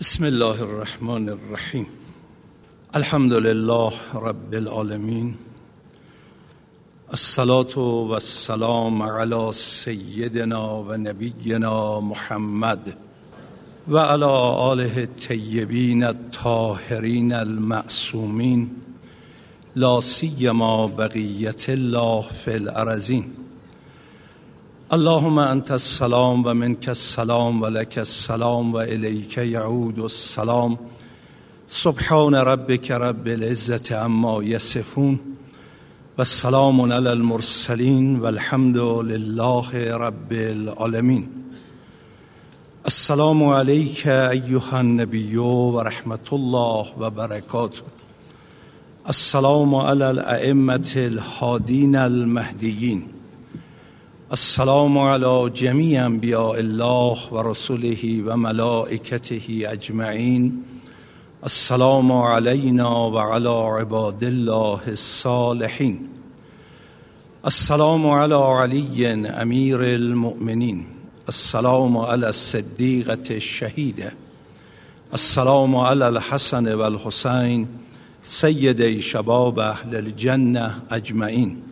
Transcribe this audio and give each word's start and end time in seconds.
بسم 0.00 0.24
الله 0.24 0.62
الرحمن 0.62 1.28
الرحیم. 1.28 1.84
الحمد 2.94 3.32
لله 3.32 3.92
رب 4.14 4.52
العالمین. 4.52 5.34
الصلاة 7.08 7.78
و 7.78 8.12
السلام 8.12 9.02
علی 9.02 9.52
سیدنا 9.54 10.82
و 10.82 10.96
نبینا 10.96 12.00
محمد 12.00 12.96
و 13.88 13.98
علی 13.98 14.24
آله 14.24 14.92
الطیبین 14.96 16.04
الطاهرین 16.04 17.32
المعصومین. 17.32 18.70
لا 19.76 20.00
سیما 20.00 20.86
بقیت 20.86 21.68
الله 21.68 22.22
فی 22.44 22.52
الارزین 22.52 23.32
اللهم 24.92 25.38
انت 25.38 25.70
السلام 25.70 26.46
و 26.46 26.54
منك 26.54 26.88
السلام 26.88 27.62
و 27.62 27.66
لك 27.66 27.98
السلام 27.98 28.72
و 28.72 28.76
الیک 28.76 29.38
یعود 29.38 29.98
السلام 30.00 30.78
سبحان 31.66 32.34
ربك 32.34 32.90
رب 32.90 33.26
العزة 33.26 33.96
عما 33.96 34.42
یصفون 34.42 35.18
و 36.18 36.24
سلام 36.24 36.80
علی 36.92 37.08
المرسلین 37.08 38.18
و 38.18 38.26
الحمد 38.26 38.76
لله 38.76 39.94
رب 39.94 40.32
العالمین 40.32 41.26
السلام 42.84 43.44
علیک 43.44 44.06
ایها 44.06 44.78
النبی 44.78 45.36
و 45.36 45.80
رحمت 45.80 46.32
الله 46.32 46.86
و 46.98 47.10
برکاته 47.10 47.82
السلام 49.06 49.74
علی 49.74 50.04
الائمه 50.04 50.92
الهادین 50.96 51.96
المهدیین 51.96 53.15
السلام 54.30 54.98
على 54.98 55.50
جميع 55.50 56.06
انبیاء 56.06 56.58
الله 56.58 57.32
و 57.32 57.50
رسله 57.50 58.22
و 58.26 58.36
ملائکته 58.36 59.68
اجمعین. 59.68 60.64
السلام 61.42 62.12
علينا 62.12 63.10
و 63.10 63.18
على 63.18 63.80
عباد 63.80 64.24
الله 64.24 64.80
الصالحین. 64.86 66.08
السلام 67.44 68.06
على 68.06 68.34
علی 68.34 69.06
امیر 69.06 69.80
المؤمنین. 69.80 70.84
السلام 71.28 71.98
على 71.98 72.26
الصدیقة 72.26 73.34
الشهیده. 73.34 74.12
السلام 75.12 75.76
على 75.76 76.04
الحسن 76.04 76.74
و 76.74 76.82
الحسین 76.82 77.66
سید 78.22 79.00
شباب 79.00 79.60
اهل 79.60 79.96
الجنه 79.96 80.74
اجمعین. 80.90 81.65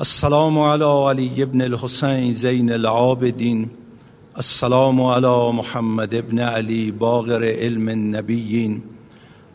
السلام 0.00 0.58
على 0.58 0.84
علي 0.84 1.44
بن 1.44 1.62
الحسين 1.62 2.34
زين 2.34 2.70
العابدين 2.70 3.68
السلام 4.38 5.02
على 5.02 5.52
محمد 5.52 6.30
بن 6.30 6.40
علي 6.40 6.90
باغر 6.90 7.44
علم 7.44 7.88
النبيين 7.88 8.82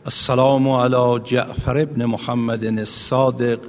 السلام 0.06 0.68
على 0.68 1.20
جعفر 1.26 1.84
بن 1.84 2.06
محمد 2.06 2.64
الصادق. 2.64 3.60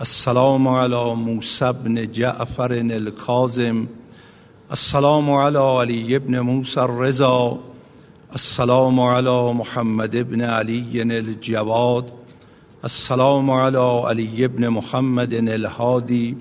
السلام 0.00 0.68
على 0.68 1.14
موسى 1.14 1.72
بن 1.72 2.10
جعفر 2.12 2.72
الكاظم 2.72 3.86
السلام 4.72 5.30
على 5.30 5.58
علي 5.58 6.18
بن 6.18 6.40
موسى 6.40 6.80
الرضا. 6.80 7.58
السلام 8.34 9.00
على 9.00 9.52
محمد 9.52 10.16
بن 10.16 10.42
علي 10.42 11.02
الجواد. 11.02 12.23
السلام 12.84 13.50
على 13.50 14.02
علي 14.04 14.48
بن 14.48 14.70
محمد 14.70 15.32
الهادي 15.32 16.36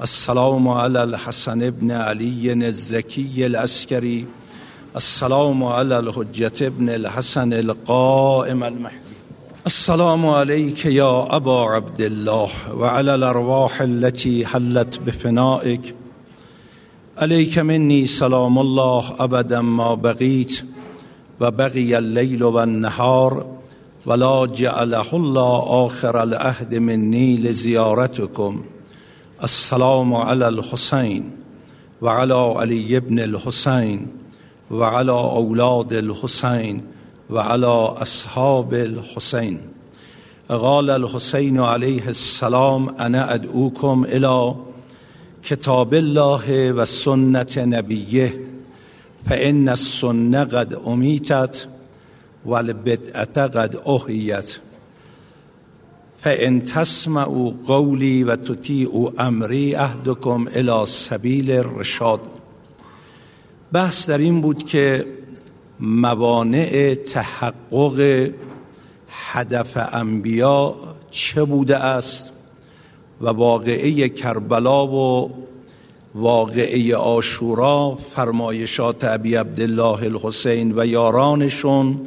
السلام 0.00 0.68
على 0.68 1.04
الحسن 1.04 1.70
بن 1.70 1.90
علي 1.90 2.52
الزكي 2.52 3.46
العسكري 3.46 4.26
السلام 4.96 5.64
على 5.64 5.98
الحجة 5.98 6.68
بن 6.68 6.88
الحسن 6.88 7.52
القائم 7.52 8.64
المهدي 8.64 8.96
السلام 9.66 10.26
عليك 10.26 10.84
يا 10.84 11.36
أبا 11.36 11.60
عبد 11.60 12.00
الله 12.00 12.50
وعلى 12.74 13.14
الأرواح 13.14 13.82
التي 13.82 14.46
حلت 14.46 14.98
بفنائك. 14.98 15.94
عليك 17.18 17.58
مني 17.58 18.06
سلام 18.06 18.58
الله 18.58 19.14
أبدا 19.18 19.60
ما 19.60 19.94
بقيت 19.94 20.64
وبقي 21.40 21.98
الليل 21.98 22.44
والنهار 22.44 23.57
ولا 24.08 24.46
جعله 24.46 25.06
الله 25.12 25.86
آخر 25.86 26.22
العهد 26.22 26.74
مني 26.74 27.36
لزيارتكم 27.36 28.64
السلام 29.44 30.14
على 30.14 30.48
الحسين 30.48 31.30
وعلى 32.02 32.34
علي 32.34 33.00
بن 33.00 33.18
الحسين 33.18 34.06
وعلى 34.70 35.12
أولاد 35.12 35.92
الحسين 35.92 36.82
وعلى 37.30 37.66
أصحاب 38.02 38.74
الحسين 38.74 39.60
قال 40.48 40.90
الحسين 40.90 41.60
عليه 41.60 42.08
السلام 42.08 42.88
أنا 42.88 43.34
أدعوكم 43.34 44.04
إلى 44.04 44.54
كتاب 45.42 45.94
الله 45.94 46.72
وسنة 46.72 47.54
نبيه 47.56 48.40
فإن 49.26 49.68
السنة 49.68 50.40
قد 50.40 50.74
أميتت 50.86 51.68
والبدعة 52.46 53.46
قد 53.46 53.76
أحيت 53.76 54.58
فإن 56.22 56.64
تسمعوا 56.64 57.52
قولي 57.66 58.24
وتطيعوا 58.24 59.28
أمري 59.28 59.76
أهدكم 59.76 60.48
إلى 60.56 60.86
سبیل 60.86 61.50
الرشاد 61.50 62.20
بحث 63.72 64.08
در 64.08 64.18
این 64.18 64.40
بود 64.40 64.62
که 64.62 65.06
موانع 65.80 66.94
تحقق 66.94 68.30
هدف 69.32 69.94
انبیا 69.94 70.74
چه 71.10 71.44
بوده 71.44 71.76
است 71.76 72.32
و 73.20 73.28
واقعه 73.28 74.08
کربلا 74.08 74.86
و 74.86 75.30
واقعه 76.14 76.96
آشورا 76.96 77.98
فرمایشات 78.14 79.04
ابی 79.04 79.34
عبدالله 79.34 80.02
الحسین 80.02 80.72
و 80.76 80.86
یارانشون 80.86 82.00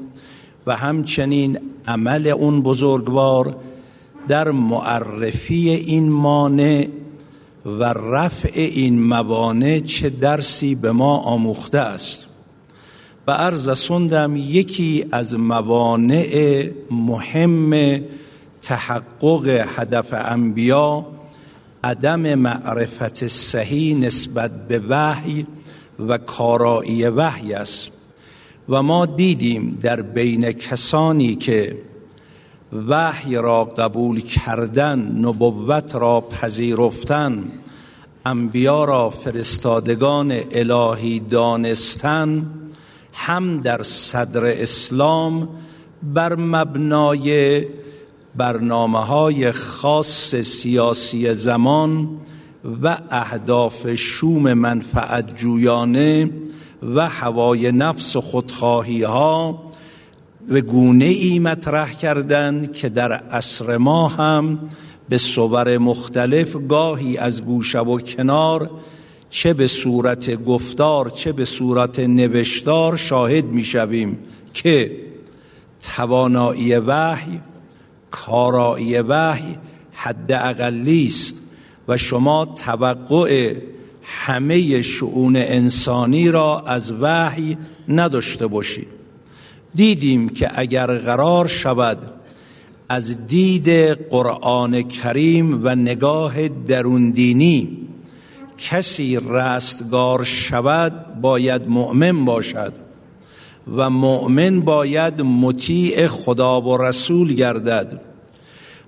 و 0.68 0.76
همچنین 0.76 1.60
عمل 1.88 2.28
اون 2.28 2.62
بزرگوار 2.62 3.56
در 4.28 4.52
معرفی 4.52 5.70
این 5.70 6.10
مانع 6.10 6.88
و 7.66 7.84
رفع 7.84 8.52
این 8.54 9.02
موانع 9.02 9.80
چه 9.80 10.10
درسی 10.10 10.76
به 10.76 10.92
ما 10.92 11.18
آموخته 11.18 11.80
است. 11.80 12.28
و 13.28 13.32
عرض 13.32 13.80
سندم 13.80 14.36
یکی 14.36 15.06
از 15.12 15.34
موانع 15.34 16.70
مهم 16.92 18.02
تحقق 18.62 19.66
هدف 19.78 20.14
انبیا 20.14 21.06
عدم 21.84 22.36
معرفت 22.36 23.28
صحیح 23.28 23.96
نسبت 23.96 24.68
به 24.68 24.82
وحی 24.90 25.48
و 26.08 26.18
کارایی 26.18 27.06
وحی 27.06 27.54
است. 27.54 27.92
و 28.70 28.84
ما 28.84 29.06
دیدیم 29.06 29.80
در 29.82 30.02
بین 30.02 30.52
کسانی 30.52 31.36
که 31.36 31.78
وحی 32.88 33.36
را 33.36 33.66
قبول 33.66 34.22
کردن 34.22 35.00
نبوت 35.00 35.96
را 35.96 36.22
پذیرفتن 36.22 37.44
انبیا 38.26 38.84
را 38.84 39.10
فرستادگان 39.10 40.34
الهی 40.52 41.20
دانستن 41.20 42.52
هم 43.14 43.62
در 43.62 43.84
صدر 43.84 44.46
اسلام 44.46 45.50
بر 46.04 46.36
مبنای 46.36 47.66
برنامه 48.36 49.00
های 49.00 49.52
خاص 49.52 50.36
سیاسی 50.36 51.34
زمان 51.34 52.10
و 52.84 52.98
اهداف 53.12 53.94
شوم 53.96 54.54
منفعت 54.54 55.36
جویانه 55.38 56.30
و 56.84 57.10
هوای 57.10 57.72
نفس 57.72 58.16
و 58.16 58.22
خودخواهی 58.22 59.04
ها 59.04 59.64
و 60.50 60.62
گونه 60.62 61.06
ای 61.06 61.40
مطرح 61.40 61.94
کردند 61.94 62.74
که 62.74 62.90
در 62.90 63.12
عصر 63.12 63.78
ما 63.78 64.08
هم 64.08 64.60
به 65.10 65.18
صور 65.18 65.78
مختلف 65.78 66.56
گاهی 66.70 67.18
از 67.18 67.44
گوشه 67.44 67.80
و 67.80 68.00
کنار 68.00 68.70
چه 69.30 69.54
به 69.54 69.68
صورت 69.68 70.44
گفتار 70.44 71.10
چه 71.10 71.32
به 71.32 71.46
صورت 71.46 72.00
نوشتار 72.00 72.98
شاهد 72.98 73.46
می 73.46 73.64
شویم 73.64 74.20
که 74.54 75.02
توانایی 75.82 76.76
وحی 76.76 77.40
کارایی 78.12 78.98
وحی 78.98 79.58
حد 79.92 80.32
اقلی 80.32 81.06
است 81.06 81.36
و 81.88 81.98
شما 81.98 82.46
توقع 82.46 83.56
همه 84.04 84.82
شعون 84.82 85.36
انسانی 85.36 86.30
را 86.30 86.64
از 86.68 86.92
وحی 86.92 87.58
نداشته 87.90 88.48
باشید 88.48 88.88
دیدیم 89.76 90.30
که 90.30 90.50
اگر 90.56 90.98
قرار 90.98 91.48
شود 91.48 91.98
از 92.90 93.28
دید 93.28 93.70
قرآن 94.10 94.82
کریم 94.82 95.60
و 95.64 95.76
نگاه 95.76 96.48
دروندینی 96.48 97.78
کسی 98.58 99.20
رستگار 99.30 100.24
شود 100.24 101.22
باید 101.22 101.68
مؤمن 101.68 102.26
باشد 102.26 102.74
و 103.78 103.90
مؤمن 103.90 104.62
باید 104.62 105.22
مطیع 105.22 106.08
خدا 106.08 106.62
و 106.62 106.78
رسول 106.78 107.34
گردد. 107.34 108.02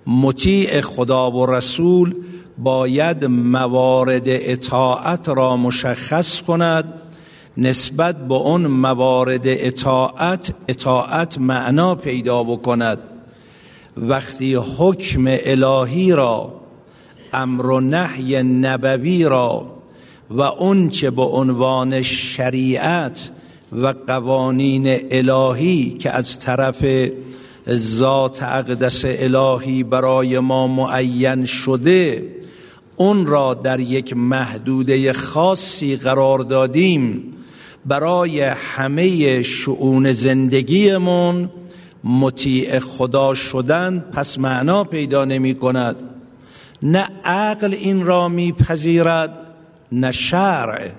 مطیع 0.08 0.82
خدا 0.82 1.32
و 1.32 1.46
رسول 1.46 2.16
باید 2.58 3.26
موارد 3.26 4.24
اطاعت 4.26 5.30
را 5.30 5.58
مشخص 5.58 6.42
کند 6.42 6.94
نسبت 7.58 8.28
به 8.28 8.34
اون 8.34 8.68
موارد 8.68 9.44
اطاعت 9.46 10.54
اطاعت 10.68 11.38
معنا 11.38 11.96
پیدا 11.96 12.44
بکند. 12.44 13.04
وقتی 13.98 14.56
حکم 14.56 15.24
الهی 15.28 16.12
را 16.12 16.54
امر 17.34 17.66
و 17.66 17.80
نهی 17.80 18.44
نبوی 18.44 19.24
را 19.24 19.66
و 20.30 20.42
اون 20.42 20.90
چه 20.90 21.12
به 21.12 21.22
عنوان 21.22 22.02
شریعت 22.02 23.32
و 23.72 23.94
قوانین 24.08 25.00
الهی 25.12 25.90
که 25.90 26.12
از 26.12 26.40
طرف 26.40 26.86
ذات 27.70 28.44
اقدس 28.44 29.04
الهی 29.06 29.84
برای 29.84 30.40
ما 30.40 30.68
معین 30.68 31.46
شده 31.46 32.33
اون 32.98 33.28
را 33.28 33.54
در 33.54 33.80
یک 33.80 34.14
محدوده 34.18 35.14
خاصی 35.14 35.96
قرار 35.96 36.40
دادیم 36.40 37.34
برای 37.86 38.42
همه 38.42 39.42
شعون 39.42 40.14
زندگیمون. 40.14 41.50
مطیع 42.04 42.80
خدا 42.80 43.34
شدن 43.34 44.00
پس 44.14 44.40
معنا 44.40 44.84
پیدا 44.84 45.26
نمی 45.26 45.56
کند. 45.56 45.96
نه 46.84 47.08
عقل 47.26 47.74
این 47.74 48.06
را 48.06 48.30
میپذیرد 48.30 49.38
نه 49.92 50.12
شرع. 50.12 50.90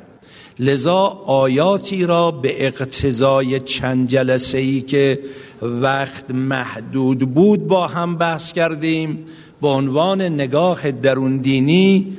لذا 0.58 1.22
آیاتی 1.26 2.06
را 2.06 2.30
به 2.30 2.66
اقتضای 2.66 3.60
چند 3.60 4.08
جلسه 4.08 4.58
ای 4.58 4.80
که 4.80 5.20
وقت 5.62 6.30
محدود 6.30 7.18
بود 7.18 7.66
با 7.66 7.86
هم 7.86 8.16
بحث 8.16 8.52
کردیم. 8.52 9.24
به 9.62 9.68
عنوان 9.68 10.22
نگاه 10.22 10.90
درون 10.90 11.36
دینی 11.36 12.16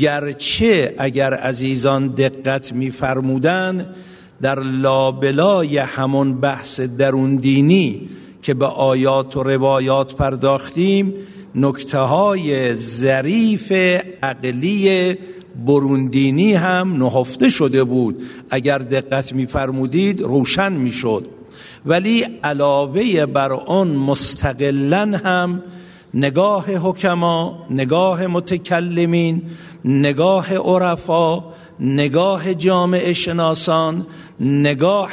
گرچه 0.00 0.94
اگر 0.98 1.34
عزیزان 1.34 2.08
دقت 2.08 2.72
میفرمودن 2.72 3.86
در 4.42 4.60
لابلای 4.60 5.78
همون 5.78 6.40
بحث 6.40 6.80
درون 6.80 7.36
دینی 7.36 8.08
که 8.42 8.54
به 8.54 8.66
آیات 8.66 9.36
و 9.36 9.42
روایات 9.42 10.14
پرداختیم 10.14 11.14
نکته 11.54 11.98
های 11.98 12.74
ظریف 12.74 13.72
عقلی 14.22 15.16
بروندینی 15.66 16.54
هم 16.54 16.96
نهفته 16.96 17.48
شده 17.48 17.84
بود. 17.84 18.22
اگر 18.50 18.78
دقت 18.78 19.32
میفرمودید 19.32 20.20
روشن 20.20 20.72
می‌شد. 20.72 21.26
ولی 21.86 22.26
علاوه 22.44 23.26
بر 23.26 23.52
آن 23.52 23.88
مستقلا 23.88 25.20
هم 25.24 25.62
نگاه 26.14 26.70
حکما 26.70 27.66
نگاه 27.70 28.26
متکلمین 28.26 29.42
نگاه 29.84 30.54
عرفا 30.54 31.44
نگاه 31.80 32.54
جامعه 32.54 33.12
شناسان 33.12 34.06
نگاه 34.40 35.10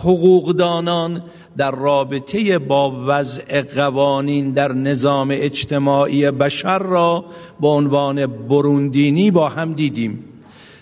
حقوقدانان 0.00 1.22
در 1.56 1.70
رابطه 1.70 2.58
با 2.58 3.04
وضع 3.06 3.62
قوانین 3.62 4.50
در 4.50 4.72
نظام 4.72 5.28
اجتماعی 5.32 6.30
بشر 6.30 6.78
را 6.78 7.24
به 7.60 7.68
عنوان 7.68 8.26
بروندینی 8.26 9.30
با 9.30 9.48
هم 9.48 9.72
دیدیم. 9.72 10.24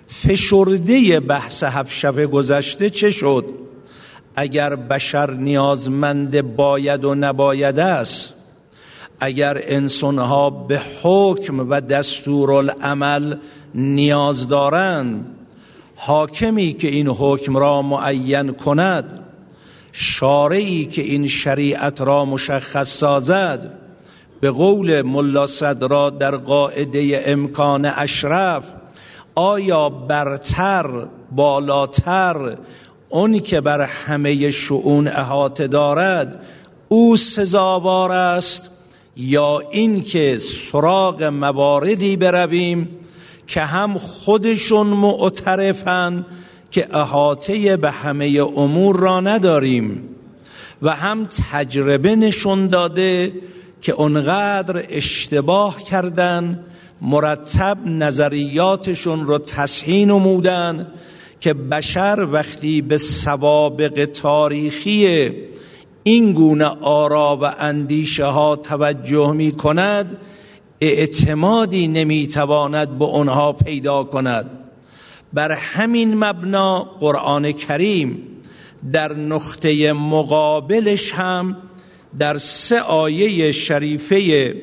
فشرده 0.07 1.21
بحث 1.21 1.63
هفت 1.63 1.93
شب 1.93 2.25
گذشته 2.25 2.91
چه 2.91 3.11
شد؟ 3.11 3.45
اگر 4.37 4.77
بشر 4.77 5.31
نیازمند 5.31 6.57
باید 6.57 7.05
و 7.05 7.15
نباید 7.15 7.79
است 7.79 8.35
اگر 9.25 9.61
انسانها 9.63 10.51
به 10.51 10.81
حکم 11.03 11.71
و 11.71 11.81
دستورالعمل 11.81 13.37
نیاز 13.75 14.49
دارند 14.49 15.27
حاکمی 15.97 16.73
که 16.73 16.89
این 16.89 17.09
حکم 17.09 17.57
را 17.57 17.83
معین 17.83 18.53
کند 18.53 19.21
شارعی 19.93 20.87
که 20.87 21.03
این 21.03 21.27
شریعت 21.27 22.01
را 22.01 22.25
مشخص 22.25 22.89
سازد 22.89 23.73
به 24.41 24.51
قول 24.51 25.03
ملا 25.03 25.47
صدرا 25.47 26.11
در 26.11 26.37
قاعده 26.37 27.23
امکان 27.27 27.85
اشرف 27.85 28.65
آیا 29.35 29.89
برتر 29.89 31.07
بالاتر 31.33 32.57
اونی 33.09 33.41
که 33.41 33.61
بر 33.61 33.81
همه 33.81 34.51
شعون 34.51 35.09
احاطه 35.09 35.67
دارد 35.67 36.45
او 36.89 37.17
سزاوار 37.17 38.13
است؟ 38.13 38.71
یا 39.17 39.63
این 39.71 40.03
که 40.03 40.39
سراغ 40.41 41.23
مواردی 41.23 42.17
برویم 42.17 42.89
که 43.47 43.61
هم 43.61 43.99
خودشون 43.99 44.87
معترفن 44.87 46.27
که 46.71 46.97
احاطه 46.97 47.77
به 47.77 47.91
همه 47.91 48.41
امور 48.57 48.97
را 48.97 49.21
نداریم 49.21 50.09
و 50.83 50.91
هم 50.91 51.29
تجربه 51.53 52.17
نشون 52.17 52.67
داده 52.67 53.33
که 53.81 53.93
اونقدر 53.93 54.85
اشتباه 54.89 55.85
کردن 55.85 56.65
مرتب 57.01 57.79
نظریاتشون 57.87 59.27
رو 59.27 59.39
تصحیح 59.39 60.07
نمودن 60.07 60.87
که 61.41 61.55
بشر 61.55 62.29
وقتی 62.33 62.83
به 62.83 62.99
سوابق 62.99 64.05
تاریخی 64.05 65.33
این 66.07 66.33
گونه 66.33 66.65
آرا 66.81 67.39
و 67.43 67.45
اندیشه 67.59 68.25
ها 68.25 68.57
توجه 68.57 69.33
می 69.33 69.53
کند 69.53 70.17
اعتمادی 70.81 71.89
نمی 71.89 72.29
تواند 72.29 72.99
به 72.99 73.05
آنها 73.05 73.53
پیدا 73.53 74.05
کند. 74.05 74.51
بر 75.33 75.53
همین 75.53 76.25
مبنا 76.25 76.83
قرآن 76.83 77.53
کریم 77.53 78.23
در 78.93 79.13
نقطه 79.13 79.93
مقابلش 79.93 81.13
هم 81.13 81.57
در 82.19 82.39
سه 82.39 82.81
آیه 82.81 83.53
شریفه 83.53 84.55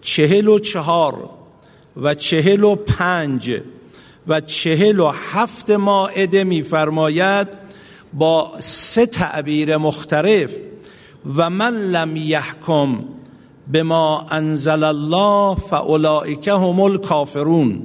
چهل 0.00 0.48
و 0.48 0.58
چهار 0.58 1.30
و 1.96 2.14
چهل 2.14 2.64
و 2.64 2.74
پنج 2.74 3.60
و 4.26 4.40
چهل 4.40 5.00
و 5.00 5.12
هفت 5.32 5.70
ماعده 5.70 6.44
میفرماید 6.44 7.48
با 8.12 8.52
سه 8.60 9.06
تعبیر 9.06 9.76
مختلف 9.76 10.50
و 11.26 11.50
من 11.50 11.74
لم 11.74 12.16
یحکم 12.16 12.98
بما 13.72 14.26
انزل 14.30 14.84
الله 14.84 15.54
فاولئک 15.54 16.48
هم 16.48 16.80
الکافرون. 16.80 17.82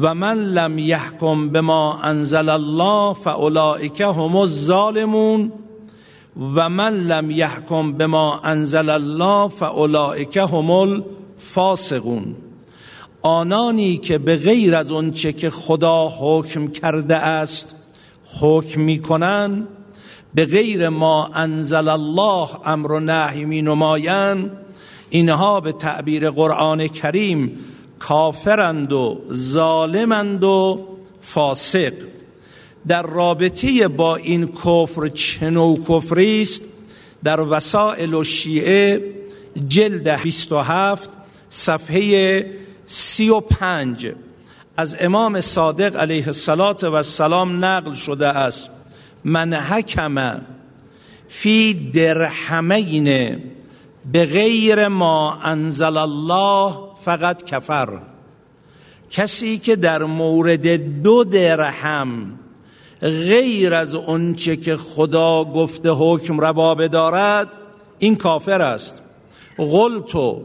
و 0.00 0.14
من 0.14 0.38
لم 0.38 0.78
یحکم 0.78 1.48
بما 1.48 1.98
انزل 2.02 2.48
الله 2.48 3.14
فاولئک 3.14 4.00
هم 4.00 4.36
الظالمون. 4.36 5.52
و 6.54 6.68
من 6.68 6.94
لم 6.94 7.30
یحکم 7.30 7.92
بما 7.92 8.40
انزل 8.44 8.90
الله 8.90 9.48
فاولئک 9.48 10.36
هم 10.36 10.70
الفاسقون. 10.70 12.36
آنانی 13.22 13.96
که 13.96 14.18
به 14.18 14.36
غیر 14.36 14.74
از 14.74 14.92
آنچه 14.92 15.32
که 15.32 15.50
خدا 15.50 16.08
حکم 16.20 16.66
کرده 16.66 17.16
است 17.16 17.74
حکم 18.40 18.80
می‌کنند 18.80 19.68
به 20.34 20.46
غیر 20.46 20.88
ما 20.88 21.30
انزل 21.34 21.88
الله 21.88 22.48
امر 22.64 22.92
و 22.92 23.00
نهی 23.00 23.44
می 23.44 23.62
نمایند. 23.62 24.50
اینها 25.10 25.60
به 25.60 25.72
تعبیر 25.72 26.30
قرآن 26.30 26.88
کریم 26.88 27.58
کافرند 27.98 28.92
و 28.92 29.20
ظالمند 29.32 30.44
و 30.44 30.86
فاسق. 31.20 31.92
در 32.88 33.02
رابطه 33.02 33.88
با 33.88 34.16
این 34.16 34.48
کفر 34.52 35.08
چنو 35.08 35.76
کفری 35.88 36.42
است؟ 36.42 36.62
در 37.24 37.40
وسائل 37.40 38.14
و 38.14 38.24
شیعه 38.24 39.02
جلد 39.68 40.22
27 40.22 41.10
صفحه 41.50 42.46
35 42.86 44.12
از 44.76 44.96
امام 45.00 45.40
صادق 45.40 45.96
علیه 45.96 46.28
السلام 46.28 47.64
نقل 47.64 47.94
شده 47.94 48.28
است. 48.28 48.70
من 49.26 49.54
حکم 49.54 50.40
فی 51.28 51.74
درحمین 51.74 53.38
به 54.12 54.26
غیر 54.26 54.88
ما 54.88 55.38
انزل 55.42 55.96
الله 55.96 56.78
فقط 57.04 57.44
کفر. 57.44 57.98
کسی 59.10 59.58
که 59.58 59.76
در 59.76 60.02
مورد 60.02 60.66
دو 61.02 61.24
درهم 61.24 62.38
غیر 63.00 63.74
از 63.74 63.94
اونچه 63.94 64.56
که 64.56 64.76
خدا 64.76 65.44
گفته 65.44 65.90
حکم 65.90 66.40
ربابه 66.40 66.88
دارد 66.88 67.48
این 67.98 68.16
کافر 68.16 68.62
است. 68.62 69.02
غلطو 69.58 70.42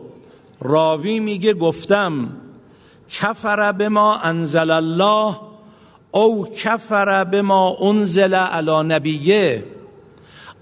راوی 0.62 1.20
میگه 1.20 1.54
گفتم 1.54 2.30
کفر 3.10 3.72
به 3.72 3.90
ما 3.90 4.18
انزل 4.18 4.72
الله 4.72 5.51
او 6.12 6.48
کفر 6.56 7.24
به 7.24 7.42
ما 7.42 7.78
انزل 7.82 8.34
علی 8.34 8.84
نبیه. 8.84 9.64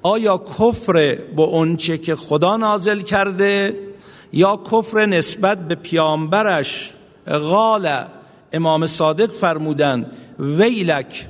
آیا 0.01 0.38
کفر 0.38 1.20
با 1.36 1.44
اونچه 1.44 1.98
که 1.98 2.15
خدا 2.15 2.58
نازل 2.58 3.00
کرده 3.00 3.75
یا 4.34 4.60
کفر 4.72 5.06
نسبت 5.06 5.68
به 5.68 5.75
پیامبرش؟ 5.75 6.94
قال 7.27 7.89
امام 8.53 8.88
صادق 8.88 9.32
فرمودن 9.32 10.12
ویلک 10.39 11.27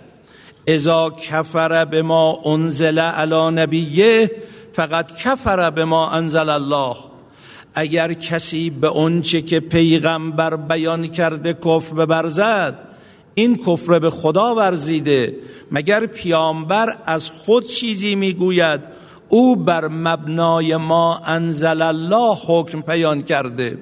اذا 0.67 1.09
کفر 1.09 1.85
به 1.85 2.01
ما 2.01 2.41
انزل 2.45 2.99
علی 2.99 3.61
نبیه 3.61 4.31
فقط 4.73 5.17
کفر 5.17 5.69
به 5.69 5.85
ما 5.85 6.09
انزل 6.09 6.49
الله. 6.49 6.95
اگر 7.75 8.13
کسی 8.13 8.69
به 8.69 8.88
اونچه 8.88 9.41
که 9.41 9.59
پیغمبر 9.59 10.55
بیان 10.55 11.07
کرده 11.07 11.53
کفر 11.53 11.95
ببرزد 11.95 12.88
این 13.39 13.55
کفر 13.58 14.00
به 14.00 14.10
خدا 14.10 14.55
ورزیده. 14.55 15.36
مگر 15.72 16.05
پیامبر 16.05 16.98
از 17.05 17.29
خود 17.29 17.65
چیزی 17.65 18.15
می‌گوید؟ 18.15 18.81
او 19.29 19.55
بر 19.55 19.88
مبنای 19.88 20.75
ما 20.77 21.17
انزل 21.25 21.81
الله 21.81 22.36
حکم 22.48 22.81
بیان 22.81 23.22
کرده. 23.22 23.77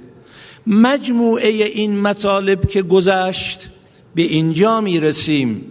مجموعه 0.68 1.48
این 1.48 2.00
مطالب 2.00 2.68
که 2.68 2.82
گذشت 2.82 3.70
به 4.16 4.22
اینجا 4.22 4.82
می 4.82 5.00
رسیم 5.00 5.62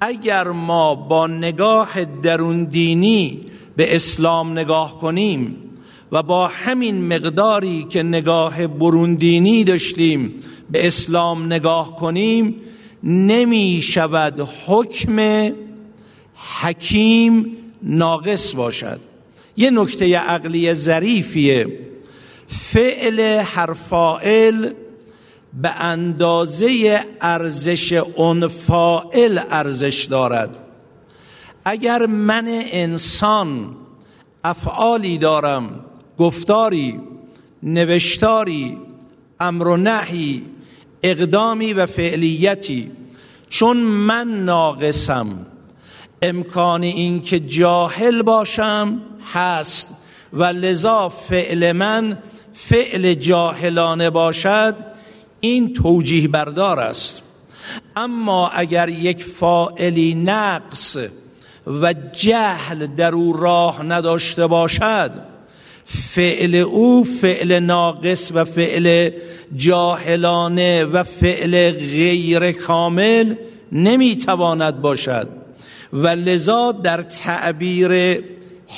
اگر 0.00 0.48
ما 0.48 0.94
با 0.94 1.26
نگاه 1.26 2.04
درون 2.04 2.64
دینی 2.64 3.40
به 3.76 3.96
اسلام 3.96 4.52
نگاه 4.52 4.98
کنیم 4.98 5.56
و 6.12 6.22
با 6.22 6.48
همین 6.48 7.06
مقداری 7.06 7.86
که 7.90 8.02
نگاه 8.02 8.66
بروندینی 8.66 9.64
داشتیم 9.64 10.34
به 10.70 10.86
اسلام 10.86 11.46
نگاه 11.46 11.96
کنیم 11.96 12.54
نمی 13.02 13.82
شود 13.82 14.48
حکم 14.66 15.50
حکیم 16.60 17.56
ناقص 17.82 18.54
باشد. 18.54 19.00
یه 19.56 19.70
نکته 19.70 20.18
عقلی 20.18 20.74
ظریفیه. 20.74 21.78
فعل 22.48 23.20
حرفائل 23.38 24.70
به 25.62 25.70
اندازه 25.70 27.00
ارزش 27.20 27.92
اون 27.92 28.48
فائل 28.48 29.40
ارزش 29.50 30.04
دارد. 30.04 30.56
اگر 31.64 32.06
من 32.06 32.44
انسان 32.72 33.76
افعالی 34.44 35.18
دارم 35.18 35.84
گفتاری 36.18 37.00
نوشتاری 37.62 38.78
امر 39.40 39.68
و 39.68 39.76
نحی 39.76 40.42
اقدامی 41.02 41.72
و 41.72 41.86
فعلیتی. 41.86 42.90
چون 43.48 43.76
من 43.76 44.44
ناقصم 44.44 45.46
امکان 46.22 46.82
این 46.82 47.20
که 47.20 47.40
جاهل 47.40 48.22
باشم 48.22 49.00
هست 49.32 49.94
و 50.32 50.44
لذا 50.44 51.08
فعل 51.08 51.72
من 51.72 52.18
فعل 52.52 53.14
جاهلانه 53.14 54.10
باشد 54.10 54.76
این 55.40 55.72
توجیه 55.72 56.28
بردار 56.28 56.80
است. 56.80 57.22
اما 57.96 58.48
اگر 58.48 58.88
یک 58.88 59.24
فاعلی 59.24 60.14
نقص 60.14 60.96
و 61.66 61.92
جهل 61.92 62.86
در 62.86 63.14
او 63.14 63.32
راه 63.32 63.82
نداشته 63.82 64.46
باشد 64.46 65.29
فعل 65.90 66.54
او 66.54 67.04
فعل 67.04 67.60
ناقص 67.60 68.32
و 68.34 68.44
فعل 68.44 69.10
جاهلانه 69.56 70.84
و 70.84 71.02
فعل 71.02 71.70
غیر 71.70 72.52
کامل 72.52 73.34
نمی‌تواند 73.72 74.80
باشد. 74.80 75.28
و 75.92 76.08
لذا 76.08 76.72
در 76.72 77.02
تعبیر 77.02 78.22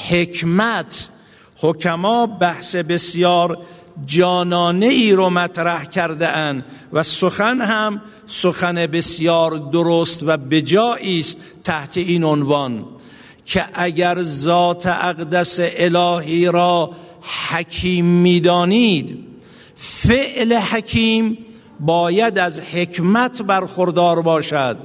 حکمت 0.09 1.09
حکما 1.57 2.27
بحث 2.27 2.77
بسیار 2.77 3.59
جانانه 4.07 4.87
ای 4.87 5.13
رو 5.13 5.31
مطرح 5.31 5.85
کرده 5.85 6.29
اند 6.29 6.65
و 6.93 7.03
سخن 7.03 7.61
هم 7.61 8.03
سخن 8.27 8.87
بسیار 8.87 9.71
درست 9.73 10.23
و 10.23 10.37
بجایی 10.37 11.21
است 11.21 11.37
تحت 11.65 11.97
این 11.97 12.25
عنوان. 12.25 12.85
که 13.45 13.65
اگر 13.75 14.23
ذات 14.23 14.87
اقدس 14.87 15.59
الهی 15.61 16.47
را 16.47 16.91
حکیم 17.49 18.05
می‌دانید 18.05 19.19
فعل 19.77 20.53
حکیم 20.53 21.39
باید 21.81 22.39
از 22.39 22.61
حکمت 22.61 23.43
برخوردار 23.43 24.23
باشد. 24.23 24.77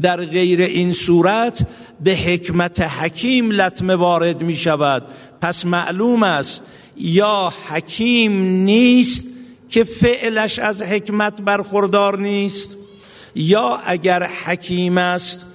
در 0.00 0.24
غیر 0.24 0.60
این 0.60 0.92
صورت 0.92 1.66
به 2.00 2.10
حکمت 2.10 2.80
حکیم 2.80 3.50
لطمه 3.50 3.94
وارد 3.94 4.42
می 4.42 4.56
شود 4.56 5.02
پس 5.40 5.66
معلوم 5.66 6.22
است 6.22 6.62
یا 6.96 7.52
حکیم 7.68 8.42
نیست 8.42 9.24
که 9.68 9.84
فعلش 9.84 10.58
از 10.58 10.82
حکمت 10.82 11.42
برخوردار 11.42 12.18
نیست 12.18 12.76
یا 13.34 13.80
اگر 13.84 14.26
حکیم 14.44 14.98
است 14.98 15.46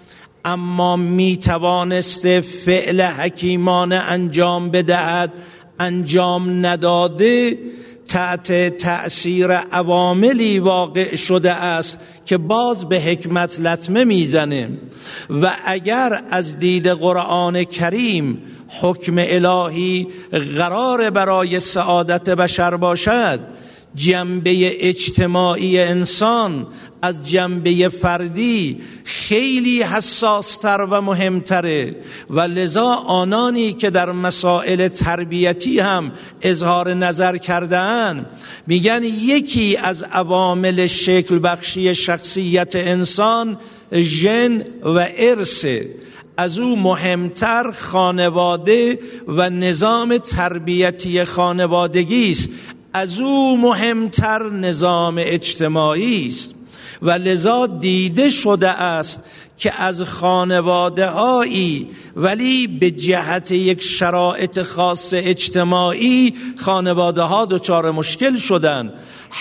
اما 0.45 0.95
می 0.95 1.37
توانسته 1.37 2.41
فعل 2.41 3.01
حکیمانه 3.01 3.95
انجام 3.95 4.71
بدهد 4.71 5.33
انجام 5.79 6.65
نداده 6.65 7.57
تحت 8.07 8.77
تأثیر 8.77 9.51
عواملی 9.51 10.59
واقع 10.59 11.15
شده 11.15 11.51
است 11.51 11.99
که 12.25 12.37
باز 12.37 12.89
به 12.89 12.99
حکمت 12.99 13.59
لطمه 13.59 14.03
می‌زنه. 14.03 14.69
و 15.41 15.51
اگر 15.65 16.23
از 16.31 16.57
دید 16.57 16.87
قرآن 16.87 17.63
کریم 17.63 18.41
حکم 18.81 19.15
الهی 19.17 20.07
قرار 20.57 21.09
برای 21.09 21.59
سعادت 21.59 22.29
بشر 22.29 22.77
باشد 22.77 23.39
جنبه 23.95 24.87
اجتماعی 24.87 25.79
انسان 25.79 26.67
از 27.01 27.29
جنبه 27.29 27.89
فردی 27.89 28.81
خیلی 29.03 29.83
حساستر 29.83 30.87
و 30.89 31.01
مهمتره. 31.01 31.95
و 32.29 32.39
لذا 32.41 32.85
آنانی 32.93 33.73
که 33.73 33.89
در 33.89 34.11
مسائل 34.11 34.87
تربیتی 34.87 35.79
هم 35.79 36.11
اظهار 36.41 36.93
نظر 36.93 37.37
کردن 37.37 38.25
میگن 38.67 39.03
یکی 39.03 39.77
از 39.77 40.03
عوامل 40.03 40.87
شکل 40.87 41.39
بخشی 41.43 41.95
شخصیت 41.95 42.75
انسان 42.75 43.57
ژن 43.93 44.63
و 44.83 45.07
ارثه 45.17 45.89
از 46.37 46.59
او 46.59 46.75
مهمتر 46.79 47.71
خانواده 47.71 48.99
و 49.27 49.49
نظام 49.49 50.17
تربیتی 50.17 51.23
خانوادگی 51.23 52.31
است. 52.31 52.49
از 52.93 53.19
او 53.19 53.57
مهمتر 53.57 54.49
نظام 54.49 55.15
اجتماعی 55.17 56.27
است. 56.27 56.56
و 57.01 57.11
لذا 57.11 57.65
دیده 57.65 58.29
شده 58.29 58.69
است 58.69 59.23
که 59.57 59.81
از 59.81 60.01
خانواده 60.01 61.07
هایی 61.07 61.87
ولی 62.15 62.67
به 62.67 62.91
جهت 62.91 63.51
یک 63.51 63.81
شرایط 63.81 64.61
خاص 64.61 65.13
اجتماعی 65.13 66.33
خانواده 66.57 67.21
ها 67.21 67.45
دچار 67.45 67.91
مشکل 67.91 68.37
شدن. 68.37 68.93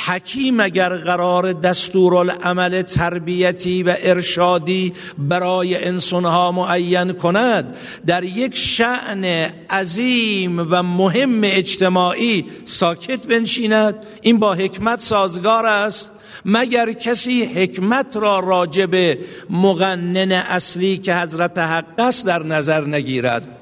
حکیم 0.06 0.60
اگر 0.60 0.96
قرار 0.96 1.52
دستورالعمل 1.52 2.82
تربیتی 2.82 3.82
و 3.82 3.96
ارشادی 3.98 4.92
برای 5.18 5.84
انسانها 5.84 6.52
معین 6.52 7.12
کند 7.12 7.76
در 8.06 8.24
یک 8.24 8.56
شعن 8.56 9.24
عظیم 9.70 10.58
و 10.58 10.82
مهم 10.82 11.40
اجتماعی 11.44 12.44
ساکت 12.64 13.26
بنشیند. 13.26 14.06
این 14.22 14.38
با 14.38 14.54
حکمت 14.54 15.00
سازگار 15.00 15.66
است. 15.66 16.12
مگر 16.48 16.92
کسی 16.92 17.44
حکمت 17.44 18.16
را 18.16 18.40
راجب 18.40 19.18
مغنن 19.50 20.32
اصلی 20.32 20.98
که 20.98 21.16
حضرت 21.16 21.58
حق 21.58 22.00
است 22.00 22.26
در 22.26 22.42
نظر 22.42 22.86
نگیرد؟ 22.86 23.58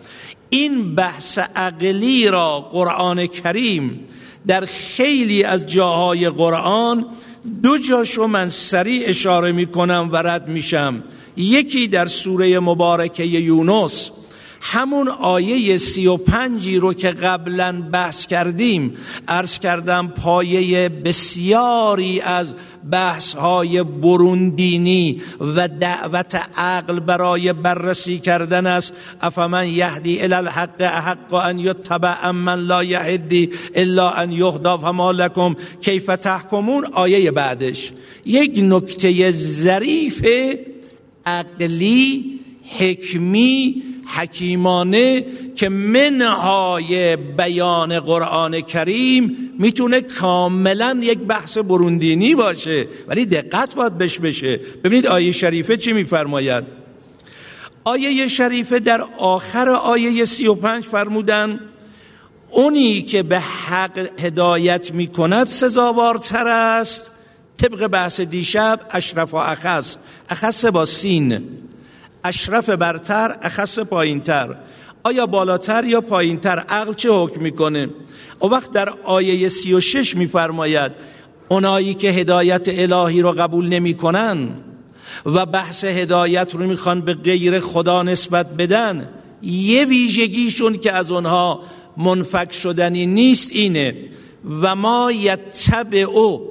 این 0.50 0.94
بحث 0.94 1.38
عقلی 1.38 2.28
را 2.28 2.60
قرآن 2.60 3.26
کریم 3.26 4.00
در 4.46 4.64
خیلی 4.64 5.44
از 5.44 5.66
جاهای 5.72 6.28
قرآن 6.30 7.06
دو 7.62 7.78
جاشو 7.78 8.26
من 8.26 8.48
سریع 8.48 9.02
اشاره 9.08 9.52
می 9.52 9.66
کنم 9.66 10.08
و 10.12 10.16
رد 10.16 10.48
میشم. 10.48 11.02
یکی 11.36 11.88
در 11.88 12.06
سوره 12.06 12.60
مبارکه 12.60 13.24
یونس 13.24 14.10
همون 14.66 15.08
آیه 15.08 15.76
سی 15.76 16.06
و 16.06 16.16
پنجی 16.16 16.78
رو 16.78 16.94
که 16.94 17.10
قبلا 17.10 17.82
بحث 17.92 18.26
کردیم 18.26 18.96
ارز 19.28 19.58
کردم 19.58 20.08
پایه 20.08 20.88
بسیاری 20.88 22.20
از 22.20 22.54
بحث 22.90 23.34
های 23.34 23.82
بروندینی 23.82 25.22
و 25.40 25.68
دعوت 25.68 26.34
عقل 26.56 27.00
برای 27.00 27.52
بررسی 27.52 28.18
کردن 28.18 28.66
است. 28.66 28.94
افمن 29.20 29.68
یهدی 29.68 30.22
الالحق 30.22 30.80
احق 30.80 31.34
ان 31.34 31.58
یتبع 31.58 32.30
من 32.30 32.60
لا 32.60 32.84
یهدی 32.84 33.50
الا 33.74 34.10
ان 34.10 34.32
یهدا 34.32 34.78
فما 34.78 35.10
لکم 35.12 35.56
کیف 35.80 36.06
تحکمون؟ 36.06 36.84
آیه 36.92 37.30
بعدش. 37.30 37.92
یک 38.24 38.60
نکته 38.62 39.30
ظریف 39.30 40.24
عقلی 41.26 42.40
حکمی 42.78 43.93
حکیمانه 44.06 45.26
که 45.54 45.68
منهای 45.68 47.16
بیان 47.16 48.00
قرآن 48.00 48.60
کریم 48.60 49.36
می‌تونه 49.58 50.00
کاملا 50.00 51.00
یک 51.02 51.18
بحث 51.18 51.58
بروندینی 51.58 52.34
باشه. 52.34 52.86
ولی 53.08 53.26
دقت 53.26 53.74
باید 53.74 53.98
بش 53.98 54.18
بشه. 54.18 54.60
ببینید 54.84 55.06
آیه 55.06 55.32
شریفه 55.32 55.76
چی 55.76 55.92
میفرماید؟ 55.92 56.64
آیه 57.84 58.28
شریفه 58.28 58.78
در 58.78 59.04
آخر 59.18 59.68
آیه 59.68 60.24
سی 60.24 60.46
و 60.46 60.54
پنج 60.54 60.84
فرمودن 60.84 61.60
اونی 62.50 63.02
که 63.02 63.22
به 63.22 63.40
حق 63.40 64.08
هدایت 64.18 64.92
می‌کند 64.92 65.46
سزاوارتر 65.46 66.48
است. 66.48 67.10
طبق 67.56 67.86
بحث 67.86 68.20
دیشب 68.20 68.80
اشرف 68.90 69.34
و 69.34 69.36
اخص. 69.36 69.96
اخص 70.28 70.64
با 70.64 70.84
سین. 70.84 71.42
اشرف 72.24 72.68
برتر 72.70 73.36
اخص 73.42 73.78
پایینتر. 73.78 74.56
آیا 75.04 75.26
بالاتر 75.26 75.84
یا 75.84 76.00
پایینتر؟ 76.00 76.58
عقل 76.58 76.92
چه 76.92 77.10
حکم 77.10 77.40
می‌کنه؟ 77.40 77.88
او 78.38 78.50
وقت 78.50 78.72
در 78.72 78.88
آیه 79.04 79.48
سی 79.48 79.74
و 79.74 79.80
شش 79.80 80.16
میفرماید 80.16 80.92
اونایی 81.48 81.94
که 81.94 82.10
هدایت 82.10 82.68
الهی 82.68 83.22
رو 83.22 83.32
قبول 83.32 83.68
نمی‌کنن 83.68 84.48
و 85.26 85.46
بحث 85.46 85.84
هدایت 85.84 86.54
رو 86.54 86.66
می‌خوان 86.66 87.00
به 87.00 87.14
غیر 87.14 87.60
خدا 87.60 88.02
نسبت 88.02 88.46
بدن 88.48 89.08
یه 89.42 89.84
ویژگیشون 89.84 90.74
که 90.74 90.92
از 90.92 91.10
اونها 91.10 91.60
منفک 91.96 92.52
شدنی 92.52 93.06
نیست 93.06 93.52
اینه. 93.52 93.96
و 94.62 94.74
ما 94.74 95.12
یتبع 95.12 95.98
او 95.98 96.48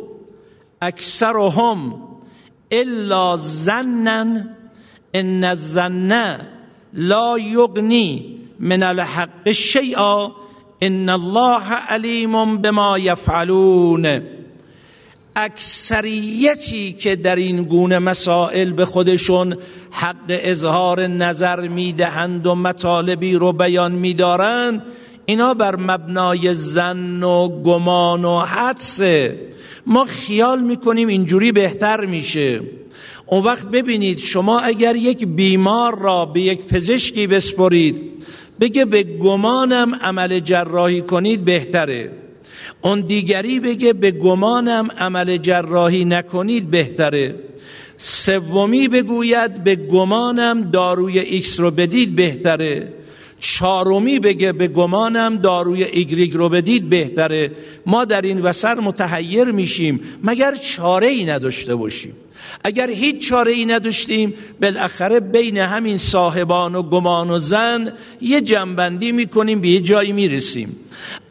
اکثرهم 0.81 1.93
الا 2.71 3.35
زنن 3.37 4.55
ان 5.13 5.43
الظن 5.43 6.37
لا 6.93 7.39
یغنی 7.39 8.39
من 8.59 8.83
الحق 8.83 9.51
شیئا 9.51 10.31
ان 10.81 11.09
الله 11.09 11.73
علیم 11.87 12.57
بما 12.57 12.99
یفعلون 12.99 14.21
اکثریتی 15.35 16.93
که 16.93 17.15
در 17.15 17.35
این 17.35 17.63
گونه 17.63 17.99
مسائل 17.99 18.71
به 18.71 18.85
خودشون 18.85 19.57
حق 19.91 20.15
اظهار 20.29 21.07
نظر 21.07 21.67
می‌دهند 21.67 22.47
و 22.47 22.55
مطالبی 22.55 23.35
رو 23.35 23.53
بیان 23.53 23.91
میدارند 23.91 24.83
اینا 25.25 25.53
بر 25.53 25.75
مبنای 25.75 26.53
ظن 26.53 27.23
و 27.23 27.61
گمان 27.63 28.25
و 28.25 28.39
حدسه 28.39 29.39
ما 29.85 30.05
خیال 30.05 30.61
می‌کنیم 30.61 31.07
اینجوری 31.07 31.51
بهتر 31.51 32.05
میشه. 32.05 32.61
اون 33.33 33.43
وقت 33.43 33.65
ببینید 33.65 34.17
شما 34.17 34.59
اگر 34.59 34.95
یک 34.95 35.27
بیمار 35.27 35.99
را 35.99 36.25
به 36.25 36.41
یک 36.41 36.65
پزشکی 36.65 37.27
بسپرید 37.27 38.01
بگه 38.59 38.85
به 38.85 39.03
گمانم 39.03 39.95
عمل 39.95 40.39
جراحی 40.39 41.01
کنید 41.01 41.45
بهتره. 41.45 42.11
اون 42.81 43.01
دیگری 43.01 43.59
بگه 43.59 43.93
به 43.93 44.11
گمانم 44.11 44.87
عمل 44.97 45.37
جراحی 45.37 46.05
نکنید 46.05 46.71
بهتره. 46.71 47.35
سومی 47.97 48.87
بگوید 48.87 49.63
به 49.63 49.75
گمانم 49.75 50.61
داروی 50.61 51.19
X 51.19 51.59
رو 51.59 51.71
بدید 51.71 52.15
بهتره. 52.15 52.93
چارمی 53.43 54.19
بگه 54.19 54.51
به 54.51 54.67
گمانم 54.67 55.37
داروی 55.37 55.83
ایگریگ 55.83 56.33
رو 56.33 56.49
بدید 56.49 56.89
بهتره. 56.89 57.51
ما 57.85 58.05
در 58.05 58.21
این 58.21 58.41
وسر 58.41 58.79
متحیر 58.79 59.43
میشیم 59.43 59.99
مگر 60.23 60.55
چاره 60.55 61.07
ای 61.07 61.25
نداشته 61.25 61.75
باشیم؟ 61.75 62.13
اگر 62.63 62.89
هیچ 62.89 63.29
چاره 63.29 63.51
ای 63.51 63.65
نداشتیم 63.65 64.33
بالاخره 64.61 65.19
بین 65.19 65.57
همین 65.57 65.97
صاحبان 65.97 66.75
و 66.75 66.83
گمان 66.83 67.29
و 67.29 67.37
زن 67.37 67.93
یه 68.21 68.41
جنبندی 68.41 69.11
می‌کنیم 69.11 69.61
به 69.61 69.67
یه 69.67 69.81
جایی 69.81 70.11
می‌رسیم. 70.11 70.75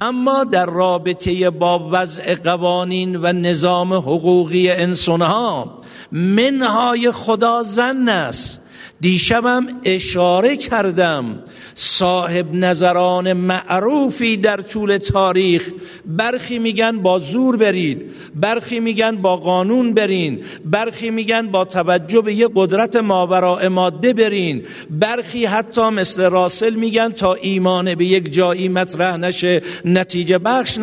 اما 0.01 0.45
در 0.45 0.67
رابطه 0.67 1.51
با 1.51 1.89
وضع 1.93 2.35
قوانین 2.35 3.17
و 3.17 3.33
نظام 3.33 3.93
حقوقی 3.93 4.71
انسانها 4.71 5.81
منهای 6.13 7.11
خدا 7.11 7.63
زن 7.63 8.09
است. 8.09 8.62
دیشبم 9.03 9.67
اشاره 9.85 10.57
کردم 10.57 11.43
صاحب 11.75 12.55
نظران 12.55 13.33
معروفی 13.33 14.37
در 14.37 14.57
طول 14.57 14.97
تاریخ. 14.97 15.71
برخی 16.07 16.59
میگن 16.59 16.99
با 16.99 17.19
زور 17.19 17.57
برید 17.57 18.11
برخی 18.35 18.81
میگن 18.81 19.17
با 19.17 19.37
قانون 19.37 19.95
برین 19.95 20.45
برخی 20.65 21.11
میگن 21.11 21.49
با 21.49 21.65
توجه 21.65 22.21
به 22.21 22.35
یه 22.35 22.49
قدرت 22.55 22.97
ماورا 22.97 23.69
ماده 23.69 24.13
برین. 24.13 24.63
برخی 24.91 25.45
حتی 25.45 25.89
مثل 25.89 26.31
راسل 26.31 26.75
میگن 26.75 27.09
تا 27.09 27.35
ایمان 27.35 27.95
به 27.95 28.05
یک 28.05 28.33
جایی 28.33 28.69
مطرح 28.69 29.17
نشه 29.17 29.63
نتیجه 29.85 30.39
بخش 30.39 30.79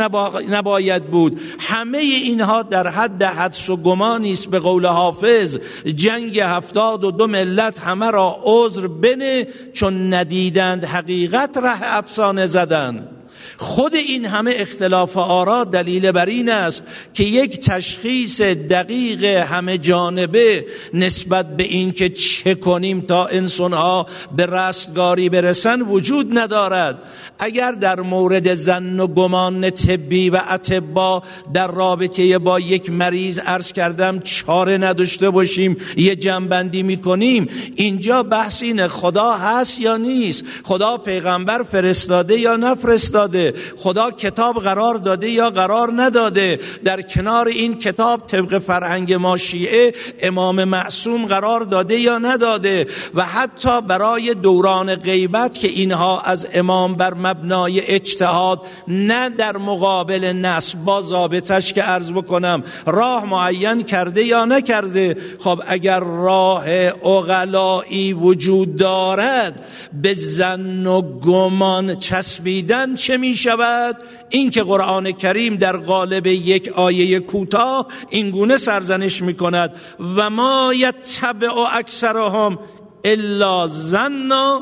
نباید 0.50 1.06
بود. 1.06 1.40
همه 1.60 1.98
اینها 1.98 2.64
در 2.64 2.88
حد 2.88 3.24
حدس 3.24 3.70
و 3.70 3.78
گمانی 3.78 4.34
است 4.34 4.48
به 4.48 4.60
قول 4.60 4.86
حافظ. 4.86 5.58
جنگ 5.96 6.40
هفتاد 6.40 7.04
و 7.04 7.12
دو 7.12 7.28
ملت 7.28 7.80
همه 7.80 8.09
را 8.10 8.40
عذر 8.44 8.88
بنه 8.88 9.48
چون 9.74 10.14
ندیدند 10.14 10.84
حقیقت 10.84 11.58
ره 11.58 11.98
افسانه 11.98 12.46
زدن. 12.46 13.19
خود 13.58 13.96
این 13.96 14.26
همه 14.26 14.54
اختلاف 14.56 15.18
آرا 15.18 15.64
دلیل 15.64 16.12
بر 16.12 16.26
این 16.26 16.50
است 16.50 16.84
که 17.14 17.24
یک 17.24 17.60
تشخیص 17.60 18.42
دقیق 18.42 19.24
همه 19.24 19.78
جانبه 19.78 20.66
نسبت 20.94 21.58
به 21.58 21.64
این 21.64 21.92
که 21.92 22.10
چه 22.10 22.56
کنیم 22.56 23.02
تا 23.02 23.26
انسانها 23.26 24.08
به 24.36 24.46
رستگاری 24.46 25.30
برسن 25.30 25.82
وجود 25.82 26.38
ندارد. 26.38 27.02
اگر 27.40 27.72
در 27.72 28.00
مورد 28.00 28.54
زن 28.54 29.00
و 29.00 29.08
گمان 29.08 29.70
طبی 29.70 30.30
و 30.30 30.42
اتبا 30.50 31.24
در 31.54 31.68
رابطه 31.68 32.38
با 32.38 32.60
یک 32.60 32.90
مریض 32.90 33.40
عرض 33.40 33.72
کردم 33.72 34.20
چاره 34.20 34.78
نداشته 34.78 35.30
باشیم 35.30 35.78
یه 35.98 36.16
جنبندی 36.16 36.84
می‌کنیم. 36.84 37.50
اینجا 37.76 38.24
بحث 38.24 38.64
اینه 38.64 38.88
خدا 38.88 39.32
هست 39.32 39.82
یا 39.82 39.98
نیست؟ 39.98 40.44
خدا 40.64 40.98
پیغمبر 40.98 41.64
فرستاده 41.64 42.40
یا 42.40 42.56
نفرستاده؟ 42.56 43.39
خدا 43.78 44.12
کتاب 44.12 44.60
قرار 44.60 44.96
داده 44.96 45.30
یا 45.30 45.50
قرار 45.50 45.92
نداده. 45.96 46.60
در 46.84 47.02
کنار 47.02 47.48
این 47.48 47.78
کتاب 47.78 48.26
طبق 48.26 48.60
فرهنگ 48.60 49.14
ما 49.14 49.38
شیعه 49.38 49.94
امام 50.22 50.64
معصوم 50.64 51.26
قرار 51.26 51.62
داده 51.62 52.00
یا 52.00 52.18
نداده. 52.18 52.88
و 53.16 53.26
حتی 53.26 53.82
برای 53.82 54.34
دوران 54.34 54.96
غیبت 54.96 55.60
که 55.60 55.68
اینها 55.68 56.22
از 56.22 56.48
امام 56.54 56.96
بر 56.96 57.14
مبنای 57.14 57.82
اجتهاد 57.82 58.62
نه 58.88 59.30
در 59.30 59.58
مقابل 59.58 60.26
نصب 60.26 60.80
با 60.80 61.02
ضابطش 61.02 61.74
که 61.74 61.82
عرض 61.82 62.12
بکنم 62.12 62.64
راه 62.86 63.26
معین 63.26 63.84
کرده 63.84 64.24
یا 64.24 64.46
نکرده 64.46 65.18
خب 65.40 65.62
اگر 65.68 66.00
راه 66.00 66.64
اغلایی 67.04 68.14
وجود 68.14 68.76
دارد 68.76 69.66
به 70.02 70.14
زن 70.14 70.88
و 70.88 71.02
گمان 71.02 71.96
چسبیدن 71.96 72.96
چه 72.96 73.18
می 73.20 73.36
شود 73.36 73.98
این 74.30 74.50
که 74.50 74.64
قرآن 74.64 75.12
کریم 75.12 75.56
در 75.56 75.78
قالب 75.78 76.28
یک 76.28 76.68
آیه 76.76 77.20
کوتاه 77.20 77.88
این 78.10 78.30
گونه 78.30 78.58
سرزنش 78.58 79.22
می 79.22 79.34
کند 79.34 79.74
و 80.16 80.30
ما 80.30 80.74
یتبع 80.76 81.78
اکثرهم 81.78 82.60
الا 83.04 83.68
زنا 83.68 84.62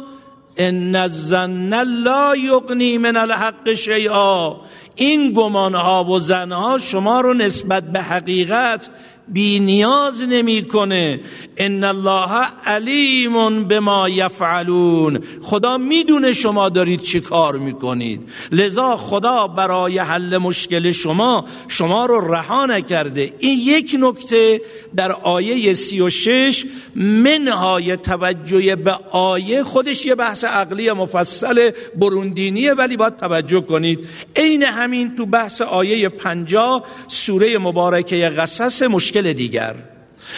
ان 0.57 0.95
الظن 0.95 1.83
لا 1.83 2.35
یغنی 2.35 2.97
من 2.97 3.17
الحق 3.17 3.73
شیئا. 3.73 4.55
این 4.95 5.33
گمانها 5.33 6.03
و 6.03 6.19
زنها 6.19 6.77
شما 6.77 7.21
رو 7.21 7.33
نسبت 7.33 7.83
به 7.83 8.01
حقیقت 8.01 8.89
بی 9.33 9.59
نیاز 9.59 10.21
نمی‌کنه. 10.21 11.19
ان 11.57 11.83
الله 11.83 12.29
علیم 12.65 13.63
بما 13.63 14.09
یفعلون. 14.09 15.19
خدا 15.41 15.77
می‌دونه 15.77 16.33
شما 16.33 16.69
دارید 16.69 17.01
چی 17.01 17.19
کار 17.19 17.57
می‌کنید. 17.57 18.29
لذا 18.51 18.97
خدا 18.97 19.47
برای 19.47 19.97
حل 19.97 20.37
مشکل 20.37 20.91
شما 20.91 21.45
شما 21.67 22.05
رو 22.05 22.33
رها 22.33 22.65
نکرده. 22.65 23.33
این 23.39 23.59
یک 23.59 23.95
نکته 23.99 24.61
در 24.95 25.11
آیه 25.11 25.73
سی 25.73 26.01
و 26.01 26.09
شش 26.09 26.65
منهای 26.95 27.97
توجه 27.97 28.75
به 28.75 28.91
آیه 29.11 29.63
خودش 29.63 30.05
یه 30.05 30.15
بحث 30.15 30.43
عقلی 30.43 30.91
مفصل 30.91 31.71
بروندینیه 31.95 32.73
ولی 32.73 32.97
باید 32.97 33.17
توجه 33.17 33.61
کنید. 33.61 34.07
عین 34.35 34.63
همین 34.63 35.15
تو 35.15 35.25
بحث 35.25 35.61
آیه 35.61 36.09
پنجا 36.09 36.83
سوره 37.07 37.57
مبارکه 37.57 38.29
قصص 38.29 38.81
مشکل 38.81 39.16
دیگر. 39.21 39.75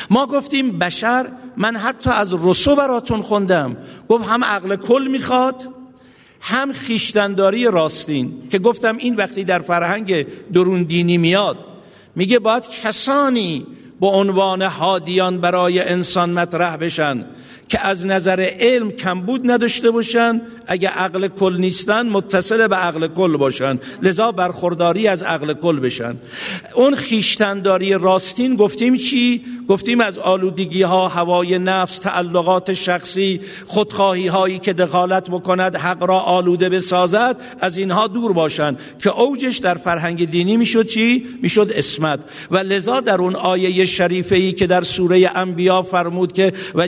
ما 0.10 0.26
گفتیم 0.26 0.80
بشر 0.80 1.28
من 1.58 1.76
حتی 1.76 2.10
از 2.10 2.34
رسو 2.34 2.76
براتون 2.76 3.22
خوندم. 3.22 3.78
گفت 4.10 4.26
هم 4.26 4.44
عقل 4.44 4.76
کل 4.76 5.08
می‌خواد 5.12 5.70
هم 6.42 6.74
خیشتنداری 6.74 7.66
راستین. 7.66 8.48
که 8.52 8.60
گفتم 8.60 8.98
این 8.98 9.16
وقتی 9.16 9.44
در 9.44 9.60
فرهنگ 9.60 10.28
درون 10.54 10.84
دینی 10.84 11.18
میاد 11.18 11.66
میگه 12.16 12.40
باید 12.40 12.68
کسانی 12.68 13.66
به 14.02 14.08
عنوان 14.08 14.62
هادیان 14.62 15.38
برای 15.38 15.80
انسان 15.80 16.30
مطرح 16.30 16.76
بشن. 16.76 17.26
که 17.70 17.88
از 17.88 18.06
نظر 18.06 18.50
علم 18.60 18.92
کمبود 18.92 19.52
نداشته 19.52 19.92
باشن. 19.92 20.42
اگه 20.68 20.90
عقل 20.90 21.28
کل 21.28 21.58
نیستن 21.60 22.10
متصل 22.10 22.68
به 22.68 22.76
عقل 22.76 23.08
کل 23.08 23.38
باشن. 23.38 23.80
لذا 24.02 24.32
برخورداری 24.32 25.08
از 25.08 25.24
عقل 25.24 25.54
کل 25.54 25.80
بشن. 25.80 26.16
اون 26.76 26.96
خیشتنداری 26.96 27.94
راستین 27.94 28.56
گفتیم 28.56 28.96
چی؟ 28.96 29.42
گفتیم 29.68 30.02
از 30.02 30.18
آلودگی 30.20 30.82
ها 30.82 31.08
هوای 31.08 31.60
نفس 31.60 32.00
تعلقات 32.00 32.74
شخصی 32.74 33.42
خودخواهی 33.66 34.28
هایی 34.28 34.60
که 34.60 34.74
دخالت 34.74 35.30
بکند 35.30 35.76
حق 35.76 36.04
را 36.04 36.20
آلوده 36.20 36.70
بسازد 36.70 37.42
از 37.62 37.78
اینها 37.78 38.08
دور 38.08 38.34
باشن. 38.34 38.78
که 39.00 39.20
اوجش 39.20 39.58
در 39.58 39.76
فرهنگ 39.76 40.32
دینی 40.32 40.58
می‌شد 40.58 40.86
چی؟ 40.86 41.26
می‌شد 41.42 41.72
اسمت 41.76 42.20
و 42.52 42.58
لذا 42.58 43.00
در 43.00 43.22
اون 43.22 43.36
آیه 43.36 43.86
شریفه 43.86 44.36
ای 44.36 44.52
که 44.52 44.68
در 44.68 44.84
سوره 44.84 45.32
انبیا 45.36 45.82
فرمود 45.82 46.32
که 46.32 46.54
و 46.76 46.88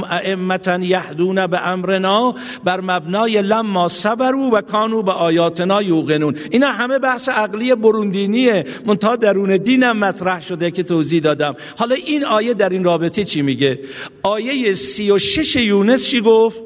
جعلناهم 0.00 0.50
ائمه 0.50 0.86
یهدون 0.86 1.46
به 1.46 1.68
امرنا 1.68 2.34
بر 2.64 2.80
مبنای 2.80 3.42
لما 3.42 3.88
صبروا 3.88 4.50
و 4.52 4.60
کانو 4.60 5.02
به 5.02 5.12
آیاتنا 5.12 5.82
یوقنون. 5.82 6.36
اینا 6.50 6.72
همه 6.72 6.98
بحث 6.98 7.28
عقلی 7.28 7.74
بروندینیه. 7.74 8.64
منتها 8.86 9.16
درون 9.16 9.56
دینم 9.56 9.96
مطرح 9.96 10.40
شده 10.40 10.70
که 10.70 10.82
توضیح 10.82 11.20
دادم. 11.20 11.54
حالا 11.76 11.94
این 11.94 12.24
آیه 12.24 12.54
در 12.54 12.68
این 12.68 12.84
رابطه 12.84 13.24
چی 13.24 13.42
میگه؟ 13.42 13.80
آیه 14.22 14.74
سی 14.74 15.10
و 15.10 15.18
شش 15.18 15.56
یونس 15.56 16.04
چی 16.04 16.20
گفت؟ 16.20 16.60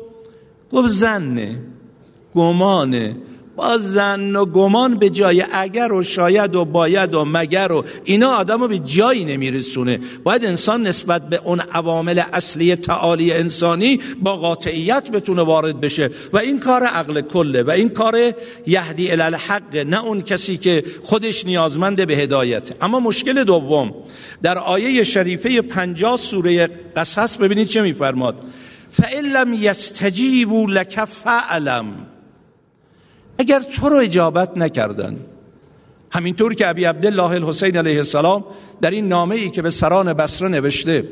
گفت 0.73 0.89
زنه 0.89 1.59
گمانه. 2.35 3.17
با 3.57 3.79
زن 3.79 4.37
و 4.37 4.45
گمان 4.45 4.99
به 4.99 5.11
جای 5.11 5.45
اگر 5.53 5.93
و 5.93 6.03
شاید 6.03 6.55
و 6.55 6.65
باید 6.65 7.15
و 7.15 7.25
مگر 7.25 7.73
و 7.73 7.85
اینا 8.05 8.29
آدم 8.29 8.61
رو 8.61 8.69
به 8.69 8.79
جایی 8.79 9.25
نمیرسونه. 9.25 10.01
باید 10.25 10.45
انسان 10.45 10.87
نسبت 10.87 11.29
به 11.29 11.41
اون 11.45 11.61
عوامل 11.61 12.23
اصلی 12.33 12.77
تعالی 12.77 13.33
انسانی 13.33 14.01
با 14.23 14.37
قاطعیت 14.37 15.11
بتونه 15.11 15.43
وارد 15.43 15.81
بشه. 15.81 16.11
و 16.33 16.39
این 16.39 16.61
کار 16.61 16.83
عقل 16.83 17.21
کله 17.21 17.63
و 17.63 17.71
این 17.71 17.89
کار 17.89 18.33
یهدی 18.67 19.11
الالحق 19.11 19.77
نه 19.77 20.05
اون 20.05 20.21
کسی 20.21 20.57
که 20.57 20.85
خودش 21.03 21.45
نیازمند 21.45 22.07
به 22.07 22.17
هدایت. 22.17 22.71
اما 22.81 23.01
مشکل 23.01 23.45
دوم 23.45 23.95
در 24.43 24.59
آیه 24.59 25.05
شریفه 25.05 25.63
پنجاه 25.63 26.17
سوره 26.17 26.71
قصص 26.97 27.37
ببینید 27.37 27.67
چه 27.67 27.83
میفرماد؟ 27.83 28.41
فَإِن 28.91 29.25
لَمْ 29.33 29.55
يَسْتَجِيبُوا 29.55 30.67
لَكَ 30.67 31.05
فَعْلَمْ 31.05 32.16
اگر 33.39 33.61
تو 33.61 33.89
رو 33.89 33.97
اجابت 33.97 34.59
نکردن. 34.59 35.17
همینطور 36.11 36.55
که 36.55 36.69
ابی 36.69 36.85
عبدالله 36.85 37.31
الحسین 37.31 37.77
علیه 37.77 37.99
السلام 37.99 38.45
در 38.81 38.91
این 38.91 39.09
نامه 39.09 39.35
ای 39.35 39.51
که 39.51 39.63
به 39.63 39.71
سران 39.71 40.13
بصره 40.13 40.49
نوشته 40.49 41.09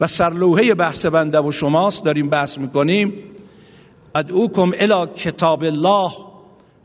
و 0.00 0.06
سرلوحه 0.06 0.74
بحث 0.74 1.06
بنده 1.06 1.40
و 1.40 1.52
شماست 1.52 2.04
داریم 2.04 2.28
بحث 2.28 2.58
می‌کنیم 2.58 3.12
ادعوکم 4.14 4.72
الی 4.78 5.06
کتاب 5.16 5.64
الله 5.64 6.10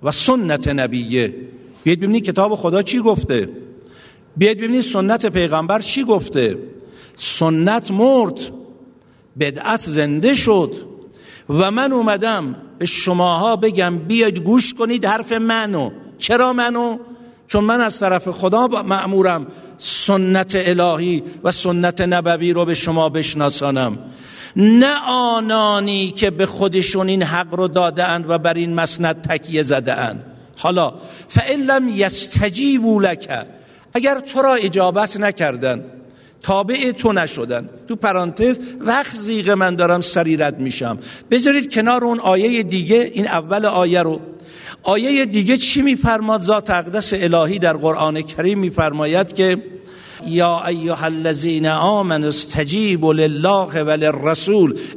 و 0.04 0.12
سنت 0.12 0.67
نبیه. 0.67 1.36
بیاید 1.84 2.00
ببینید 2.00 2.24
کتاب 2.24 2.56
خدا 2.56 2.82
چی 2.82 3.00
گفته. 3.00 3.50
بیاید 4.38 4.58
ببینید 4.58 4.82
سنت 4.82 5.26
پیغمبر 5.26 5.80
چی 5.80 6.04
گفته. 6.04 6.58
سنت 7.15 7.91
مرد 7.91 8.39
بدعت 9.39 9.82
زنده 9.82 10.36
شد. 10.36 10.76
و 11.50 11.71
من 11.71 11.91
اومدم 11.91 12.56
به 12.78 12.86
شماها 12.86 13.56
بگم 13.56 13.98
بیاید 13.98 14.40
گوش 14.40 14.74
کنید 14.74 15.06
حرف 15.06 15.32
منو. 15.32 15.92
چرا 16.18 16.54
منو؟ 16.54 16.98
چون 17.48 17.64
من 17.64 17.82
از 17.82 18.00
طرف 18.00 18.30
خدا 18.30 18.68
معمورم 18.68 19.48
سنت 19.78 20.54
الهی 20.56 21.24
و 21.44 21.52
سنت 21.52 22.02
نبوی 22.02 22.54
رو 22.54 22.66
به 22.66 22.74
شما 22.74 23.10
بشناسانم. 23.10 23.98
نه 24.56 24.94
آنانی 25.08 26.12
که 26.12 26.30
به 26.30 26.46
خودشون 26.46 27.08
این 27.08 27.24
حق 27.24 27.56
رو 27.56 27.68
داده 27.68 28.16
و 28.16 28.38
بر 28.38 28.54
این 28.54 28.74
مسند 28.74 29.22
تکیه 29.22 29.64
زده 29.64 30.16
حالا 30.58 30.94
فعلم 31.28 31.72
لم 31.72 31.90
یستجیبوا 31.90 33.00
لک. 33.00 33.46
اگر 33.94 34.20
تو 34.20 34.42
را 34.42 34.54
اجابت 34.54 35.18
نکردن 35.18 35.86
تابع 36.45 36.91
تو 36.91 37.13
نشدن. 37.13 37.69
تو 37.88 37.95
پرانتز 37.95 38.60
وقت 38.79 39.15
زیغ 39.15 39.49
من 39.49 39.75
دارم 39.75 40.01
سریرت 40.01 40.60
میشم. 40.60 40.97
بذارید 41.31 41.73
کنار 41.73 42.05
اون 42.05 42.19
آیه 42.19 42.63
دیگه 42.63 43.12
این 43.13 43.27
اول 43.27 43.65
آیه 43.65 44.01
رو. 44.01 44.19
آیه 44.84 45.25
دیگه 45.25 45.58
چی 45.58 45.81
میفرماد؟ 45.81 46.41
ذات 46.41 46.69
اقدس 46.69 47.13
الهی 47.13 47.60
در 47.60 47.73
قرآن 47.73 48.21
کریم 48.21 48.60
میفرماید 48.60 49.34
که 49.34 49.63
یا 50.27 50.65
ایها 50.65 51.05
الذین 51.05 51.67
آمنوا 51.67 52.27
استجیبوا 52.27 53.12
لله 53.12 53.84
و 53.84 54.08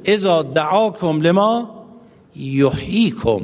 اذا 0.04 0.42
دعاکم 0.42 1.20
لما 1.20 1.84
یحییکم. 2.36 3.40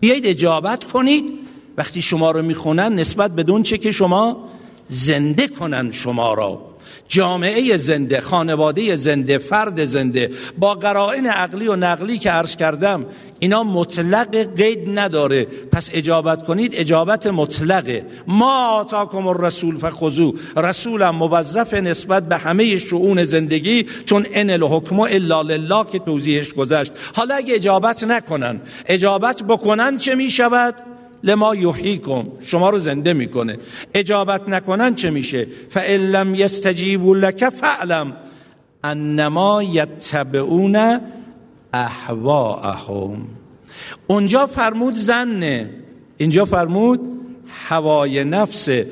بیایید 0.00 0.26
اجابت 0.26 0.84
کنید. 0.84 1.32
وقتی 1.76 2.02
شما 2.02 2.30
رو 2.30 2.42
می‌خونن 2.42 2.94
نسبت 2.94 3.30
بدون 3.30 3.62
چه 3.62 3.78
که 3.78 3.92
شما 3.92 4.48
زنده 4.88 5.48
کنن 5.48 5.92
شما 5.92 6.34
را. 6.34 6.73
جامعه 7.08 7.76
زنده 7.76 8.20
خانواده 8.20 8.96
زنده 8.96 9.38
فرد 9.38 9.86
زنده. 9.86 10.30
با 10.58 10.74
قرائن 10.74 11.26
عقلی 11.26 11.68
و 11.68 11.76
نقلی 11.76 12.18
که 12.18 12.30
عرض 12.30 12.56
کردم 12.56 13.06
اینا 13.38 13.62
مطلق 13.62 14.56
قید 14.56 14.98
نداره. 14.98 15.44
پس 15.44 15.90
اجابت 15.92 16.42
کنید 16.42 16.74
اجابت 16.76 17.26
مطلقه. 17.26 18.06
ما 18.26 18.68
آتاکم 18.68 19.26
الرسول 19.26 19.78
فخذو 19.78 20.34
رسولم 20.56 21.10
موظف 21.10 21.74
نسبت 21.74 22.28
به 22.28 22.36
همه 22.36 22.78
شؤون 22.78 23.24
زندگی 23.24 23.86
چون 24.04 24.26
ان 24.32 24.50
الحکم 24.50 25.00
الا 25.00 25.42
لله 25.42 25.84
که 25.92 25.98
توضیحش 25.98 26.54
گذشت. 26.54 26.92
حالا 27.14 27.34
اگه 27.34 27.54
اجابت 27.54 28.04
نکنن 28.04 28.60
اجابت 28.86 29.42
بکنن 29.42 29.98
چه 29.98 30.14
می 30.14 30.30
شود 30.30 30.93
لما 31.24 31.54
یحییکم 31.54 32.24
شما 32.42 32.70
رو 32.70 32.78
زنده 32.78 33.12
می‌کنه. 33.12 33.56
اجابت 33.94 34.48
نکنن 34.48 34.94
چه 34.94 35.10
میشه؟ 35.10 35.46
فان 35.70 35.84
لم 35.84 36.34
یستجیبوا 36.34 37.16
لك 37.16 37.48
فعلم 37.48 38.16
انما 38.84 39.62
یتبعون 39.62 41.00
احواهم 41.72 43.26
اونجا 44.06 44.46
فرمود 44.46 44.94
زنه. 44.94 45.70
اینجا 46.16 46.44
فرمود 46.44 47.00
هوای 47.68 48.24
نفسه. 48.24 48.86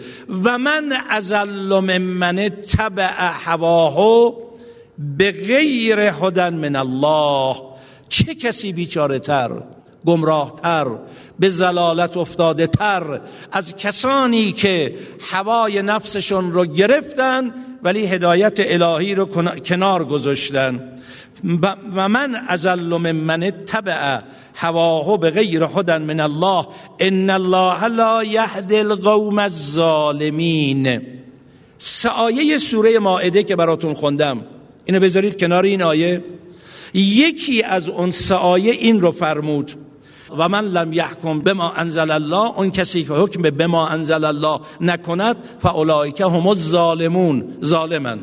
و 0.45 0.59
من 0.59 0.93
ازل 1.09 1.79
من 1.99 2.49
تبع 2.49 3.11
هواه 3.19 4.33
به 4.99 5.33
غیر 5.33 6.01
هدن 6.01 6.55
من 6.55 6.77
الله. 6.77 7.57
چه 8.09 8.35
کسی 8.35 8.73
بیچاره 8.73 9.19
تر 9.19 9.51
گمراه 10.07 10.61
تر 10.63 10.87
به 11.39 11.49
زلالت 11.49 12.17
افتاده 12.17 12.67
تر 12.67 13.21
از 13.53 13.77
کسانی 13.77 14.53
که 14.53 14.95
هوای 15.31 15.83
نفسشون 15.83 16.53
رو 16.53 16.67
گرفتن 16.67 17.55
ولی 17.83 18.07
هدایت 18.07 18.55
الهی 18.59 19.15
رو 19.15 19.27
کنار 19.57 20.05
گذاشتن. 20.05 20.93
و 21.95 22.09
من 22.09 22.35
ازل 22.49 22.81
من 22.81 23.13
من 23.13 23.51
تبع 23.51 24.19
هواه 24.55 25.19
به 25.19 25.31
غیر 25.31 25.67
خودن 25.67 26.03
من 26.03 26.21
الله. 26.21 26.67
ان 27.01 27.31
الله 27.31 27.87
لا 27.87 28.25
یهد 28.25 28.73
القوم 28.73 29.39
الظالمین. 29.39 31.01
سایه 31.79 32.59
سوره 32.59 32.99
مائده 32.99 33.43
که 33.43 33.57
براتون 33.57 33.95
خوندم. 33.95 34.41
اینو 34.85 35.01
بذارید 35.01 35.41
کنار 35.41 35.65
این 35.65 35.83
آیه. 35.83 36.25
یکی 36.95 37.63
از 37.63 37.89
اون 37.89 38.11
سایه 38.11 38.73
این 38.73 39.01
رو 39.01 39.13
فرمود. 39.13 39.73
و 40.39 40.49
من 40.49 40.65
لم 40.65 40.93
یحکم 40.93 41.41
بما 41.41 41.73
انزل 41.73 42.11
الله 42.11 42.59
اون 42.59 42.71
کسی 42.71 43.05
که 43.05 43.13
حکم 43.13 43.43
به 43.43 43.67
ما 43.67 43.89
انزل 43.89 44.25
الله 44.25 44.61
نکند 44.81 45.37
فاولئک 45.63 46.21
هم 46.21 46.47
الظالمون. 46.47 47.45
ظالمن. 47.65 48.19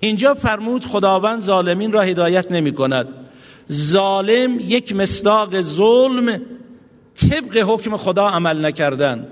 اینجا 0.00 0.34
فرمود 0.34 0.84
خداوند 0.84 1.40
ظالمین 1.40 1.92
را 1.92 2.02
هدایت 2.02 2.52
نمی 2.52 2.72
کند 2.72 3.14
ظالم 3.72 4.60
یک 4.60 4.96
مصداق 4.96 5.60
ظلم 5.60 6.40
طبق 7.16 7.56
حکم 7.56 7.96
خدا 7.96 8.28
عمل 8.28 8.64
نکردن. 8.64 9.26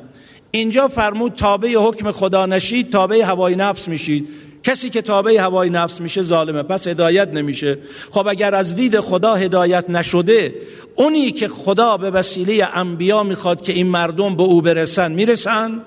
اینجا 0.50 0.88
فرمود 0.88 1.32
تابع 1.32 1.74
حکم 1.76 2.10
خدا 2.10 2.46
نشید 2.46 2.90
تابع 2.90 3.22
هوای 3.22 3.54
نفس 3.54 3.88
میشید. 3.88 4.28
کسی 4.62 4.90
که 4.90 5.02
تابع 5.02 5.40
هوای 5.40 5.70
نفس 5.70 6.00
میشه 6.00 6.22
ظالمه 6.22 6.62
پس 6.62 6.86
هدایت 6.86 7.28
نمیشه. 7.28 7.78
خب 8.10 8.26
اگر 8.28 8.54
از 8.54 8.76
دید 8.76 9.00
خدا 9.00 9.34
هدایت 9.34 9.90
نشده 9.90 10.54
اونی 10.96 11.32
که 11.32 11.48
خدا 11.48 11.96
به 11.96 12.10
وسیله 12.10 12.68
انبیا 12.74 13.22
می‌خواد 13.22 13.60
که 13.60 13.72
این 13.72 13.86
مردم 13.86 14.36
به 14.36 14.42
او 14.42 14.62
برسن 14.62 15.12
می‌رسن؟ 15.12 15.82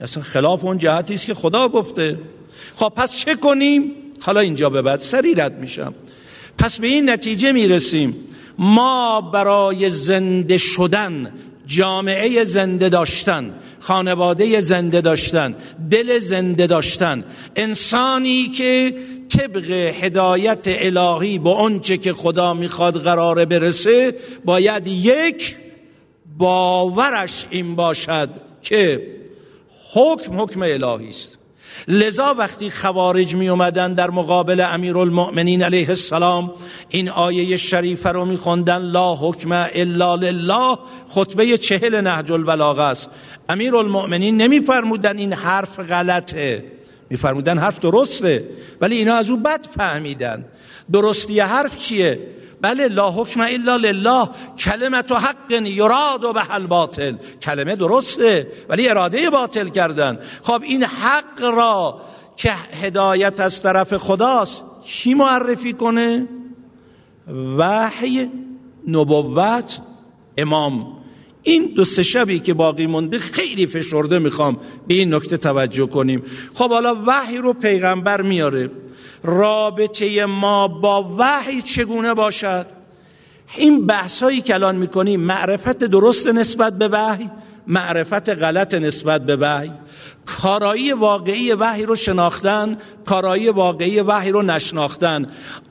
اصلا 0.00 0.22
خلاف 0.22 0.64
اون 0.64 0.78
جهتی 0.78 1.14
است 1.14 1.26
که 1.26 1.34
خدا 1.34 1.68
گفته. 1.68 2.18
خب 2.76 2.92
پس 2.96 3.16
چه 3.16 3.34
کنیم؟ 3.34 3.92
حالا 4.20 4.40
اینجا 4.40 4.70
به 4.70 4.82
بعد 4.82 5.00
سریرت 5.00 5.52
میشم. 5.52 5.94
پس 6.58 6.80
به 6.80 6.86
این 6.86 7.10
نتیجه 7.10 7.52
می‌رسیم. 7.52 8.16
ما 8.58 9.20
برای 9.20 9.90
زنده 9.90 10.58
شدن 10.58 11.32
جامعه 11.66 12.44
زنده 12.44 12.88
داشتن 12.88 13.54
خانواده 13.80 14.60
زنده 14.60 15.00
داشتن 15.00 15.54
دل 15.90 16.18
زنده 16.18 16.66
داشتن. 16.66 17.24
انسانی 17.56 18.48
که 18.48 18.94
طبق 19.28 19.70
هدایت 19.70 20.64
الهی 20.66 21.38
با 21.38 21.54
آنچه 21.54 21.96
که 21.96 22.12
خدا 22.12 22.54
می‌خواد 22.54 23.02
قراره 23.02 23.44
برسه 23.44 24.14
باید 24.44 24.86
یک 24.86 25.56
باورش 26.38 27.46
این 27.50 27.76
باشد 27.76 28.30
که 28.62 29.06
حکم 29.92 30.40
حکم 30.40 30.62
الهی 30.62 31.08
است. 31.08 31.38
لذا 31.88 32.34
وقتی 32.38 32.70
خوارج 32.70 33.34
می 33.34 33.48
اومدن 33.48 33.94
در 33.94 34.10
مقابل 34.10 34.60
امیر 34.60 34.98
المؤمنین 34.98 35.62
علیه 35.62 35.88
السلام 35.88 36.52
این 36.88 37.08
آیه 37.08 37.56
شریفه 37.56 38.08
رو 38.08 38.24
می 38.24 38.36
خوندن 38.36 38.82
لا 38.82 39.14
حکم 39.14 39.52
الا 39.52 40.14
لله 40.14 40.78
خطبه 41.08 41.58
چهل 41.58 42.00
نهج 42.00 42.32
البلاغه 42.32 42.82
است. 42.82 43.08
امیر 43.48 43.76
المؤمنین 43.76 44.36
نمی 44.36 44.60
فرمودن 44.60 45.18
این 45.18 45.32
حرف 45.32 45.80
غلطه. 45.80 46.64
می 47.10 47.16
فرمودن 47.16 47.58
حرف 47.58 47.78
درسته 47.78 48.48
ولی 48.80 48.96
اینا 48.96 49.14
از 49.14 49.30
او 49.30 49.36
بد 49.36 49.66
فهمیدن. 49.76 50.44
درستی 50.92 51.40
حرف 51.40 51.78
چیه؟ 51.78 52.20
بله 52.64 52.88
لا 52.88 53.10
حکم 53.10 53.40
الا 53.40 53.76
لله 53.76 54.28
کلمت 54.58 55.12
و 55.12 55.14
حق 55.14 55.52
یراد 55.52 56.24
و 56.24 56.32
به 56.32 56.58
باطل. 56.58 57.16
کلمه 57.42 57.76
درسته 57.76 58.48
ولی 58.68 58.88
اراده 58.88 59.30
باطل 59.30 59.68
کردن. 59.68 60.18
خب 60.42 60.62
این 60.62 60.82
حق 60.82 61.42
را 61.42 62.00
که 62.36 62.52
هدایت 62.82 63.40
از 63.40 63.62
طرف 63.62 63.96
خداست 63.96 64.62
کی 64.86 65.14
معرفی 65.14 65.72
کنه؟ 65.72 66.28
وحی 67.58 68.30
نبوت 68.88 69.78
امام. 70.38 70.86
این 71.42 71.72
دو 71.76 71.84
سه 71.84 72.02
شبی 72.02 72.38
که 72.38 72.54
باقی 72.54 72.86
مونده 72.86 73.18
خیلی 73.18 73.66
فشرده 73.66 74.18
می‌خوام 74.18 74.56
به 74.88 74.94
این 74.94 75.14
نکته 75.14 75.36
توجه 75.36 75.86
کنیم. 75.86 76.22
خب 76.54 76.70
حالا 76.70 76.96
وحی 77.06 77.38
رو 77.38 77.52
پیغمبر 77.52 78.22
میاره. 78.22 78.70
رابطه 79.24 80.26
ما 80.26 80.68
با 80.68 81.14
وحی 81.18 81.62
چگونه 81.62 82.14
باشد؟ 82.14 82.66
این 83.56 83.86
بحث 83.86 84.22
هایی 84.22 84.40
که 84.40 84.54
الان 84.54 84.76
می‌کنیم 84.76 85.20
معرفت 85.20 85.78
درست 85.78 86.26
نسبت 86.26 86.78
به 86.78 86.88
وحی 86.88 87.30
معرفت 87.66 88.28
غلط 88.28 88.74
نسبت 88.74 89.26
به 89.26 89.36
وحی. 89.36 89.72
کارایی 90.26 90.92
واقعی 90.92 91.52
وحی 91.52 91.82
رو 91.82 91.94
شناختن 91.94 92.76
کارایی 93.06 93.48
واقعی 93.48 94.00
وحی 94.00 94.30
رو 94.30 94.42
نشناختن. 94.42 95.26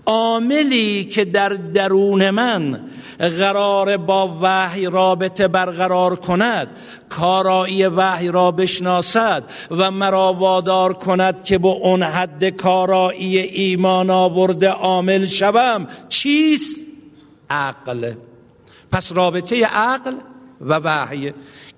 عاملی 0.06 1.04
که 1.04 1.26
در 1.26 1.50
درون 1.50 2.30
من 2.30 2.80
قرار 3.30 3.98
با 3.98 4.38
وحی 4.42 4.86
رابطه 4.86 5.48
برقرار 5.48 6.16
کند 6.16 6.68
کارایی 7.10 7.86
وحی 7.86 8.28
را 8.28 8.52
بشناسد 8.52 9.44
و 9.72 9.92
مرا 9.92 10.34
وادار 10.34 10.94
کند 10.94 11.44
که 11.44 11.58
با 11.58 11.70
اون 11.70 12.04
حد 12.04 12.50
کارایی 12.50 13.38
ایمان 13.38 14.10
آورده 14.10 14.70
عامل 14.70 15.26
شوم. 15.26 15.88
چیست؟ 16.10 16.78
عقل. 17.50 18.12
پس 18.92 19.12
رابطه 19.12 19.66
عقل 19.66 20.16
و 20.62 20.74
وحی. 20.74 21.34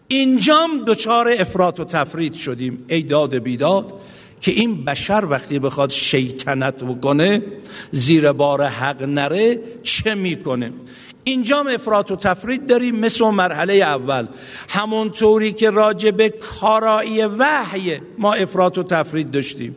اینجام 0.08 0.84
دچار 0.88 1.29
افراط 1.39 1.79
و 1.79 1.84
تفرید 1.86 2.34
شدیم 2.34 2.86
ای 2.88 3.01
داد 3.01 3.36
بیداد 3.36 3.93
که 4.41 4.51
این 4.51 4.86
بشر 4.86 5.25
وقتی 5.29 5.60
بخواد 5.60 5.89
شیطنت 5.89 6.84
بکنه 6.84 7.41
زیر 7.91 8.31
بار 8.31 8.63
حق 8.63 9.03
نره 9.03 9.60
چه 9.84 10.15
می‌کنه؟ 10.15 10.71
اینجا 11.28 11.60
افراط 11.62 12.12
و 12.12 12.16
تفرید 12.16 12.68
داریم 12.68 12.96
مثل 12.96 13.26
مرحله 13.26 13.74
اول. 13.74 14.28
همونطوری 14.70 15.54
که 15.54 15.70
راجع 15.70 16.12
به 16.12 16.30
کارایی 16.30 17.26
وحی 17.26 18.02
ما 18.18 18.34
افراط 18.34 18.78
و 18.78 18.84
تفرید 18.84 19.32
داشتیم. 19.32 19.76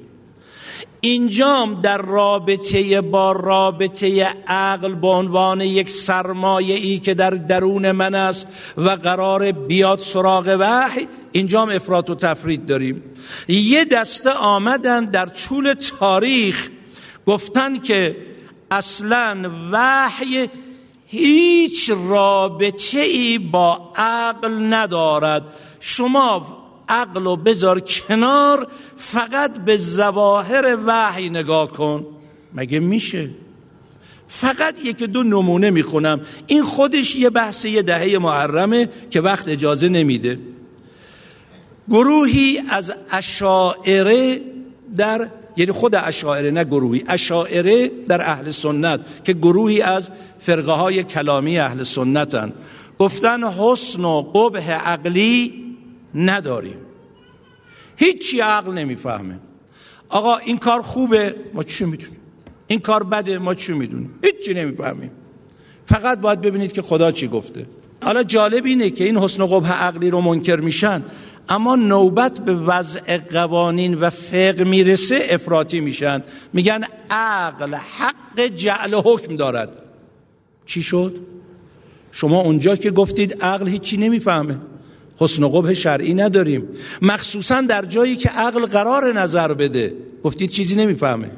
اینجام 1.00 1.80
در 1.80 1.98
رابطه 1.98 3.00
با 3.00 3.32
رابطه 3.32 4.34
عقل 4.46 4.94
به 4.94 5.08
عنوان 5.08 5.60
یک 5.60 5.90
سرمایه 5.90 6.74
ای 6.74 6.98
که 6.98 7.14
در 7.14 7.30
درون 7.30 7.92
من 7.92 8.14
است 8.14 8.46
و 8.76 8.88
قرار 8.90 9.52
بیاد 9.52 9.98
سراغ 9.98 10.56
وحی 10.60 11.08
اینجام 11.32 11.68
افراط 11.68 12.10
و 12.10 12.14
تفرید 12.14 12.66
داریم. 12.66 13.02
یه 13.48 13.84
دسته 13.84 14.30
آمدن 14.30 15.04
در 15.04 15.26
طول 15.26 15.72
تاریخ 15.72 16.68
گفتن 17.26 17.78
که 17.78 18.16
اصلا 18.70 19.50
وحی 19.72 20.48
هیچ 21.10 21.90
رابطه 21.90 23.00
ای 23.00 23.38
با 23.38 23.92
عقل 23.96 24.74
ندارد. 24.74 25.42
شما 25.80 26.58
عقل 26.88 27.26
و 27.26 27.36
بذار 27.36 27.80
کنار 27.80 28.68
فقط 28.96 29.58
به 29.58 29.76
زواهر 29.76 30.78
وحی 30.86 31.30
نگاه 31.30 31.72
کن. 31.72 32.06
مگه 32.54 32.80
میشه؟ 32.80 33.30
فقط 34.28 34.84
یک 34.84 35.02
دو 35.02 35.22
نمونه 35.22 35.70
می‌خونم. 35.70 36.20
این 36.46 36.62
خودش 36.62 37.16
یه 37.16 37.30
بحث 37.30 37.64
یه 37.64 37.82
دهه 37.82 38.18
محرمه 38.18 38.88
که 39.10 39.20
وقت 39.20 39.48
اجازه 39.48 39.88
نمیده. 39.88 40.38
گروهی 41.88 42.60
از 42.70 42.92
اشاعره 43.10 44.40
در 44.96 45.28
یعنی 45.58 45.72
خود 45.72 45.94
اشاعره 45.94 46.50
نه 46.50 46.64
گروهی. 46.64 47.04
اشاعره 47.08 47.90
در 48.08 48.22
اهل 48.22 48.50
سنت 48.50 49.00
که 49.24 49.32
گروهی 49.32 49.82
از 49.82 50.10
فرقه 50.38 50.72
های 50.72 51.04
کلامی 51.04 51.58
اهل 51.58 51.82
سنتن. 51.82 52.52
گفتن 52.98 53.44
حسن 53.44 54.04
و 54.04 54.22
قبه 54.22 54.72
عقلی 54.72 55.54
نداریم. 56.14 56.78
هیچی 57.96 58.40
عقل 58.40 58.72
نمی‌فهمه. 58.72 59.38
آقا 60.08 60.36
این 60.36 60.58
کار 60.58 60.82
خوبه 60.82 61.34
ما 61.54 61.62
چی 61.62 61.84
می‌دونیم 61.84 62.20
این 62.66 62.78
کار 62.78 63.02
بده 63.02 63.38
ما 63.38 63.54
چی 63.54 63.72
می‌دونیم؟ 63.72 64.14
هیچی 64.22 64.54
نمی‌فهمیم. 64.54 65.10
فقط 65.86 66.20
باید 66.20 66.40
ببینید 66.40 66.72
که 66.72 66.82
خدا 66.82 67.10
چی 67.10 67.28
گفته. 67.28 67.66
حالا 68.02 68.22
جالب 68.22 68.64
اینه 68.64 68.90
که 68.90 69.04
این 69.04 69.18
حسن 69.18 69.42
و 69.42 69.46
قبه 69.46 69.68
عقلی 69.68 70.10
رو 70.10 70.20
منکر 70.20 70.56
میشن. 70.56 71.02
اما 71.48 71.76
نوبت 71.76 72.40
به 72.40 72.54
وضع 72.54 73.16
قوانین 73.16 73.94
و 73.94 74.10
فقه 74.10 74.64
می‌رسه 74.64 75.26
افراطی 75.30 75.80
میشن. 75.80 76.22
میگن 76.52 76.84
عقل 77.10 77.74
حق 77.74 78.40
جعل 78.56 78.94
حکم 78.94 79.36
دارد. 79.36 79.68
چی 80.66 80.82
شد؟ 80.82 81.16
شما 82.12 82.40
اونجا 82.40 82.76
که 82.76 82.90
گفتید 82.90 83.42
عقل 83.42 83.68
هیچی 83.68 83.96
نمی‌فهمه. 83.96 84.56
حسن 85.18 85.42
و 85.42 85.48
قبه 85.48 85.74
شرعی 85.74 86.14
نداریم. 86.14 86.68
مخصوصا 87.02 87.60
در 87.60 87.84
جایی 87.84 88.16
که 88.16 88.28
عقل 88.28 88.66
قرار 88.66 89.12
نظر 89.12 89.54
بده. 89.54 89.94
گفتید 90.24 90.50
چیزی 90.50 90.76
نمی‌فهمه. 90.76 91.30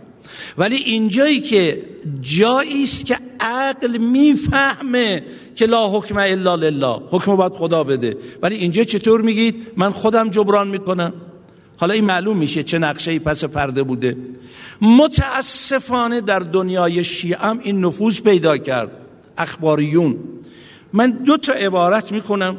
ولی 0.58 0.76
اینجایی 0.76 1.40
که 1.40 1.82
جایی 2.20 2.82
است 2.84 3.06
که 3.06 3.18
عقل 3.40 3.98
می‌فهمه 3.98 5.22
که 5.54 5.66
لا 5.66 5.88
حکم 5.88 6.16
الا 6.16 6.54
لله 6.54 7.00
حکم 7.10 7.36
باید 7.36 7.52
خدا 7.52 7.84
بده. 7.84 8.16
ولی 8.42 8.56
اینجا 8.56 8.84
چطور 8.84 9.20
میگید؟ 9.20 9.66
من 9.76 9.90
خودم 9.90 10.30
جبران 10.30 10.68
می‌کنم. 10.68 11.12
حالا 11.76 11.94
این 11.94 12.04
معلوم 12.04 12.36
میشه 12.36 12.62
چه 12.62 12.78
نقشه 12.78 13.18
پس 13.18 13.44
پرده 13.44 13.82
بوده. 13.82 14.16
متاسفانه 14.80 16.20
در 16.20 16.38
دنیای 16.38 17.04
شیعه 17.04 17.50
این 17.62 17.84
نفوذ 17.84 18.20
پیدا 18.20 18.58
کرد. 18.58 18.96
اخباریون. 19.38 20.16
من 20.92 21.10
دو 21.10 21.36
تا 21.36 21.52
عبارت 21.52 22.12
می‌خونم. 22.12 22.56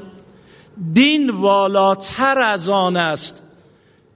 دین 0.93 1.29
والاتر 1.29 2.37
از 2.37 2.69
آن 2.69 2.97
است. 2.97 3.41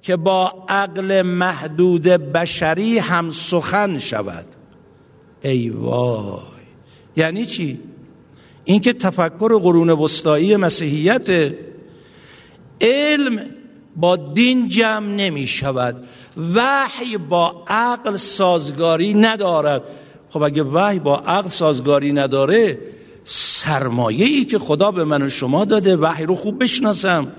که 0.05 0.15
با 0.15 0.65
عقل 0.69 1.21
محدود 1.21 2.07
بشری 2.07 2.99
هم 2.99 3.31
سخن 3.31 3.99
شود. 3.99 4.45
ای 5.41 5.69
وای. 5.69 6.39
یعنی 7.17 7.45
چی؟ 7.45 7.79
اینکه 8.63 8.93
تفکر 8.93 9.59
قرون 9.59 9.89
وسطایی 9.89 10.55
مسیحیت 10.55 11.53
علم 12.81 13.39
با 13.95 14.15
دین 14.15 14.69
جمع 14.69 15.07
نمی 15.07 15.47
شود. 15.47 16.07
وحی 16.55 17.17
با 17.17 17.65
عقل 17.67 18.15
سازگاری 18.15 19.13
ندارد. 19.13 19.83
خب 20.29 20.41
اگه 20.41 20.63
وحی 20.63 20.99
با 20.99 21.17
عقل 21.19 21.49
سازگاری 21.49 22.11
نداره 22.11 22.79
سرمایه 23.23 24.25
ای 24.25 24.45
که 24.45 24.59
خدا 24.59 24.91
به 24.91 25.03
من 25.03 25.21
و 25.21 25.29
شما 25.29 25.65
داده 25.65 25.95
وحی 25.95 26.25
رو 26.25 26.35
خوب 26.35 26.63
بشناسم. 26.63 27.31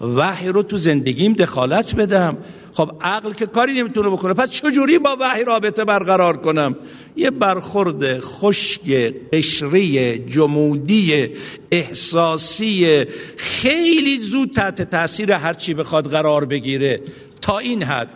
وحی 0.00 0.48
رو 0.48 0.62
تو 0.62 0.76
زندگیم 0.76 1.32
دخالت 1.32 1.94
بدم. 1.94 2.36
خب 2.72 2.96
عقل 3.00 3.32
که 3.32 3.46
کاری 3.46 3.72
نمی‌تونه 3.72 4.10
بکنه 4.10 4.34
پس 4.34 4.50
چجوری 4.50 4.98
با 4.98 5.16
وحی 5.20 5.44
رابطه 5.44 5.84
برقرار 5.84 6.36
کنم؟ 6.36 6.76
یه 7.16 7.30
برخورد 7.30 8.20
خشک 8.20 9.14
قشری 9.32 10.18
جمودی 10.18 11.28
احساسی 11.70 13.04
خیلی 13.36 14.18
زود 14.18 14.50
تحت 14.50 14.82
تاثیر 14.82 15.32
هرچی 15.32 15.74
بخواد 15.74 16.10
قرار 16.10 16.44
بگیره. 16.44 17.00
تا 17.40 17.58
این 17.58 17.82
حد 17.82 18.08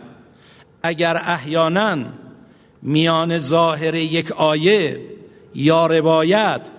اگر 0.83 1.21
احیانا 1.25 1.97
میان 2.81 3.37
ظاهر 3.37 3.95
یک 3.95 4.31
آیه 4.31 5.01
یا 5.55 5.87
روایت 5.87 6.69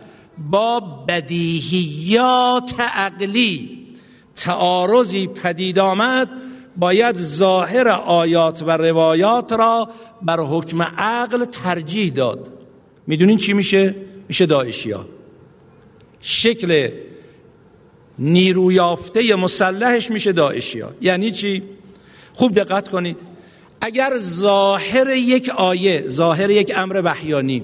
با 0.51 0.81
بدیهیات 1.09 2.75
عقلی 2.81 3.80
تعارضی 4.37 5.27
پدید 5.27 5.79
آمد 5.79 6.29
باید 6.77 7.17
ظاهر 7.17 7.89
آیات 7.89 8.63
و 8.63 8.71
روایات 8.71 9.53
را 9.53 9.89
بر 10.23 10.41
حکم 10.41 10.83
عقل 10.83 11.45
ترجیح 11.45 12.13
داد 12.13 12.53
می‌دونین 13.07 13.39
چی 13.39 13.53
میشه؟ 13.53 13.95
میشه 14.29 14.47
داعشی 14.47 14.91
ها 14.91 15.07
شکل 16.21 16.91
نیرویافته 18.19 19.37
مسلحش 19.37 20.11
میشه 20.11 20.33
داعشی 20.33 20.81
ها 20.81 20.91
یعنی 21.01 21.31
چی؟ 21.31 21.63
خوب 22.35 22.55
دقت 22.55 22.89
کنید 22.89 23.21
اگر 23.81 24.11
ظاهر 24.19 25.09
یک 25.09 25.49
آیه 25.49 26.05
ظاهر 26.09 26.51
یک 26.51 26.73
امر 26.77 27.01
وحیانی 27.05 27.63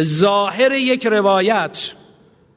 ظاهر 0.00 0.72
یک 0.72 1.06
روایت 1.06 1.92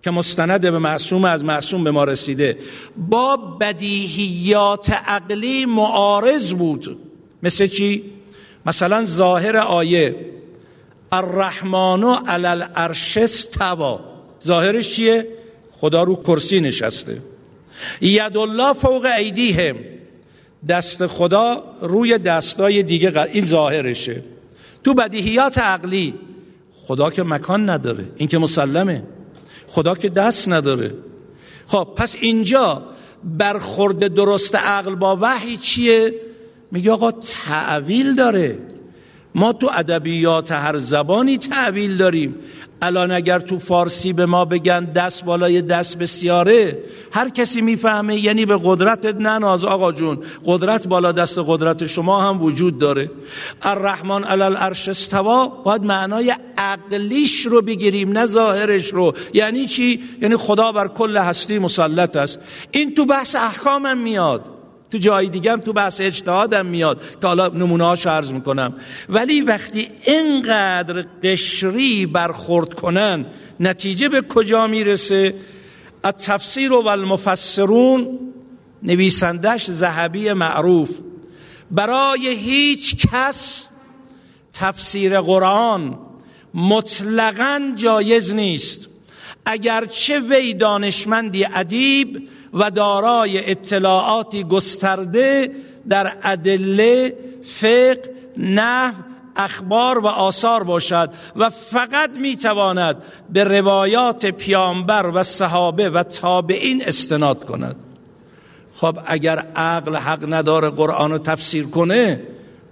که 0.02 0.12
مستند 0.12 0.62
به 0.62 0.80
معصوم 0.80 1.26
از 1.26 1.44
معصوم 1.44 1.84
به 1.84 1.92
ما 1.92 2.04
رسیده. 2.04 2.58
با 2.98 3.38
بدیهیات 3.38 4.90
عقلی 4.90 5.66
معارض 5.66 6.54
بود. 6.54 6.98
مثل 7.44 7.68
چی؟ 7.68 8.04
مثلا 8.66 9.06
ظاهر 9.06 9.58
آیه 9.58 10.16
الرحمن 11.12 12.04
علی 12.04 12.46
العرش 12.48 13.18
استوا. 13.18 14.00
ظاهرش 14.46 14.96
چیه؟ 14.96 15.28
خدا 15.72 16.04
رو 16.04 16.16
کرسی 16.16 16.60
نشسته. 16.60 17.22
ید 18.02 18.38
الله 18.38 18.74
فوق 18.74 19.08
ایدیهم. 19.18 19.76
دست 20.70 21.08
خدا 21.08 21.64
روی 21.82 22.18
دستای 22.18 22.84
دیگه 22.84 23.22
این 23.22 23.46
ظاهرشه. 23.46 24.24
تو 24.84 24.94
بدیهیات 24.94 25.58
عقلی 25.58 26.14
خدا 26.76 27.10
که 27.10 27.24
مکان 27.24 27.70
نداره 27.70 28.06
این 28.18 28.30
که 28.30 28.38
مسلمه. 28.38 29.04
خدا 29.70 29.96
که 29.96 30.10
دست 30.10 30.50
نداره. 30.50 30.94
خب 31.68 31.88
پس 31.96 32.16
اینجا 32.22 32.84
برخورد 33.24 34.14
درست 34.14 34.56
عقل 34.56 34.96
با 34.96 35.18
وحی 35.22 35.58
چیه؟ 35.58 36.14
میگه 36.72 36.92
آقا 36.92 37.12
تعویل 37.12 38.16
داره. 38.16 38.58
ما 39.36 39.54
تو 39.54 39.70
ادبیات 39.74 40.52
هر 40.52 40.78
زبانی 40.78 41.38
تعویل 41.38 41.98
داریم. 41.98 42.36
الان 42.82 43.12
اگر 43.12 43.40
تو 43.40 43.60
فارسی 43.60 44.14
به 44.14 44.26
ما 44.26 44.46
بگن 44.46 44.86
دست 44.86 45.26
بالای 45.26 45.62
دست 45.62 45.98
بسیاره 45.98 46.84
هر 47.12 47.30
کسی 47.30 47.62
می‌فهمه 47.62 48.16
یعنی 48.16 48.46
به 48.46 48.60
قدرت 48.64 49.06
نناز 49.06 49.66
آقا 49.66 49.92
جون. 49.92 50.18
قدرت 50.46 50.88
بالا 50.88 51.12
دست 51.12 51.40
قدرت 51.48 51.86
شما 51.86 52.22
هم 52.22 52.42
وجود 52.42 52.80
داره. 52.80 53.12
الرحمن 53.62 54.24
علی 54.24 54.42
العرش 54.42 54.90
استوا 54.90 55.48
باید 55.48 55.84
معنای 55.84 56.36
عقلیش 56.58 57.46
رو 57.46 57.62
بگیریم 57.62 58.12
نه 58.12 58.26
ظاهرش 58.26 58.94
رو. 58.94 59.14
یعنی 59.34 59.66
چی؟ 59.66 60.04
یعنی 60.22 60.36
خدا 60.36 60.72
بر 60.72 60.88
کل 60.88 61.18
هستی 61.18 61.60
مسلط 61.60 62.16
است. 62.16 62.40
این 62.72 62.94
تو 62.94 63.06
بحث 63.06 63.36
احکامم 63.36 63.98
میاد. 63.98 64.59
تو 64.92 64.98
جای 64.98 65.30
دیگه 65.30 65.52
هم 65.52 65.60
تو 65.60 65.74
بحث 65.74 66.02
اجتهادم 66.02 66.66
میاد 66.66 67.02
که 67.22 67.28
حالا 67.28 67.48
نمونه 67.48 67.84
عرض 67.86 68.34
می‌کنم. 68.34 68.74
ولی 69.10 69.42
وقتی 69.42 69.88
اینقدر 70.06 71.06
قشری 71.24 72.06
برخورد 72.06 72.74
کنن 72.74 73.26
نتیجه 73.60 74.10
به 74.10 74.22
کجا 74.22 74.68
می‌رسه؟ 74.68 75.36
التفسیر 76.04 76.74
و 76.74 76.88
المفسرون 76.88 78.20
نویسندش 78.84 79.66
زهبی 79.72 80.34
معروف. 80.34 80.98
برای 81.72 82.28
هیچ 82.28 82.96
کس 82.96 83.66
تفسیر 84.54 85.22
قرآن 85.22 86.00
مطلقا 86.54 87.72
جایز 87.76 88.36
نیست. 88.36 88.88
اگرچه 89.46 90.20
وی 90.20 90.54
دانشمندی 90.54 91.46
ادیب 91.54 92.30
و 92.54 92.72
دارای 92.72 93.52
اطلاعاتی 93.52 94.44
گسترده 94.44 95.52
در 95.90 96.14
ادله 96.24 97.16
فقه 97.44 98.02
نحو 98.38 98.94
اخبار 99.36 100.00
و 100.00 100.08
آثار 100.08 100.64
باشد 100.64 101.10
و 101.36 101.50
فقط 101.50 102.10
می‌تواند 102.18 103.04
به 103.30 103.44
روایات 103.44 104.26
پیامبر 104.26 105.12
و 105.14 105.24
صحابه 105.24 105.90
و 105.90 106.04
تابعین 106.04 106.84
استناد 106.86 107.46
کند. 107.46 107.76
خب 108.76 109.00
اگر 109.06 109.46
عقل 109.56 109.96
حق 109.96 110.34
نداره 110.34 110.70
قرآن 110.70 111.12
رو 111.12 111.18
تفسیر 111.18 111.66
کنه 111.66 112.22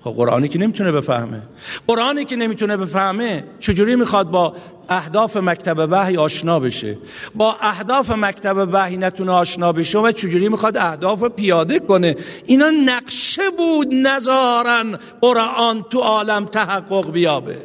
خب 0.04 0.12
قرآنی 0.12 0.48
که 0.48 0.60
نمی‌تونه 0.60 0.92
بفهمه. 0.92 1.42
قرآنی 1.88 2.26
که 2.26 2.36
نمی‌تونه 2.36 2.78
بفهمه 2.78 3.44
چجوری 3.60 3.96
می‌خواد 3.96 4.32
با 4.32 4.54
اهداف 4.90 5.38
مکتب 5.38 5.88
وحی 5.92 6.18
آشنا 6.18 6.60
بشه؟ 6.60 6.98
با 7.36 7.56
اهداف 7.62 8.12
مکتب 8.12 8.70
وحی 8.72 8.98
نتونه 8.98 9.32
آشنا 9.32 9.72
بشه؟ 9.72 10.00
و 10.00 10.12
چجوری 10.12 10.50
می‌خواد 10.50 10.78
اهداف 10.78 11.24
پیاده 11.24 11.80
کنه؟ 11.80 12.16
اینا 12.46 12.70
نقشه 12.70 13.42
بود 13.58 13.94
نظارن 13.94 15.00
قرآن 15.22 15.84
تو 15.90 16.00
عالم 16.00 16.46
تحقق 16.46 17.12
بیابه. 17.12 17.58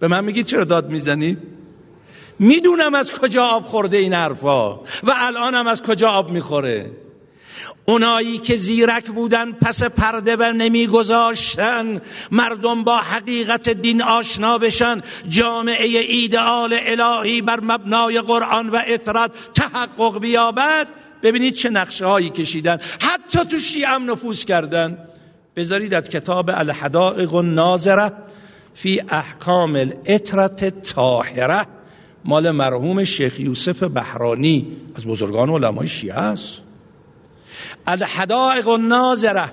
به 0.00 0.08
من 0.08 0.24
میگی 0.24 0.42
چرا 0.42 0.64
داد 0.64 0.90
می‌زنید 0.90 1.38
می‌دونم 2.38 2.94
از 2.94 3.12
کجا 3.12 3.44
آب 3.44 3.64
خورده 3.64 3.96
این 3.96 4.12
حرفا 4.12 4.74
و 4.74 4.80
الانم 5.14 5.66
از 5.66 5.82
کجا 5.82 6.08
آب 6.08 6.30
می‌خوره. 6.30 6.90
اونایی 7.90 8.38
که 8.38 8.56
زیرک 8.56 9.06
بودن 9.06 9.52
پس 9.52 9.82
پرده 9.82 10.36
و 10.36 10.52
نمیگذاشتن. 10.52 12.00
مردم 12.30 12.84
با 12.84 12.96
حقیقت 12.96 13.68
دین 13.68 14.02
آشنا 14.02 14.58
بشن. 14.58 15.02
جامعه 15.28 15.98
ایدئال 15.98 16.76
الهی 16.80 17.42
بر 17.42 17.60
مبنای 17.60 18.20
قرآن 18.20 18.68
و 18.68 18.78
اطرت 18.86 19.30
تحقق 19.54 20.20
بیابد. 20.20 20.86
ببینید 21.22 21.54
چه 21.54 21.70
نقشه 21.70 22.06
هایی 22.06 22.30
کشیدن. 22.30 22.78
حتی 23.00 23.44
تو 23.44 23.58
شیعه 23.58 23.88
هم 23.88 24.10
نفوذ 24.10 24.44
کردن. 24.44 24.98
بذارید 25.56 25.94
از 25.94 26.02
کتاب 26.02 26.50
الحدائق 26.50 27.34
الناظره 27.34 28.12
فی 28.74 29.02
احکام 29.08 29.76
الاطرت 29.76 30.82
طاهره 30.82 31.66
مال 32.24 32.50
مرحوم 32.50 33.04
شیخ 33.04 33.40
یوسف 33.40 33.82
بحرانی. 33.82 34.66
از 34.96 35.06
بزرگان 35.06 35.50
علمای 35.50 35.88
شیعه 35.88 36.18
است. 36.18 36.69
الحدائق 37.86 38.68
الناظره 38.68 39.52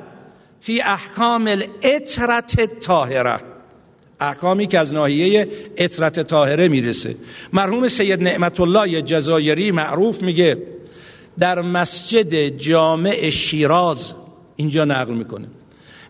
فی 0.61 0.81
احکام 0.81 1.47
الاطرت 1.47 2.79
طاهره 2.79 3.39
احکامی 4.19 4.67
که 4.67 4.79
از 4.79 4.93
ناحیه 4.93 5.47
اطرت 5.77 6.19
طاهره 6.19 6.67
می‌رسه. 6.67 7.15
مرحوم 7.53 7.87
سید 7.87 8.23
نعمت 8.23 8.59
الله 8.59 9.01
جزایری 9.01 9.71
معروف 9.71 10.21
میگه 10.21 10.57
در 11.39 11.61
مسجد 11.61 12.47
جامع 12.47 13.29
شیراز 13.29 14.13
اینجا 14.55 14.85
نقل 14.85 15.13
می‌کنه. 15.13 15.47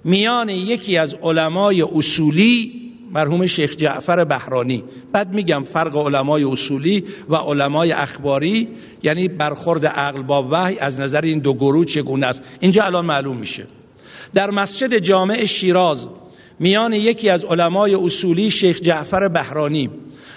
میان 0.03 0.49
یکی 0.49 0.97
از 0.97 1.13
علمای 1.13 1.81
اصولی 1.81 2.86
مرحوم 3.11 3.45
شیخ 3.45 3.75
جعفر 3.75 4.23
بهرانی. 4.23 4.83
بعد 5.11 5.33
میگم 5.33 5.63
فرق 5.63 5.97
علمای 5.97 6.43
اصولی 6.43 7.03
و 7.29 7.35
علمای 7.35 7.91
اخباری 7.91 8.67
یعنی 9.03 9.27
برخورد 9.27 9.85
عقل 9.85 10.21
با 10.21 10.47
وحی 10.51 10.79
از 10.79 10.99
نظر 10.99 11.21
این 11.21 11.39
دو 11.39 11.53
گروه 11.53 11.85
چگونه 11.85 12.25
است؟ 12.27 12.41
اینجا 12.59 12.83
الان 12.83 13.05
معلوم 13.05 13.37
میشه. 13.37 13.67
در 14.33 14.51
مسجد 14.51 14.97
جامع 14.97 15.45
شیراز 15.45 16.07
میان 16.59 16.93
یکی 16.93 17.29
از 17.29 17.45
علمای 17.45 17.95
اصولی 17.95 18.51
شیخ 18.51 18.79
جعفر 18.81 19.27
بهرانی 19.27 19.89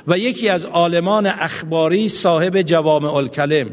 و 0.07 0.19
یکی 0.19 0.49
از 0.49 0.65
عالمان 0.65 1.27
اخباری 1.27 2.09
صاحب 2.09 2.63
جوامع 2.63 3.15
الکلم. 3.15 3.71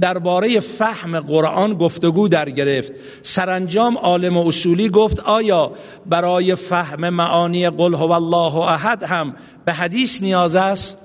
درباره 0.00 0.60
فهم 0.60 1.20
قرآن 1.20 1.74
گفتگو 1.74 2.28
در 2.28 2.50
گرفت. 2.50 2.92
سرانجام 3.22 3.98
عالم 3.98 4.36
اصولی 4.36 4.88
گفت 4.88 5.20
آیا 5.20 5.72
برای 6.06 6.54
فهم 6.54 7.08
معانی 7.08 7.70
قل 7.70 7.94
هو 7.94 8.10
الله 8.10 8.56
احد 8.56 9.02
هم 9.02 9.34
به 9.64 9.72
حدیث 9.72 10.22
نیاز 10.22 10.56
است؟ 10.56 10.96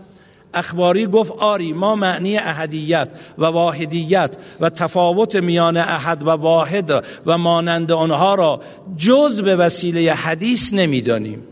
اخباری 0.54 1.08
گفت 1.08 1.32
آری 1.32 1.74
ما 1.74 1.96
معنی 1.96 2.38
احدیت 2.38 3.12
و 3.38 3.46
واحدیت 3.46 4.38
و 4.60 4.70
تفاوت 4.70 5.36
میان 5.36 5.78
احد 5.78 6.24
و 6.24 6.30
واحد 6.30 7.06
و 7.26 7.38
مانند 7.38 7.92
آنها 7.92 8.36
را 8.36 8.62
جز 8.98 9.42
به 9.42 9.56
وسیله 9.56 10.14
حدیث 10.14 10.74
نمی‌دانیم. 10.74 11.44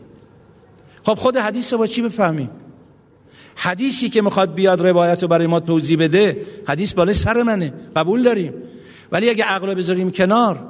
خب 1.06 1.14
خود 1.14 1.38
حدیث 1.38 1.74
رو 1.74 1.80
با 1.80 1.88
چی 1.88 2.02
بفهمیم؟ 2.02 2.50
حدیثی 3.56 4.10
که 4.10 4.22
می‌خواد 4.22 4.54
بیاد 4.54 4.82
روایت 4.82 5.22
رو 5.22 5.28
برای 5.28 5.48
ما 5.48 5.60
توضیح 5.60 5.98
بده 5.98 6.46
حدیث 6.68 6.94
بالای 6.94 7.14
سر 7.14 7.44
منه 7.44 7.74
قبول 7.96 8.24
داریم. 8.24 8.54
ولی 9.12 9.30
اگه 9.30 9.44
عقل 9.44 9.74
بذاریم 9.74 10.12
کنار 10.12 10.64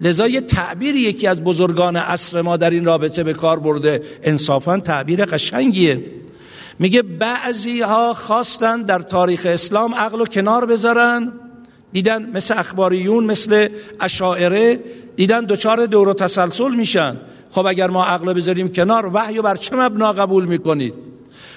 لذا 0.00 0.28
یه 0.28 0.40
تعبیر 0.40 0.96
یکی 0.96 1.26
از 1.26 1.44
بزرگان 1.44 1.96
عصر 1.96 2.42
ما 2.42 2.56
در 2.56 2.70
این 2.70 2.84
رابطه 2.84 3.22
به 3.22 3.32
کار 3.32 3.58
برده. 3.58 4.02
انصافا 4.22 4.78
تعبیر 4.78 5.24
قشنگیه. 5.24 6.04
میگه 6.78 7.02
بعضی 7.02 7.80
ها 7.80 8.14
خواستن 8.14 8.82
در 8.82 8.98
تاریخ 8.98 9.46
اسلام 9.46 9.94
عقل 9.94 10.18
رو 10.18 10.24
کنار 10.24 10.66
بذارن 10.66 11.32
دیدن 11.92 12.30
مثل 12.34 12.58
اخباریون 12.58 13.24
مثل 13.24 13.68
اشاعره 14.00 14.80
دیدن 15.16 15.40
دوچار 15.40 15.86
دور 15.86 16.08
و 16.08 16.14
تسلسل 16.14 16.74
میشن. 16.74 17.16
خب 17.50 17.66
اگر 17.66 17.90
ما 17.90 18.04
عقل 18.04 18.32
بذاریم 18.32 18.72
کنار 18.72 19.10
وحی 19.14 19.40
بر 19.40 19.56
چه 19.56 19.76
مبنا 19.76 20.12
قبول 20.12 20.44
می‌کنید؟ 20.44 21.11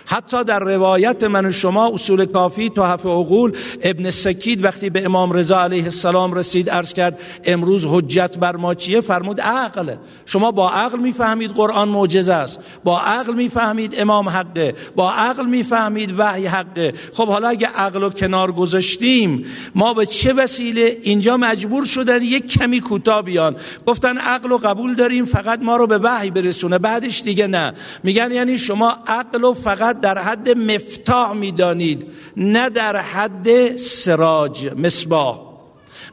حتی 0.05 0.43
در 0.43 0.59
روایت 0.59 1.23
من 1.23 1.45
و 1.45 1.51
شما 1.51 1.91
اصول 1.93 2.25
کافی 2.25 2.69
تحف 2.69 3.05
عقول 3.05 3.57
ابن 3.83 4.09
سکید 4.09 4.63
وقتی 4.63 4.89
به 4.89 5.05
امام 5.05 5.31
رضا 5.31 5.61
علیه 5.61 5.83
السلام 5.83 6.33
رسید 6.33 6.69
عرض 6.69 6.93
کرد 6.93 7.19
امروز 7.45 7.85
حجت 7.85 8.37
بر 8.37 8.55
ما 8.55 8.73
چیه؟ 8.73 9.01
فرمود 9.01 9.41
عقل 9.41 9.95
شما 10.25 10.51
با 10.51 10.69
عقل 10.69 10.99
می‌فهمید 10.99 11.51
قرآن 11.51 11.89
معجزه 11.89 12.33
است. 12.33 12.59
با 12.83 12.99
عقل 12.99 13.33
می‌فهمید 13.33 13.95
امام 13.97 14.29
حقه. 14.29 14.75
با 14.95 15.11
عقل 15.11 15.45
می‌فهمید 15.45 16.13
وحی 16.17 16.45
حقه. 16.45 16.93
خب 17.13 17.27
حالا 17.27 17.47
اگه 17.47 17.67
عقل 17.67 18.01
رو 18.01 18.09
کنار 18.09 18.51
گذاشتیم 18.51 19.45
ما 19.75 19.93
به 19.93 20.05
چه 20.05 20.33
وسیله؟ 20.33 20.97
اینجا 21.03 21.37
مجبور 21.37 21.85
شدن 21.85 22.23
یک 22.23 22.47
کمی 22.47 22.79
کوتاه 22.79 23.21
بیان. 23.21 23.55
گفتن 23.85 24.17
عقل 24.17 24.51
و 24.51 24.57
قبول 24.57 24.95
داریم 24.95 25.25
فقط 25.25 25.61
ما 25.61 25.77
رو 25.77 25.87
به 25.87 25.97
وحی 25.97 26.31
برسونه. 26.31 26.77
بعدش 26.77 27.21
دیگه 27.21 27.47
نه. 27.47 27.73
میگن 28.03 28.31
یعنی 28.31 28.57
شما 28.57 28.95
عقل 29.07 29.43
و 29.43 29.53
فقط 29.65 29.99
در 29.99 30.17
حد 30.17 30.49
مفتاح 30.49 31.33
می‌دانید 31.33 32.07
نه 32.37 32.69
در 32.69 32.97
حد 32.97 33.75
سراج 33.77 34.69
مصباح. 34.77 35.54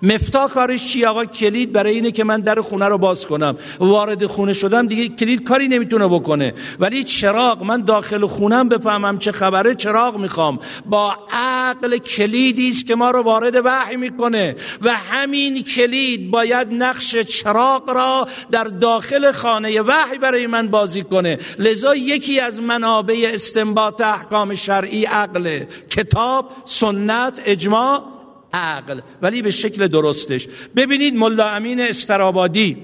مفتا 0.02 0.48
کارش 0.48 0.88
چی 0.88 1.04
آقا؟ 1.04 1.24
کلید 1.24 1.72
برای 1.72 1.94
اینه 1.94 2.10
که 2.10 2.24
من 2.24 2.40
در 2.40 2.60
خونه 2.60 2.84
رو 2.84 2.98
باز 2.98 3.26
کنم. 3.26 3.56
وارد 3.78 4.26
خونه 4.26 4.52
شدم 4.52 4.86
دیگه 4.86 5.08
کلید 5.08 5.44
کاری 5.44 5.68
نمی‌تونه 5.68 6.08
بکنه. 6.08 6.54
ولی 6.80 7.04
چراغ 7.04 7.62
من 7.62 7.84
داخل 7.84 8.26
خونم 8.26 8.68
بفهمم 8.68 9.18
چه 9.18 9.32
خبره 9.32 9.74
چراغ 9.74 10.16
می‌خوام. 10.16 10.58
با 10.86 11.14
عقل 11.32 11.96
کلیدی 11.96 12.70
است 12.70 12.86
که 12.86 12.94
ما 12.94 13.10
رو 13.10 13.22
وارد 13.22 13.54
وحی 13.64 13.96
می‌کنه. 13.96 14.56
و 14.82 14.94
همین 14.94 15.62
کلید 15.62 16.30
باید 16.30 16.68
نقش 16.70 17.16
چراغ 17.16 17.90
را 17.90 18.28
در 18.50 18.64
داخل 18.64 19.32
خانه 19.32 19.80
وحی 19.80 20.18
برای 20.18 20.46
من 20.46 20.68
بازی 20.68 21.02
کنه. 21.02 21.38
لذا 21.58 21.94
یکی 21.94 22.40
از 22.40 22.60
منابع 22.60 23.30
استنباط 23.34 24.00
احکام 24.00 24.54
شرعی 24.54 25.04
عقل 25.04 25.60
کتاب 25.90 26.50
سنت 26.64 27.42
اجماع 27.44 28.21
عقل 28.54 29.00
ولی 29.22 29.42
به 29.42 29.50
شکل 29.50 29.86
درستش. 29.86 30.48
ببینید 30.76 31.14
ملا 31.14 31.48
امین 31.48 31.80
استرابادی 31.80 32.76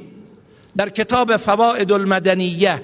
در 0.76 0.88
کتاب 0.88 1.36
فواید 1.36 1.92
المدنیه 1.92 2.82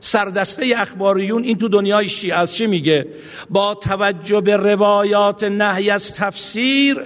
سردسته 0.00 0.74
اخباریون 0.76 1.44
این 1.44 1.58
تو 1.58 1.68
دنیای 1.68 2.08
شیعه 2.08 2.36
از 2.36 2.54
چی 2.54 2.66
میگه؟ 2.66 3.06
با 3.50 3.74
توجه 3.74 4.40
به 4.40 4.56
روایات 4.56 5.44
نهی 5.44 5.90
از 5.90 6.14
تفسیر 6.14 6.96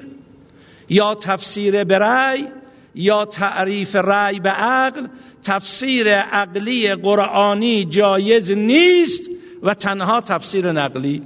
یا 0.89 1.15
تفسیر 1.15 1.85
به 1.85 1.99
رأی 1.99 2.47
یا 2.95 3.25
تعریف 3.25 3.97
رأی 3.97 4.41
به 4.41 4.51
عقل 4.51 5.07
تفسیر 5.43 6.09
عقلی 6.15 6.95
قرآنی 6.95 7.85
جایز 7.85 8.53
نیست 8.53 9.31
و 9.63 9.75
تنها 9.75 10.21
تفسیر 10.21 10.73
نقلی. 10.73 11.23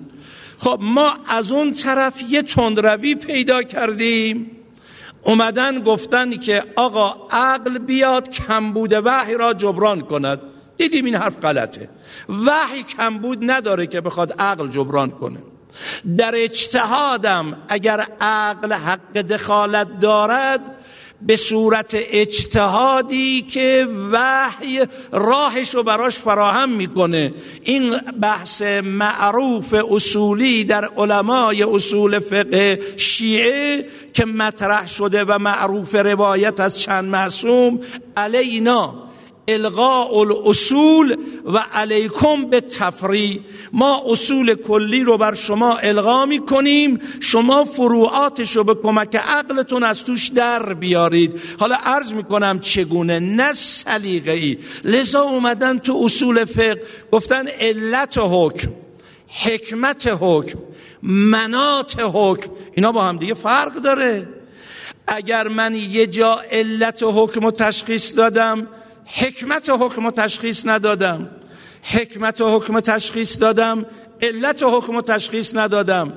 خب 0.62 0.78
ما 0.82 1.14
از 1.28 1.52
اون 1.52 1.72
طرف 1.72 2.22
یه 2.28 2.42
تندروی 2.42 3.14
پیدا 3.14 3.62
کردیم. 3.62 4.50
اومدن 5.22 5.82
گفتن 5.82 6.30
که 6.30 6.64
آقا 6.76 7.28
عقل 7.30 7.78
بیاد 7.78 8.28
کمبود 8.28 8.92
وحی 8.92 9.34
را 9.34 9.54
جبران 9.54 10.00
کند. 10.00 10.40
دیدیم 10.76 11.04
این 11.04 11.14
حرف 11.14 11.38
غلطه. 11.38 11.88
وحی 12.28 12.82
کمبود 12.82 13.50
نداره 13.50 13.86
که 13.86 14.00
بخواد 14.00 14.34
عقل 14.38 14.68
جبران 14.68 15.10
کنه. 15.10 15.38
در 16.16 16.32
اجتهادم 16.34 17.62
اگر 17.68 18.06
عقل 18.20 18.72
حق 18.72 19.12
دخالت 19.12 19.98
دارد 20.00 20.60
به 21.26 21.36
صورت 21.36 21.96
اجتهادی 21.96 23.42
که 23.42 23.88
وحی 24.12 24.80
راهش 25.12 25.74
رو 25.74 25.82
براش 25.82 26.16
فراهم 26.16 26.70
می‌کنه. 26.70 27.34
این 27.62 27.98
بحث 27.98 28.62
معروف 28.82 29.74
اصولی 29.90 30.64
در 30.64 30.84
علمای 30.84 31.62
اصول 31.62 32.18
فقه 32.18 32.80
شیعه 32.96 33.86
که 34.12 34.24
مطرح 34.24 34.86
شده 34.86 35.24
و 35.24 35.38
معروف 35.38 35.94
روایت 35.94 36.60
از 36.60 36.80
چند 36.80 37.04
معصوم 37.04 37.80
علینا. 38.16 39.11
الغاء 39.48 40.14
الاصول 40.14 41.16
و 41.44 41.58
علیکم 41.58 42.50
به 42.50 42.60
تفری 42.60 43.44
ما 43.72 44.02
اصول 44.06 44.54
کلی 44.54 45.04
رو 45.04 45.18
بر 45.18 45.34
شما 45.34 45.76
الغا 45.76 46.26
می 46.26 46.38
کنیم 46.38 46.98
شما 47.20 47.64
فروعاتش 47.64 48.56
رو 48.56 48.64
به 48.64 48.74
کمک 48.74 49.16
عقلتون 49.16 49.84
از 49.84 50.04
توش 50.04 50.28
در 50.28 50.74
بیارید. 50.74 51.40
حالا 51.58 51.76
عرض 51.84 52.12
می 52.12 52.24
کنم 52.24 52.58
چگونه؟ 52.60 53.18
نه 53.18 53.52
سلیقه 53.52 54.32
ای 54.32 54.58
لذا 54.84 55.20
اومدن 55.20 55.78
تو 55.78 56.00
اصول 56.04 56.44
فقه 56.44 56.82
گفتن 57.12 57.48
علت 57.48 58.18
حکم 58.18 58.68
حکمت 59.28 60.16
حکم 60.20 60.58
منات 61.02 61.96
حکم. 62.14 62.50
اینا 62.74 62.92
با 62.92 63.04
هم 63.04 63.16
دیگه 63.16 63.34
فرق 63.34 63.74
داره. 63.74 64.28
اگر 65.06 65.48
من 65.48 65.74
یه 65.74 66.06
جا 66.06 66.40
علت 66.50 67.02
حکم 67.02 67.44
رو 67.44 67.50
تشخیص 67.50 68.16
دادم 68.16 68.68
حکمت 69.06 69.70
حکم 69.70 70.10
تشخیص 70.10 70.66
ندادم. 70.66 71.30
حکمت 71.82 72.40
حکم 72.40 72.80
تشخیص 72.80 73.38
دادم. 73.40 73.86
علت 74.22 74.62
حکم 74.62 75.00
تشخیص 75.00 75.56
ندادم. 75.56 76.12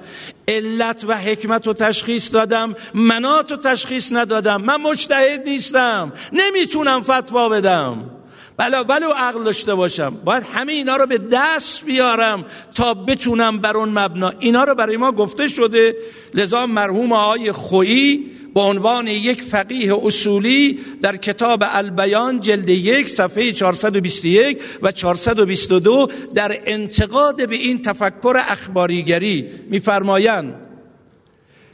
علت 0.47 1.05
و 1.07 1.13
حکمت 1.13 1.67
رو 1.67 1.73
تشخیص 1.73 2.33
دادم. 2.33 2.75
منات 2.93 3.51
رو 3.51 3.57
تشخیص 3.57 4.13
ندادم. 4.13 4.61
من 4.61 4.81
مجتهد 4.81 5.49
نیستم. 5.49 6.13
نمی‌تونم 6.33 7.01
فتوا 7.01 7.49
بدم. 7.49 8.09
بله 8.57 8.83
بله 8.83 9.05
عقل 9.05 9.43
داشته 9.43 9.75
باشم. 9.75 10.17
باید 10.25 10.43
همه 10.53 10.73
اینا 10.73 10.95
رو 10.95 11.05
به 11.05 11.17
دست 11.31 11.85
بیارم 11.85 12.45
تا 12.73 12.93
بتونم 12.93 13.59
بر 13.59 13.77
اون 13.77 13.89
مبنا. 13.89 14.33
اینا 14.39 14.63
رو 14.63 14.75
برای 14.75 14.97
ما 14.97 15.11
گفته 15.11 15.47
شده. 15.47 15.95
لذا 16.33 16.67
مرحوم 16.67 17.13
آقای 17.13 17.51
خویی 17.51 18.31
با 18.55 18.65
عنوان 18.65 19.07
یک 19.07 19.41
فقیه 19.41 20.05
اصولی 20.05 20.79
در 21.01 21.15
کتاب 21.15 21.63
البیان 21.67 22.39
جلد 22.39 22.69
یک 22.69 23.09
صفحه 23.09 23.51
421 23.51 24.61
و 24.81 24.91
422 24.91 26.07
در 26.33 26.61
انتقاد 26.65 27.49
به 27.49 27.55
این 27.55 27.81
تفکر 27.81 28.37
اخباریگری 28.47 29.49
میفرمایند 29.69 30.55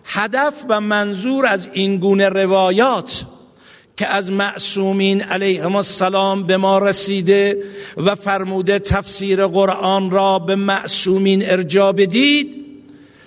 هدف 0.06 0.54
و 0.70 0.82
منظور 0.82 1.46
از 1.46 1.70
این 1.74 1.98
گونه 1.98 2.30
روایات 2.30 3.26
که 3.98 4.08
از 4.08 4.32
معصومین 4.32 5.22
علیهم 5.22 5.76
السلام 5.76 6.44
به 6.44 6.58
ما 6.58 6.78
رسیده 6.80 7.64
و 7.98 8.16
فرموده 8.16 8.80
تفسیر 8.80 9.48
قرآن 9.48 10.12
را 10.12 10.40
به 10.40 10.56
معصومین 10.56 11.50
ارجا 11.50 11.92
بدید 11.92 12.56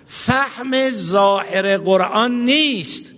فهم 0.07 0.91
ظاهر 0.91 1.77
قرآن 1.77 2.45
نیست. 2.45 3.14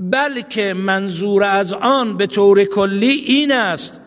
بلکه 0.00 0.74
منظور 0.74 1.44
از 1.44 1.72
آن 1.72 2.16
به 2.16 2.26
طور 2.26 2.64
کلی 2.64 3.10
این 3.10 3.52
است 3.52 4.00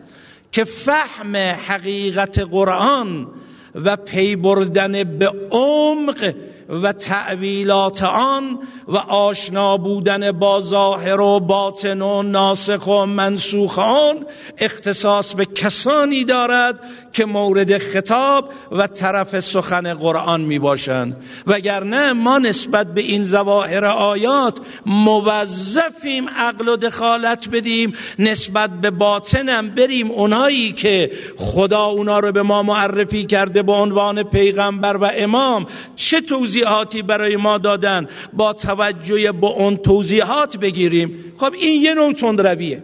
که 0.52 0.64
فهم 0.64 1.36
حقیقت 1.68 2.40
قرآن 2.40 3.28
و 3.76 3.96
پی 3.96 4.36
بردن 4.36 5.04
به 5.04 5.32
عمق 5.52 6.34
و 6.70 6.94
تعویلات 6.94 8.04
آن 8.04 8.60
و 8.88 8.98
آشنا 8.98 9.78
بودن 9.78 10.32
با 10.32 10.62
ظاهر 10.62 11.22
و 11.22 11.40
باطن 11.40 12.02
و 12.02 12.24
ناسخ 12.24 12.88
و 12.88 13.06
منسوخ 13.06 13.80
آن 13.80 14.26
اختصاص 14.58 15.36
به 15.36 15.46
کسانی 15.46 16.24
دارد 16.24 16.80
که 17.14 17.26
مورد 17.26 17.78
خطاب 17.78 18.50
و 18.72 18.88
طرف 18.88 19.40
سخن 19.40 19.94
قرآن 19.94 20.42
می 20.42 20.60
باشند. 20.60 21.24
وگرنه 21.48 22.14
ما 22.14 22.38
نسبت 22.38 22.94
به 22.94 23.02
این 23.02 23.24
زواهر 23.24 23.86
آیات 23.86 24.58
موظفیم 24.86 26.30
عقل 26.30 26.68
و 26.68 26.76
دخالت 26.76 27.50
بدیم 27.50 27.94
نسبت 28.20 28.70
به 28.82 28.92
باطنم 28.92 29.70
بریم 29.70 30.12
اونایی 30.12 30.72
که 30.72 31.12
خدا 31.38 31.86
اونا 31.86 32.20
رو 32.20 32.32
به 32.32 32.42
ما 32.42 32.64
معرفی 32.64 33.26
کرده 33.26 33.64
به 33.64 33.72
عنوان 33.72 34.24
پیغمبر 34.24 34.98
و 34.98 35.10
امام. 35.16 35.66
چه 35.96 36.22
توضیحاتی 36.54 37.02
برای 37.02 37.36
ما 37.36 37.58
دادن. 37.58 38.08
با 38.34 38.54
توجه 38.54 39.32
به 39.32 39.48
اون 39.48 39.78
توضیحات 39.78 40.58
بگیریم. 40.58 41.34
خب 41.38 41.54
این 41.54 41.82
یه 41.82 41.94
نوع 41.94 42.14
تندرویه. 42.14 42.84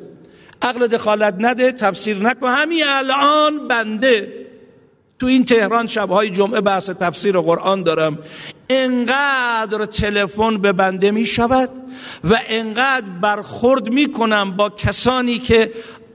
عقل 0.62 0.88
دخالت 0.88 1.36
نده 1.38 1.72
تفسیر 1.72 2.18
نکن. 2.18 2.50
همین 2.50 2.84
الان 2.88 3.68
بنده. 3.68 4.34
تو 5.20 5.26
این 5.26 5.46
تهران 5.46 5.88
شبهای 5.88 6.30
جمعه 6.30 6.62
بحث 6.62 6.90
تفسیر 6.90 7.38
قرآن 7.38 7.84
دارم. 7.84 8.18
انقدر 8.70 9.86
تلفن 9.86 10.58
به 10.58 10.74
بنده 10.74 11.12
می 11.12 11.26
شود 11.26 11.70
و 12.24 12.40
انقدر 12.50 13.06
برخورد 13.22 13.90
می 13.90 14.12
کنم 14.12 14.52
با 14.58 14.70
کسانی 14.70 15.40
که 15.40 15.72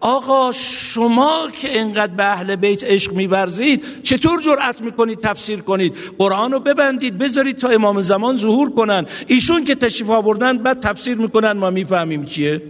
آقا 0.07 0.53
شما 0.53 1.49
که 1.61 1.81
انقدر 1.81 2.15
به 2.15 2.25
اهل 2.25 2.57
بیت 2.57 2.85
عشق 2.85 3.13
میورزید 3.13 3.85
چطور 4.03 4.41
جرأت 4.41 4.81
می‌کنید 4.81 5.21
تفسیر 5.21 5.61
کنید؟ 5.61 5.95
قرآن 6.19 6.53
رو 6.53 6.61
ببندید 6.61 7.19
بذارید 7.19 7.57
تا 7.57 7.69
امام 7.69 8.03
زمان 8.03 8.37
ظهور 8.37 8.71
کنن. 8.71 9.07
ایشون 9.27 9.65
که 9.65 9.75
تشریف 9.75 10.11
آوردن 10.11 10.59
بعد 10.59 10.81
تفسیر 10.81 11.17
می‌کنن 11.19 11.53
ما 11.53 11.71
می‌فهمیم 11.71 12.25
چیه؟ 12.25 12.63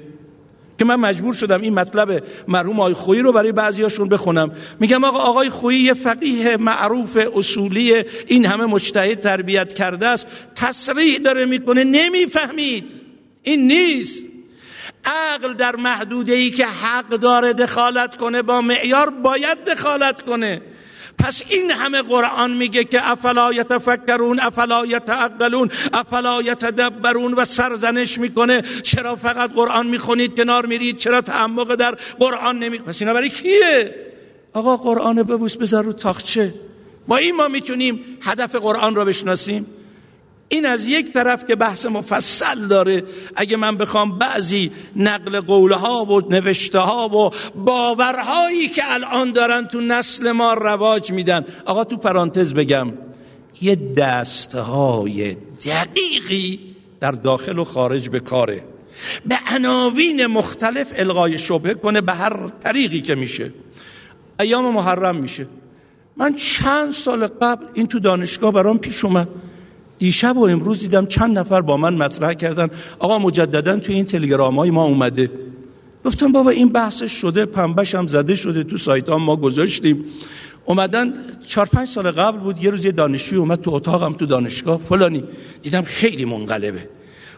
که 0.78 0.84
من 0.84 0.94
مجبور 0.94 1.34
شدم 1.34 1.60
این 1.60 1.74
مطلب 1.74 2.24
مرحوم 2.48 2.80
آقای 2.80 2.94
خویی 2.94 3.22
رو 3.22 3.32
برای 3.32 3.52
بعضیاشون 3.52 4.08
بخونم. 4.08 4.50
میگم 4.80 5.04
آقا 5.04 5.18
آقای 5.18 5.50
خویی 5.50 5.80
یه 5.80 5.94
فقیه 5.94 6.56
معروف 6.56 7.18
اصولی 7.36 8.04
این 8.26 8.46
همه 8.46 8.64
مجتهد 8.66 9.20
تربیت 9.20 9.72
کرده 9.72 10.06
است. 10.06 10.26
تصریح 10.54 11.18
داره 11.18 11.44
می‌کنه 11.44 11.84
نمی‌فهمید. 11.84 12.90
این 13.42 13.66
نیست. 13.66 14.22
عقل 15.06 15.52
در 15.52 15.76
محدوده 15.76 16.32
ای 16.32 16.50
که 16.50 16.66
حق 16.66 17.08
داره 17.08 17.52
دخالت 17.52 18.16
کنه 18.16 18.42
با 18.42 18.60
معیار 18.60 19.10
باید 19.10 19.64
دخالت 19.64 20.22
کنه. 20.22 20.62
پس 21.18 21.42
این 21.48 21.70
همه 21.70 22.02
قرآن 22.02 22.52
میگه 22.52 22.84
که 22.84 23.10
افلا 23.10 23.52
یتفکرون 23.52 24.40
افلا 24.40 24.86
یتعقلون 24.86 25.70
افلا 25.92 26.42
یتدبرون 26.42 27.34
و 27.34 27.44
سرزنش 27.44 28.18
می‌کنه. 28.18 28.62
چرا 28.82 29.16
فقط 29.16 29.52
قرآن 29.52 29.86
می‌خونید 29.86 30.36
کنار 30.36 30.66
میرید؟ 30.66 30.96
چرا 30.96 31.20
تعمق 31.20 31.74
در 31.74 31.94
قرآن 32.18 32.58
نمی 32.58 32.78
پس 32.78 33.02
اینا 33.02 33.14
برای 33.14 33.28
کیه؟ 33.28 33.94
آقا 34.52 34.76
قرآن 34.76 35.16
ببوس 35.16 35.56
بذار 35.56 35.84
رو 35.84 35.92
تاخچه. 35.92 36.54
با 37.08 37.16
این 37.16 37.36
ما 37.36 37.48
می‌تونیم 37.48 38.04
هدف 38.22 38.54
قرآن 38.54 38.94
رو 38.94 39.04
بشناسیم؟ 39.04 39.66
این 40.48 40.66
از 40.66 40.88
یک 40.88 41.12
طرف 41.12 41.46
که 41.46 41.56
بحث 41.56 41.86
مفصل 41.86 42.66
داره 42.68 43.04
اگه 43.36 43.56
من 43.56 43.76
بخوام 43.76 44.18
بعضی 44.18 44.70
نقل 44.96 45.40
قولها 45.40 46.04
و 46.04 46.20
نوشته 46.30 46.78
ها 46.78 47.08
و 47.08 47.30
باورهایی 47.54 48.68
که 48.68 48.82
الان 48.86 49.32
دارن 49.32 49.66
تو 49.66 49.80
نسل 49.80 50.32
ما 50.32 50.54
رواج 50.54 51.10
میدن. 51.10 51.44
آقا 51.64 51.84
تو 51.84 51.96
پرانتز 51.96 52.54
بگم 52.54 52.92
یه 53.62 53.76
دستهای 53.96 55.36
دقیقی 55.66 56.60
در 57.00 57.10
داخل 57.10 57.58
و 57.58 57.64
خارج 57.64 58.08
به 58.08 58.20
کاره. 58.20 58.64
به 59.26 59.38
عناوین 59.54 60.26
مختلف 60.26 60.92
القای 60.96 61.38
شبه 61.38 61.74
کنه 61.74 62.00
به 62.00 62.12
هر 62.12 62.48
طریقی 62.48 63.00
که 63.00 63.14
میشه. 63.14 63.52
ایام 64.40 64.74
محرم 64.74 65.16
میشه. 65.16 65.46
من 66.16 66.34
چند 66.34 66.92
سال 66.92 67.26
قبل 67.26 67.66
این 67.74 67.86
تو 67.86 67.98
دانشگاه 67.98 68.52
برام 68.52 68.78
پیش 68.78 69.04
اومد. 69.04 69.28
دیشب 69.98 70.36
و 70.36 70.46
امروز 70.46 70.80
دیدم 70.80 71.06
چند 71.06 71.38
نفر 71.38 71.60
با 71.60 71.76
من 71.76 71.94
مطرح 71.94 72.32
کردن. 72.32 72.68
آقا 72.98 73.18
مجددا 73.18 73.76
تو 73.76 73.92
این 73.92 74.04
تلگرام 74.04 74.58
های 74.58 74.70
ما 74.70 74.84
اومده. 74.84 75.30
گفتم 76.04 76.32
بابا 76.32 76.50
این 76.50 76.68
بحثش 76.68 77.12
شده 77.12 77.46
پنبش 77.46 77.94
هم 77.94 78.06
زده 78.06 78.36
شده 78.36 78.64
تو 78.64 78.78
سایت 78.78 79.08
ها 79.08 79.18
ما 79.18 79.36
گذاشتیم. 79.36 80.04
اومدن 80.64 81.14
چهار 81.46 81.66
پنج 81.66 81.88
سال 81.88 82.10
قبل 82.10 82.38
بود 82.38 82.64
یه 82.64 82.70
روز 82.70 82.84
یه 82.84 82.92
دانشجوی 82.92 83.38
اومد 83.38 83.60
تو 83.60 83.74
اتاقم 83.74 84.12
تو 84.12 84.26
دانشگاه. 84.26 84.80
فلانی. 84.80 85.24
دیدم 85.62 85.82
خیلی 85.82 86.24
منقلبه. 86.24 86.88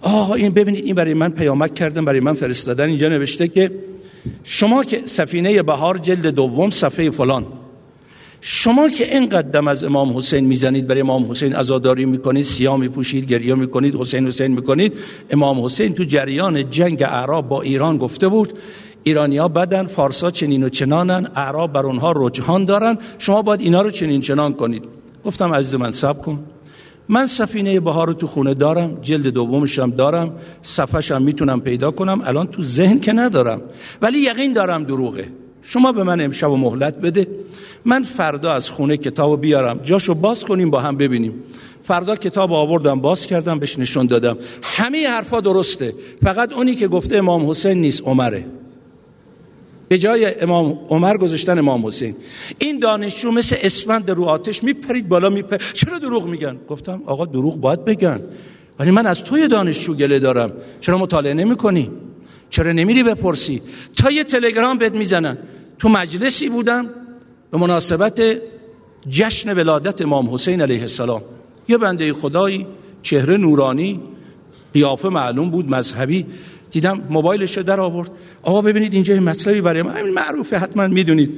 آقا 0.01 0.35
این 0.35 0.53
ببینید 0.53 0.85
این 0.85 0.95
برای 0.95 1.15
من 1.15 1.29
پیامک 1.29 1.75
کردن 1.75 2.05
برای 2.05 2.21
من 2.21 2.33
فرستادن. 2.33 2.89
اینجا 2.89 3.09
نوشته 3.09 3.49
که 3.49 3.71
شما 4.45 4.85
که 4.85 5.03
سفینه 5.05 5.63
بهار 5.63 5.99
جلد 5.99 6.27
دوم 6.27 6.71
صفحه 6.71 7.11
فلان. 7.11 7.47
شما 8.49 8.89
که 8.89 9.15
اینقدر 9.15 9.49
دم 9.49 9.69
از 9.69 9.85
امام 9.85 10.17
حسین 10.17 10.45
می‌زنید 10.45 10.87
برای 10.87 11.01
امام 11.01 11.31
حسین 11.31 11.55
عزاداری 11.55 12.05
می‌کنید 12.05 12.45
سیاه 12.45 12.77
میپوشید 12.77 13.27
گریه 13.27 13.55
می‌کنید 13.55 13.95
حسین 13.95 14.27
حسین 14.27 14.53
می‌کنید 14.53 14.93
امام 15.31 15.65
حسین 15.65 15.93
تو 15.93 16.05
جریان 16.05 16.71
جنگ 16.71 17.03
اعراب 17.03 17.49
با 17.49 17.63
ایران 17.63 17.99
گفته 17.99 18.29
بود 18.29 18.53
ایرانیا 19.03 19.49
بدن 19.49 19.87
فارسا 19.87 20.31
چنین 20.31 20.63
و 20.63 20.69
چنانن 20.69 21.29
اعراب 21.35 21.73
بر 21.73 21.87
اونها 21.87 22.13
رجحان 22.17 22.65
دارن 22.65 22.99
شما 23.19 23.43
باید 23.43 23.61
اینا 23.61 23.83
رو 23.83 23.91
چنین 23.91 24.21
چنان 24.21 24.53
کنید. 24.53 24.85
گفتم 25.25 25.55
عزیز 25.55 25.75
من 25.75 25.91
سب 25.93 26.23
کن. 26.23 26.45
من 27.09 27.27
سفینه 27.27 27.81
بهار 27.81 28.07
رو 28.07 28.13
تو 28.13 28.27
خونه 28.27 28.55
دارم 28.55 28.99
جلد 29.03 29.27
دومش 29.27 29.79
هم 29.79 29.91
دارم 29.91 30.33
صفحش 30.63 31.13
هم 31.13 31.23
می‌تونم 31.23 31.61
پیدا 31.61 31.91
کنم 31.91 32.21
الان 32.25 32.47
تو 32.47 32.65
ذهن 32.65 33.01
که 33.01 33.13
ندارم. 33.13 33.61
ولی 34.03 34.19
یقین 34.19 34.53
دارم 34.53 34.85
دروغه. 34.85 35.29
شما 35.69 35.93
به 35.93 36.05
من 36.05 36.21
امشب 36.21 36.51
و 36.51 36.57
مهلت 36.57 36.99
بده. 36.99 37.27
من 37.85 38.03
فردا 38.03 38.53
از 38.53 38.71
خونه 38.71 38.97
کتاب 38.97 39.41
بیارم. 39.41 39.81
جاشو 39.83 40.15
باز 40.15 40.45
کنیم 40.45 40.71
با 40.71 40.81
هم 40.81 40.97
ببینیم. 40.97 41.35
فردا 41.85 42.17
کتاب 42.17 42.53
آوردم 42.53 43.01
باز 43.01 43.27
کردم 43.27 43.59
بهش 43.59 43.79
نشون 43.79 44.07
دادم. 44.07 44.39
همه 44.63 45.09
حرفا 45.09 45.41
درسته. 45.41 45.95
فقط 46.25 46.53
اونی 46.53 46.75
که 46.75 46.89
گفته 46.89 47.17
امام 47.17 47.51
حسین 47.51 47.81
نیست 47.81 48.03
عمره. 48.03 48.45
به 49.89 49.99
جای 49.99 50.41
امام 50.41 50.79
عمر 50.89 51.17
گذاشتن 51.17 51.59
امام 51.59 51.87
حسین. 51.87 52.15
این 52.59 52.79
دانشجو 52.79 53.31
مثل 53.31 53.57
اسفند 53.63 54.11
رو 54.11 54.25
آتش 54.25 54.65
میپرید 54.65 55.09
بالا 55.09 55.31
میپرید 55.31 55.63
چرا 55.73 55.99
دروغ 55.99 56.27
میگن؟ 56.27 56.57
گفتم 56.69 57.03
آقا 57.07 57.25
دروغ 57.25 57.61
باید 57.61 57.85
بگن. 57.85 58.21
ولی 58.79 58.91
من 58.91 59.07
از 59.07 59.25
توی 59.25 59.49
دانشجو 59.49 59.95
گله 59.95 60.19
دارم. 60.19 60.53
چرا 60.81 60.99
مطالعه 60.99 61.35
نمی‌کنی؟ 61.35 61.91
چرا 62.51 62.73
نمیری 62.73 63.03
بپرسی؟ 63.03 63.63
تا 63.97 64.11
یه 64.11 64.25
تلگرام 64.25 64.79
بهت 64.79 64.95
می‌زنن. 64.95 65.39
تو 65.79 65.89
مجلسی 65.89 66.49
بودم 66.49 66.91
به 67.51 67.59
مناسبت 67.59 68.23
جشن 69.09 69.55
ولادت 69.55 70.03
امام 70.03 70.35
حسین 70.35 70.63
علیه 70.63 70.81
السلام. 70.81 71.23
یه 71.69 71.79
بنده 71.79 72.13
خدایی 72.13 72.67
چهره 73.03 73.37
نورانی 73.37 74.01
قیافه 74.75 75.09
معلوم 75.09 75.51
بود 75.51 75.71
مذهبی. 75.71 76.27
دیدم 76.71 77.03
موبایلش 77.11 77.59
در 77.59 77.81
آورد. 77.81 78.11
آقا 78.43 78.63
ببینید 78.63 78.93
اینجا 78.93 79.15
یه 79.15 79.21
مطلبی 79.21 79.61
برای 79.61 79.83
ما 79.83 79.91
همین 79.91 80.15
معروفه 80.15 80.59
حتما 80.59 80.89
می‌دونید. 80.89 81.31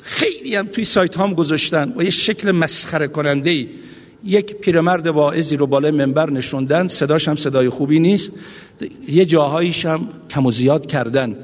خیلی 0.00 0.54
هم 0.54 0.66
توی 0.66 0.84
سایت 0.84 1.16
هم 1.16 1.34
گذاشتن 1.34 1.90
با 1.90 2.02
یه 2.02 2.10
شکل 2.10 2.50
مسخره 2.50 3.08
کننده 3.08 3.50
ای 3.50 3.68
یک 4.24 4.54
پیرمرد 4.54 5.06
واعظی 5.06 5.56
رو 5.56 5.66
بالای 5.66 5.90
منبر 5.90 6.30
نشوندن. 6.30 6.86
صداش 6.86 7.28
هم 7.28 7.36
صدای 7.36 7.68
خوبی 7.68 8.00
نیست. 8.00 8.30
یه 9.08 9.24
جاهاییش 9.24 9.86
هم 9.86 10.08
کم 10.30 10.46
و 10.46 10.50
زیاد 10.52 10.86
کردن. 10.86 11.36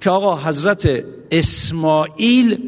که 0.00 0.10
آقا 0.10 0.36
حضرت 0.36 1.04
اسماعیل 1.34 2.58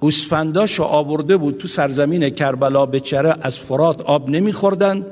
گوسفنداشو 0.00 0.82
آورده 0.82 1.36
بود 1.36 1.56
تو 1.58 1.68
سرزمین 1.68 2.30
کربلا 2.30 2.86
به 2.86 3.00
چره 3.00 3.34
از 3.42 3.58
فرات 3.58 4.00
آب 4.00 4.30
نمیخوردن 4.30 5.06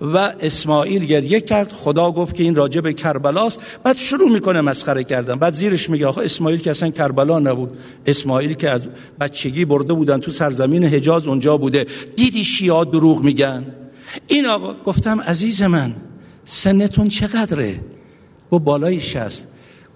و 0.00 0.32
اسماعیل 0.40 1.04
گریه 1.04 1.40
کرد. 1.40 1.72
خدا 1.72 2.10
گفت 2.10 2.34
که 2.34 2.42
این 2.42 2.54
راجع 2.54 2.80
به 2.80 2.92
کربلاست. 2.92 3.60
بعد 3.84 3.96
شروع 3.96 4.30
می‌کنه 4.30 4.60
مسخره 4.60 5.04
کردن. 5.04 5.34
بعد 5.34 5.52
زیرش 5.52 5.90
میگه 5.90 6.06
آخه 6.06 6.20
اسماعیل 6.20 6.60
که 6.60 6.70
اصلا 6.70 6.90
کربلا 6.90 7.38
نبود. 7.38 7.70
اسماعیل 8.06 8.54
که 8.54 8.70
از 8.70 8.88
بچگی 9.20 9.64
برده 9.64 9.92
بودن 9.92 10.18
تو 10.18 10.30
سرزمین 10.30 10.84
حجاز 10.84 11.26
اونجا 11.26 11.56
بوده. 11.56 11.86
دیدی 12.16 12.44
شیعه 12.44 12.84
دروغ 12.84 13.22
میگن؟ 13.22 13.66
این 14.26 14.46
آقا 14.46 14.74
گفتم 14.84 15.20
عزیز 15.20 15.62
من 15.62 15.94
سنتون 16.44 17.08
چقدره؟ 17.08 17.80
و 18.52 18.58
بالای 18.58 19.00
شست 19.00 19.46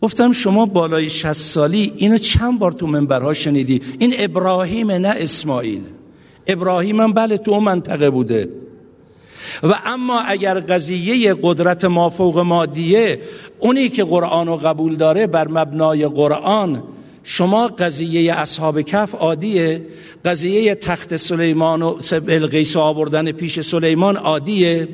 گفتم 0.01 0.33
شما 0.33 0.67
بالای 0.67 1.11
60 1.11 1.33
سالی 1.33 1.93
اینو 1.97 2.19
چند 2.19 2.59
بار 2.59 2.73
تو 2.73 2.87
منبرها 2.87 3.35
شنیدی؟ 3.35 3.83
این 3.99 4.15
ابراهیم 4.19 4.93
نه 4.93 5.09
اسماعیل. 5.09 5.83
ابراهیم 6.47 7.01
هم 7.01 7.13
بله 7.13 7.37
تو 7.37 7.61
منطقه 7.61 8.11
بوده. 8.11 8.49
و 9.63 9.75
اما 9.85 10.21
اگر 10.21 10.61
قضیه 10.61 11.35
قدرت 11.43 11.85
مافوق 11.85 12.39
مادیه 12.39 13.21
اونی 13.61 13.89
که 13.89 14.05
قرآن 14.05 14.49
و 14.49 14.57
قبول 14.57 14.97
داره 14.97 15.27
بر 15.27 15.49
مبنای 15.49 16.09
قرآن 16.09 16.83
شما 17.29 17.67
قضیه 17.67 18.35
اصحاب 18.35 18.81
کف 18.81 19.15
عادیه؟ 19.15 19.87
قضیه 20.25 20.75
تخت 20.75 21.17
سلیمان 21.17 21.83
و 21.83 21.99
بلقیس 22.27 22.77
آوردن 22.77 23.33
پیش 23.33 23.61
سلیمان 23.61 24.17
عادیه؟ 24.17 24.89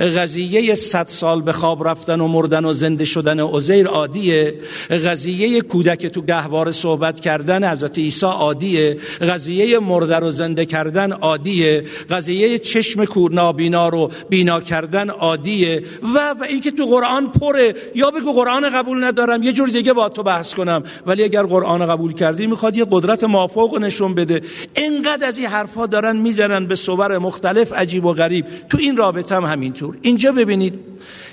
قضیه 0.00 0.74
صد 0.74 1.08
سال 1.08 1.42
به 1.42 1.52
خواب 1.52 1.88
رفتن 1.88 2.20
و 2.20 2.28
مردن 2.28 2.64
و 2.64 2.72
زنده 2.72 3.04
شدن 3.04 3.40
عزیر 3.40 3.86
عادیه؟ 3.86 4.54
قضیه 4.90 5.60
کودک 5.60 6.06
تو 6.06 6.22
گهوار 6.22 6.70
صحبت 6.70 7.20
کردن 7.20 7.70
حضرت 7.70 7.98
عیسی 7.98 8.26
عادیه؟ 8.26 8.96
قضیه 9.20 9.78
مرده 9.78 10.16
رو 10.16 10.30
زنده 10.30 10.64
کردن 10.64 11.12
عادیه؟ 11.12 11.84
قضیه 12.10 12.58
چشم 12.58 13.04
کور 13.04 13.32
نابینا 13.32 13.88
رو 13.88 14.10
بینا 14.28 14.60
کردن 14.60 15.10
عادیه؟ 15.10 15.82
و 16.14 16.34
و 16.40 16.44
اینکه 16.48 16.70
تو 16.70 16.86
قرآن 16.86 17.30
پره. 17.30 17.74
یا 17.94 18.10
بگو 18.10 18.32
قرآن 18.32 18.70
قبول 18.70 19.04
ندارم 19.04 19.42
یه 19.42 19.52
جور 19.52 19.68
دیگه 19.68 19.92
با 19.92 20.08
تو 20.08 20.22
بحث 20.22 20.54
کنم. 20.54 20.82
ولی 21.06 21.22
اگر 21.22 21.42
قرآن 21.42 21.75
قبول 21.82 22.12
کردی 22.12 22.46
می‌خواد 22.46 22.76
یه 22.76 22.86
قدرت 22.90 23.24
مافوق 23.24 23.78
نشون 23.78 24.14
بده. 24.14 24.40
انقدر 24.76 25.26
از 25.26 25.38
این 25.38 25.46
حرفها 25.46 25.86
دارن 25.86 26.16
می‌زنن 26.16 26.66
به 26.66 26.74
صور 26.74 27.18
مختلف 27.18 27.72
عجیب 27.72 28.04
و 28.04 28.12
غریب. 28.12 28.46
تو 28.68 28.78
این 28.78 28.96
رابطه 28.96 29.34
هم 29.34 29.44
همینطور. 29.44 29.98
اینجا 30.02 30.32
ببینید 30.32 30.74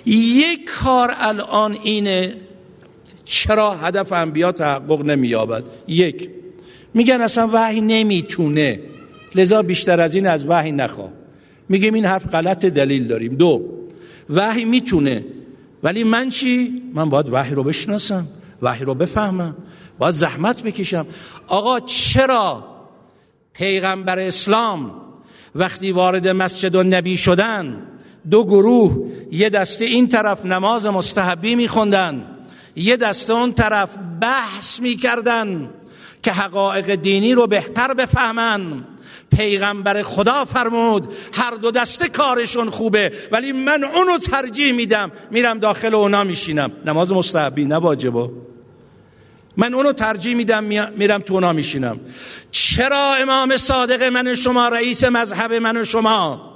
یک 0.05 0.65
کار 0.65 1.13
الان 1.17 1.77
اینه 1.83 2.35
چرا 3.23 3.71
هدف 3.71 4.11
انبیا 4.11 4.51
تحقق 4.51 5.01
نمییابد؟ 5.01 5.63
یک 5.87 6.29
میگن 6.93 7.21
اصلا 7.21 7.49
وحی 7.53 7.81
نمی‌تونه. 7.81 8.79
لذا 9.35 9.61
بیشتر 9.61 9.99
از 9.99 10.15
این 10.15 10.27
از 10.27 10.45
وحی 10.45 10.71
نخوا. 10.71 11.09
میگیم 11.69 11.93
این 11.93 12.05
حرف 12.05 12.27
غلط 12.27 12.65
دلیل 12.65 13.07
داریم. 13.07 13.35
دو 13.35 13.69
وحی 14.29 14.65
می‌تونه. 14.65 15.25
ولی 15.83 16.03
من 16.03 16.29
چی؟ 16.29 16.81
من 16.93 17.09
باید 17.09 17.29
وحی 17.29 17.55
رو 17.55 17.63
بشناسم 17.63 18.27
وحی 18.61 18.85
رو 18.85 18.95
بفهمم. 18.95 19.55
باید 19.99 20.15
زحمت 20.15 20.63
بکشم. 20.63 21.05
آقا 21.47 21.79
چرا 21.79 22.63
پیغمبر 23.53 24.19
اسلام 24.19 24.91
وقتی 25.55 25.91
وارد 25.91 26.27
مسجد 26.27 26.75
و 26.75 26.83
نبی 26.83 27.17
شدن 27.17 27.87
دو 28.31 28.43
گروه 28.43 28.97
یه 29.31 29.49
دسته 29.49 29.85
این 29.85 30.07
طرف 30.07 30.45
نماز 30.45 30.85
مستحبی 30.85 31.55
میخوندن 31.55 32.25
یه 32.75 32.97
دسته 32.97 33.33
اون 33.33 33.53
طرف 33.53 33.89
بحث 34.21 34.79
می‌کردن 34.79 35.69
که 36.23 36.31
حقایق 36.31 36.95
دینی 36.95 37.33
رو 37.33 37.47
بهتر 37.47 37.93
بفهمن. 37.93 38.85
پیغمبر 39.37 40.01
خدا 40.01 40.45
فرمود 40.45 41.13
هر 41.33 41.51
دو 41.51 41.71
دسته 41.71 42.09
کارشون 42.09 42.69
خوبه 42.69 43.11
ولی 43.31 43.51
من 43.51 43.83
اونو 43.83 44.17
ترجیح 44.17 44.73
میدم. 44.73 45.11
میرم 45.31 45.59
داخل 45.59 45.95
اونا 45.95 46.23
میشینم. 46.23 46.71
نماز 46.85 47.11
مستحبی 47.11 47.65
نه 47.65 47.79
من 49.57 49.73
اونو 49.73 49.93
ترجیح 49.93 50.35
میدم 50.35 50.63
میرم 50.97 51.21
تو 51.21 51.33
اونا 51.33 51.53
میشینم. 51.53 51.99
چرا 52.51 53.15
امام 53.15 53.57
صادق 53.57 54.03
من 54.03 54.35
شما 54.35 54.67
رئیس 54.67 55.03
مذهب 55.03 55.53
من 55.53 55.83
شما؟ 55.83 56.53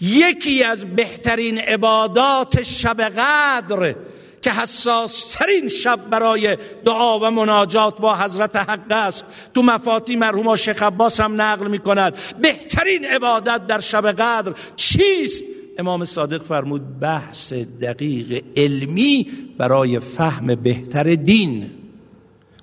یکی 0.00 0.64
از 0.64 0.96
بهترین 0.96 1.58
عبادات 1.58 2.62
شب 2.62 3.00
قدر 3.00 3.94
که 4.42 4.52
حساس 4.52 5.34
ترین 5.34 5.68
شب 5.68 6.10
برای 6.10 6.56
دعا 6.84 7.18
و 7.18 7.30
مناجات 7.30 8.00
با 8.00 8.16
حضرت 8.16 8.56
حق 8.56 8.92
است. 8.92 9.24
تو 9.54 9.62
مفاتی 9.62 10.16
مرحوم 10.16 10.56
شیخ 10.56 10.82
عباس 10.82 11.20
هم 11.20 11.42
نقل 11.42 11.66
می 11.66 11.78
کند 11.78 12.16
بهترین 12.42 13.04
عبادت 13.04 13.66
در 13.66 13.80
شب 13.80 14.12
قدر 14.12 14.52
چیست؟ 14.76 15.44
امام 15.78 16.04
صادق 16.04 16.42
فرمود 16.42 17.00
بحث 17.00 17.52
دقیق 17.52 18.44
علمی 18.56 19.26
برای 19.58 20.00
فهم 20.00 20.54
بهتر 20.54 21.04
دین. 21.04 21.70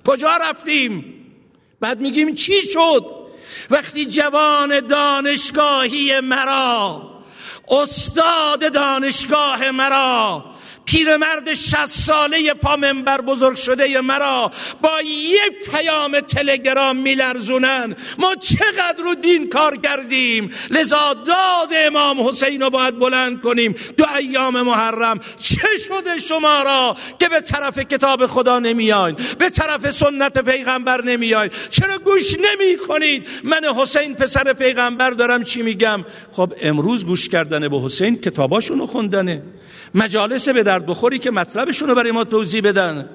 کجا 0.06 0.38
رفتیم؟ 0.38 1.14
بعد 1.80 2.02
میگیم 2.02 2.34
چی 2.36 2.54
شد؟ 2.74 3.24
وقتی 3.70 4.06
جوان 4.06 4.80
دانشگاهی 4.80 6.20
مرا 6.20 7.02
استاد 7.70 8.74
دانشگاه 8.74 9.72
مرا 9.72 10.46
پیرمرد 10.86 11.54
شست 11.54 12.00
ساله 12.08 12.54
پا 12.54 12.76
منبر 12.76 13.22
بزرگ 13.22 13.56
شده 13.56 14.02
مرا 14.02 14.52
با 14.82 15.02
یک 15.06 15.70
پیام 15.72 16.20
تلگرام 16.20 16.98
میلرزونن. 16.98 17.96
ما 18.18 18.36
چقدر 18.36 19.04
رو 19.04 19.16
دین 19.16 19.50
کار 19.50 19.78
کردیم؟ 19.78 20.52
لذا 20.70 21.14
داد 21.14 21.70
امام 21.86 22.28
حسین 22.28 22.62
رو 22.62 22.70
باید 22.70 23.00
بلند 23.00 23.42
کنیم. 23.42 23.76
دو 23.98 24.06
ایام 24.18 24.62
محرم. 24.62 25.20
چه 25.40 25.68
شده 25.88 26.20
شما 26.20 26.64
را 26.64 26.98
که 27.20 27.30
به 27.30 27.42
طرف 27.42 27.80
کتاب 27.80 28.28
خدا 28.28 28.60
نمیاین؟ 28.60 29.16
به 29.40 29.50
طرف 29.50 29.92
سنت 29.92 30.38
پیغمبر 30.38 31.04
نمیاین؟ 31.04 31.52
چرا 31.70 31.98
گوش 31.98 32.34
نمی 32.34 32.78
کنید 32.88 33.28
من 33.44 33.62
حسین 33.78 34.16
پسر 34.16 34.54
پیغمبر 34.54 35.10
دارم. 35.10 35.44
چی 35.44 35.62
میگم؟ 35.62 36.06
خب 36.32 36.54
امروز 36.62 37.06
گوش 37.06 37.30
کردن 37.30 37.68
به 37.68 37.80
حسین 37.80 38.22
کتاباشونو 38.22 38.88
خوندنه. 38.88 39.44
مجالس 39.96 40.50
به 40.50 40.64
درد 40.64 40.86
بخوری 40.86 41.20
که 41.20 41.32
مطلبشون 41.32 41.90
رو 41.90 41.96
برای 41.96 42.12
ما 42.12 42.24
توضیح 42.24 42.62
بدن. 42.62 43.10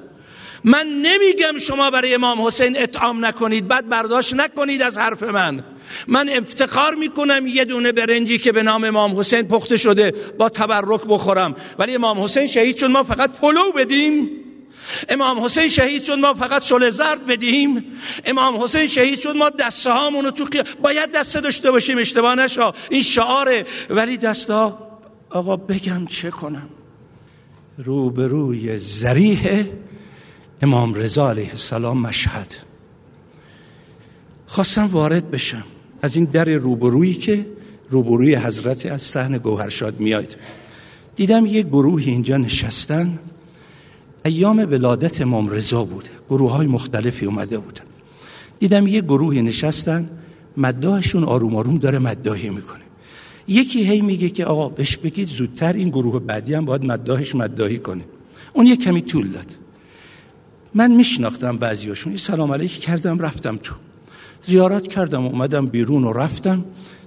من 0.65 0.87
نمیگم 0.87 1.59
شما 1.59 1.91
برای 1.91 2.15
امام 2.15 2.47
حسین 2.47 2.83
اطعام 2.83 3.25
نکنید 3.25 3.69
بعد 3.69 3.89
برداشت 3.89 4.35
نکنید 4.35 4.83
از 4.83 4.99
حرف 4.99 5.23
من. 5.23 5.65
من 6.07 6.29
افتخار 6.29 6.95
می‌کنم 6.95 7.47
یه 7.47 7.65
دونه 7.65 7.93
برنجی 7.93 8.39
که 8.39 8.53
به 8.53 8.63
نام 8.63 8.85
امام 8.85 9.21
حسین 9.21 9.43
پخته 9.43 9.77
شده 9.77 10.15
با 10.39 10.49
تبرک 10.49 11.01
بخورم. 11.09 11.57
ولی 11.79 11.95
امام 11.95 12.21
حسین 12.21 12.47
شهید 12.47 12.77
چون 12.77 12.93
ما 12.93 13.03
فقط 13.03 13.31
پلو 13.33 13.73
بدیم. 13.77 14.31
امام 15.09 15.45
حسین 15.45 15.69
شهید 15.69 16.05
شد 16.05 16.19
ما 16.19 16.35
فقط 16.35 16.65
شل 16.65 16.91
زرد 16.91 17.27
بدیم. 17.27 17.85
امام 18.25 18.63
حسین 18.63 18.87
شهید 18.87 19.21
شد 19.21 19.37
ما 19.37 19.51
دسته 19.51 19.91
هامونو 19.91 20.31
تو 20.31 20.47
باید 20.83 21.11
دسته 21.11 21.41
داشته 21.41 21.71
باشیم 21.71 21.99
اشتباه 21.99 22.35
نشا 22.35 22.73
این 22.91 23.03
شعاره. 23.03 23.67
ولی 23.91 24.17
دسته 24.17 24.73
آقا 25.31 25.57
بگم 25.57 26.07
چه 26.07 26.31
کنم؟ 26.31 26.69
روبروی 27.79 28.79
زریح 28.79 29.67
امام 30.63 30.95
رضا 30.95 31.31
علیه 31.31 31.51
السلام 31.51 31.99
مشهد. 31.99 32.55
خواستم 34.47 34.87
وارد 34.87 35.31
بشم. 35.31 35.65
از 36.03 36.17
این 36.17 36.25
در 36.25 36.45
روبرویی 36.45 37.15
که 37.15 37.47
روبروی 37.91 38.35
حضرت 38.35 38.87
از 38.87 39.03
صحن 39.03 39.39
گوهرشاد 39.39 40.01
میاد 40.01 40.37
دیدم 41.17 41.47
یه 41.47 41.63
گروهی 41.63 42.11
اینجا 42.11 42.37
نشستن. 42.37 43.19
ایام 44.25 44.59
ولادت 44.59 45.21
امام 45.21 45.49
رضا 45.49 45.85
بود. 45.85 46.09
گروه 46.29 46.53
های 46.53 46.67
مختلفی 46.67 47.27
اومده 47.27 47.59
بودن. 47.59 47.85
دیدم 48.59 48.87
یه 48.87 49.01
گروهی 49.01 49.43
نشستن. 49.43 50.11
مداهشون 50.57 51.25
آروم 51.25 51.57
آروم 51.57 51.79
داره 51.79 51.99
مداهی 51.99 52.51
می‌کنه. 52.51 52.88
یکی 53.49 53.85
هی 53.85 54.01
میگه 54.01 54.31
که 54.31 54.45
آقا 54.45 54.69
بهش 54.69 54.97
بگید 54.97 55.29
زودتر 55.29 55.73
این 55.73 55.89
گروه 55.89 56.21
بعدی 56.21 56.55
هم 56.55 56.65
باید 56.65 56.85
مداهش 56.85 57.35
مداهی 57.35 57.79
کنه. 57.79 58.05
اون 58.53 58.67
یه 58.67 58.77
کمی 58.77 59.03
طول 59.03 59.29
داد. 59.29 59.57
من 60.75 60.91
میشناختم 60.93 61.57
بعضیاشون. 61.57 62.13
یه 62.13 62.19
سلام 62.19 62.53
علیک 62.53 62.81
کردم 62.81 63.19
رفتم 63.19 63.57
تو. 63.57 63.75
زیارت 64.47 64.89
کردم 64.89 65.27
اومدم 65.27 65.67
بیرون 65.67 66.05
و 66.05 66.13
رفتم. 66.13 66.65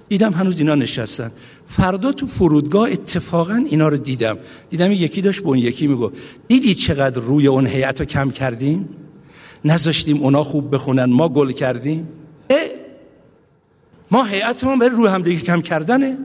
دیدم 0.08 0.32
هنوز 0.32 0.58
اینا 0.58 0.74
نشستن. 0.74 1.30
فردا 1.68 2.12
تو 2.12 2.26
فرودگاه 2.26 2.90
اتفاقا 2.90 3.64
اینا 3.70 3.88
رو 3.88 3.96
دیدم. 3.96 4.38
دیدم 4.70 4.92
یکی 4.92 5.20
داشت 5.20 5.42
به 5.42 5.48
اون 5.48 5.58
یکی 5.58 5.86
میگو 5.86 6.10
دیدی 6.48 6.74
چقدر 6.74 7.20
روی 7.20 7.46
اون 7.46 7.66
هیئت 7.66 8.00
رو 8.00 8.06
کم 8.06 8.30
کردیم؟ 8.30 8.88
نذاشتیم 9.64 10.22
اونا 10.22 10.44
خوب 10.44 10.74
بخونن 10.74 11.04
ما 11.04 11.28
گل 11.28 11.52
کردیم؟ 11.52 12.08
ما 14.12 14.24
هیئتمون 14.24 14.78
برای 14.78 14.90
روی 14.90 15.08
هم 15.08 15.22
دیگه 15.22 15.42
کم 15.44 15.62
کردنه. 15.62 16.18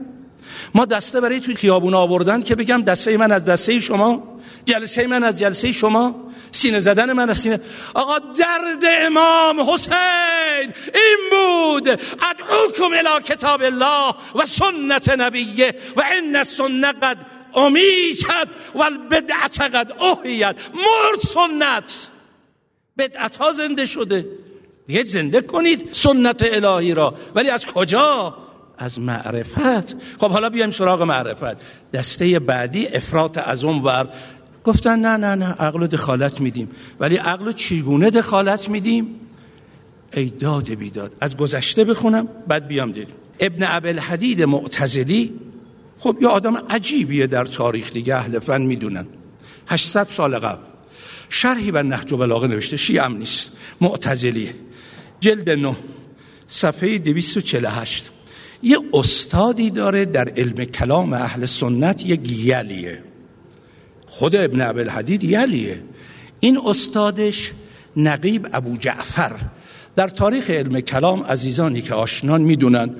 ما 0.74 0.84
دسته 0.84 1.20
برای 1.20 1.40
توی 1.40 1.54
خیابون 1.54 1.94
آوردن 1.94 2.42
که 2.42 2.54
بگم 2.54 2.82
دسته 2.82 3.16
من 3.16 3.32
از 3.32 3.44
دسته 3.44 3.80
شما 3.80 4.38
جلسه 4.64 5.06
من 5.06 5.24
از 5.24 5.38
جلسه 5.38 5.72
شما 5.72 6.14
سینه 6.50 6.78
زدن 6.78 7.12
من 7.12 7.30
از 7.30 7.38
سینه. 7.38 7.60
آقا 7.94 8.18
درد 8.18 8.84
امام 8.84 9.60
حسین 9.60 10.72
این 10.94 11.18
بود. 11.30 11.88
ادعوکم 11.88 12.92
الى 12.92 13.22
کتاب 13.24 13.62
الله 13.62 14.14
و 14.34 14.46
سنت 14.46 15.08
نبیه 15.08 15.74
و 15.96 16.02
ان 16.12 16.36
السنه 16.36 16.92
قد 16.92 17.26
امیتت 17.54 18.48
و 18.74 18.82
البدعت 18.82 19.60
قد 19.60 19.92
احیت. 20.02 20.56
مرد 20.74 21.20
سنت. 21.34 22.08
بدعت 22.98 23.36
ها 23.36 23.52
زنده 23.52 23.86
شده. 23.86 24.26
دیگه 24.88 25.04
زنده 25.04 25.40
کنید 25.40 25.88
سنت 25.92 26.44
الهی 26.52 26.94
را. 26.94 27.14
ولی 27.34 27.50
از 27.50 27.66
کجا؟ 27.66 28.36
از 28.78 29.00
معرفت. 29.00 29.96
خب 30.20 30.30
حالا 30.30 30.50
بیایم 30.50 30.70
سراغ 30.70 31.02
معرفت. 31.02 31.56
دسته 31.92 32.38
بعدی 32.38 32.86
افراط 32.86 33.38
از 33.38 33.64
اون 33.64 33.82
ور. 33.82 34.08
گفتن 34.64 34.98
نه 34.98 35.16
نه 35.16 35.34
نه 35.34 35.52
عقل 35.52 35.86
دخالت 35.86 36.40
میدیم. 36.40 36.70
ولی 37.00 37.16
عقل 37.16 37.52
چیگونه 37.52 38.10
دخالت 38.10 38.68
میدیم؟ 38.68 39.20
ای 40.12 40.24
داد 40.24 40.70
بیداد 40.70 41.16
از 41.20 41.36
گذشته 41.36 41.84
بخونم 41.84 42.28
بعد 42.48 42.68
بیام 42.68 42.92
دیدیم 42.92 43.14
ابن 43.40 43.62
عبل 43.62 43.98
حدید 43.98 44.42
معتزلی 44.42 45.34
خب 45.98 46.16
یه 46.20 46.28
آدم 46.28 46.56
عجیبیه 46.56 47.26
در 47.26 47.44
تاریخ 47.44 47.92
دیگه 47.92 48.14
اهل 48.16 48.38
فن 48.38 48.62
می‌دونن. 48.62 49.06
800 49.66 50.04
سال 50.04 50.38
قبل. 50.38 50.62
شرحی 51.28 51.70
بر 51.70 51.82
نهج 51.82 52.14
بلاغه 52.14 52.46
نوشته 52.46 52.76
شیعه 52.76 53.08
نیست 53.08 53.50
معتزلیه. 53.80 54.54
جلد 55.20 55.50
نو 55.50 55.74
صفحه 56.48 56.98
248 56.98 58.10
یه 58.62 58.78
استادی 58.94 59.70
داره 59.70 60.04
در 60.04 60.28
علم 60.28 60.64
کلام 60.64 61.12
اهل 61.12 61.46
سنت 61.46 62.06
یه 62.06 62.16
گیلیه 62.16 63.02
خود 64.06 64.36
ابن 64.36 64.60
عبدالحدید 64.60 65.24
یلیه 65.24 65.82
این 66.40 66.58
استادش 66.66 67.52
نقیب 67.96 68.48
ابو 68.52 68.76
جعفر. 68.76 69.32
در 69.96 70.08
تاریخ 70.08 70.50
علم 70.50 70.80
کلام 70.80 71.22
عزیزانی 71.22 71.80
که 71.80 71.94
آشنان 71.94 72.40
می‌دونن 72.40 72.90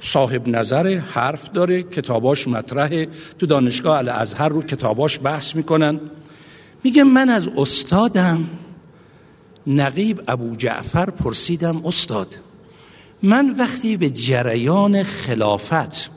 صاحب 0.00 0.48
نظر 0.48 1.00
حرف 1.12 1.52
داره 1.52 1.82
کتاباش 1.82 2.48
مطرحه. 2.48 3.08
تو 3.38 3.46
دانشگاه 3.46 3.98
الازهر 3.98 4.48
رو 4.48 4.62
کتاباش 4.62 5.20
بحث 5.22 5.56
می‌کنن. 5.56 6.00
میگه 6.84 7.04
من 7.04 7.28
از 7.28 7.48
استادم 7.56 8.48
نقیب 9.66 10.20
ابو 10.28 10.56
جعفر 10.56 11.10
پرسیدم 11.10 11.86
استاد 11.86 12.36
من 13.22 13.54
وقتی 13.58 13.96
به 13.96 14.10
جریان 14.10 15.02
خلافت 15.02 16.10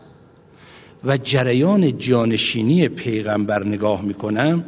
و 1.04 1.18
جریان 1.18 1.98
جانشینی 1.98 2.90
پیغمبر 2.90 3.66
نگاه 3.66 4.02
می‌کنم 4.02 4.64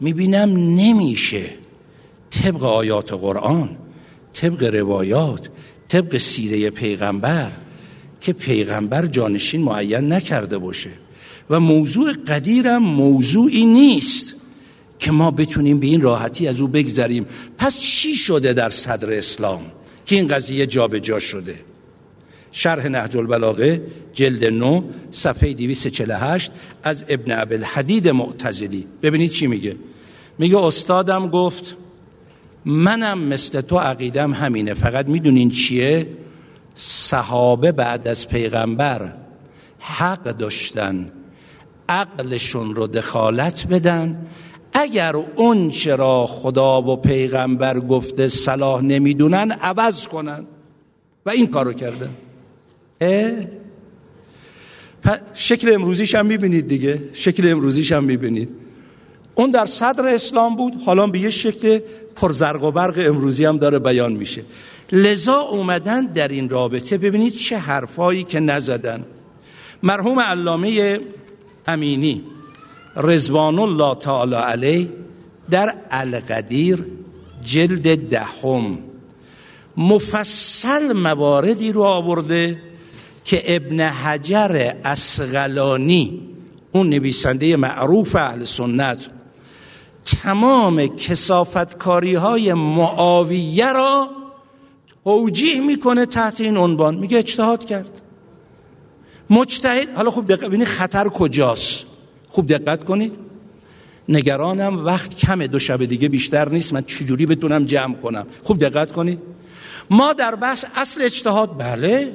می‌بینم 0.00 0.50
نمیشه 0.56 1.50
طبق 2.30 2.64
آیات 2.64 3.12
قرآن 3.12 3.76
طبق 4.32 4.74
روایات 4.74 5.48
طبق 5.88 6.16
سیره 6.16 6.70
پیغمبر 6.70 7.50
که 8.20 8.32
پیغمبر 8.32 9.06
جانشین 9.06 9.62
معین 9.62 10.12
نکرده 10.12 10.58
باشه. 10.58 10.90
و 11.50 11.60
موضوع 11.60 12.12
قدیرم 12.12 12.82
موضوعی 12.82 13.64
نیست. 13.64 14.34
که 14.98 15.10
ما 15.10 15.30
بتونیم 15.30 15.78
به 15.78 15.86
این 15.86 16.00
راحتی 16.00 16.48
از 16.48 16.60
او 16.60 16.68
بگذریم. 16.68 17.26
پس 17.58 17.78
چی 17.78 18.14
شده 18.14 18.52
در 18.52 18.70
صدر 18.70 19.12
اسلام 19.12 19.62
که 20.06 20.16
این 20.16 20.28
قضیه 20.28 20.66
جابجا 20.66 20.98
جا 20.98 21.18
شده؟ 21.18 21.54
شرح 22.52 22.88
نهج 22.88 23.16
البلاغه 23.16 23.82
جلد 24.12 24.44
9 24.44 24.84
صفحه 25.10 25.54
248 25.54 26.52
از 26.82 27.04
ابن 27.08 27.32
ابل 27.32 27.64
حدید 27.64 28.08
معتزلی. 28.08 28.86
ببینید 29.02 29.30
چی 29.30 29.46
میگه. 29.46 29.76
میگه 30.38 30.58
استادم 30.58 31.28
گفت 31.28 31.76
منم 32.64 33.18
مثل 33.18 33.60
تو 33.60 33.78
عقیدم 33.78 34.32
همینه 34.32 34.74
فقط 34.74 35.06
می‌دونین 35.06 35.50
چیه؟ 35.50 36.06
صحابه 36.74 37.72
بعد 37.72 38.08
از 38.08 38.28
پیغمبر 38.28 39.12
حق 39.80 40.22
داشتن 40.22 41.12
عقلشون 41.88 42.74
رو 42.74 42.86
دخالت 42.86 43.66
بدن 43.66 44.26
اگر 44.72 45.16
اون 45.16 45.70
چرا 45.70 46.26
خدا 46.26 46.82
و 46.82 46.96
پیغمبر 46.96 47.80
گفته 47.80 48.28
صلاح 48.28 48.82
نمی‌دونن 48.82 49.52
عوض 49.52 50.06
کنن. 50.06 50.44
و 51.26 51.30
این 51.30 51.46
کارو 51.46 51.72
کردن. 51.72 52.10
شکل 55.34 55.74
امروزیش 55.74 56.14
هم 56.14 56.26
می‌بینید 56.26 56.66
دیگه. 56.66 57.02
شکل 57.12 57.48
امروزیش 57.52 57.92
هم 57.92 58.04
می‌بینید. 58.04 58.50
اون 59.34 59.50
در 59.50 59.66
صدر 59.66 60.06
اسلام 60.06 60.56
بود. 60.56 60.82
حالا 60.86 61.06
به 61.06 61.18
یه 61.18 61.30
شکل 61.30 61.80
پرزرق 62.16 62.64
و 62.64 62.70
برق 62.70 62.94
امروزی 63.06 63.44
هم 63.44 63.56
داره 63.56 63.78
بیان 63.78 64.12
میشه. 64.12 64.42
لذا 64.92 65.34
اومدن 65.34 66.06
در 66.06 66.28
این 66.28 66.48
رابطه. 66.48 66.98
ببینید 66.98 67.32
چه 67.32 67.58
حرفایی 67.58 68.24
که 68.24 68.40
نزدن. 68.40 69.04
مرحوم 69.82 70.20
علامه 70.20 71.00
امینی. 71.66 72.24
رزوان 72.98 73.58
الله 73.58 73.94
تعالی 73.94 74.34
علیه 74.34 74.88
در 75.50 75.74
القدیر 75.90 76.84
جلد 77.42 78.08
دهم. 78.08 78.78
مفصل 79.76 80.92
مواردی 80.92 81.72
رو 81.72 81.82
آورده 81.82 82.62
که 83.24 83.56
ابن 83.56 83.80
حجر 83.80 84.72
اسقلانی 84.84 86.20
اون 86.72 86.88
نویسنده 86.88 87.56
معروف 87.56 88.16
اهل 88.16 88.44
سنت 88.44 89.06
تمام 90.04 90.86
کسافتکاری 90.86 92.14
های 92.14 92.54
معاویه 92.54 93.72
را 93.72 94.08
توجیه 95.04 95.60
می‌کنه 95.60 96.06
تحت 96.06 96.40
این 96.40 96.56
عنوان. 96.56 96.94
میگه 96.94 97.18
اجتهاد 97.18 97.64
کرد. 97.64 98.00
مجتهد 99.30 99.96
حالا 99.96 100.10
خوب 100.10 100.26
دقت 100.26 100.44
ببینید 100.44 100.66
خطر 100.66 101.08
کجاست؟ 101.08 101.87
خوب 102.38 102.46
دقت 102.46 102.84
کنید. 102.84 103.18
نگرانم 104.08 104.84
وقت 104.84 105.16
کمه 105.16 105.46
دو 105.46 105.58
شب 105.58 105.84
دیگه 105.84 106.08
بیشتر 106.08 106.48
نیست. 106.48 106.72
من 106.72 106.82
چجوری 106.84 107.26
بتونم 107.26 107.64
جمع 107.64 107.94
کنم؟ 107.94 108.26
خوب 108.42 108.58
دقت 108.58 108.92
کنید. 108.92 109.22
ما 109.90 110.12
در 110.12 110.34
بحث 110.34 110.64
اصل 110.76 111.02
اجتهاد 111.02 111.58
بله. 111.58 112.12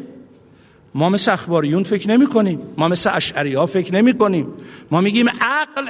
ما 0.96 1.10
مثل 1.10 1.32
اخباریون 1.32 1.84
فکر 1.84 2.10
نمی 2.10 2.28
کنیم. 2.28 2.60
ما 2.78 2.88
مثل 2.88 3.10
اشعری 3.14 3.54
ها 3.54 3.66
فکر 3.66 3.94
نمی 3.94 4.14
کنیم. 4.14 4.48
ما 4.92 5.02
میگیم 5.02 5.30
عقل 5.30 5.88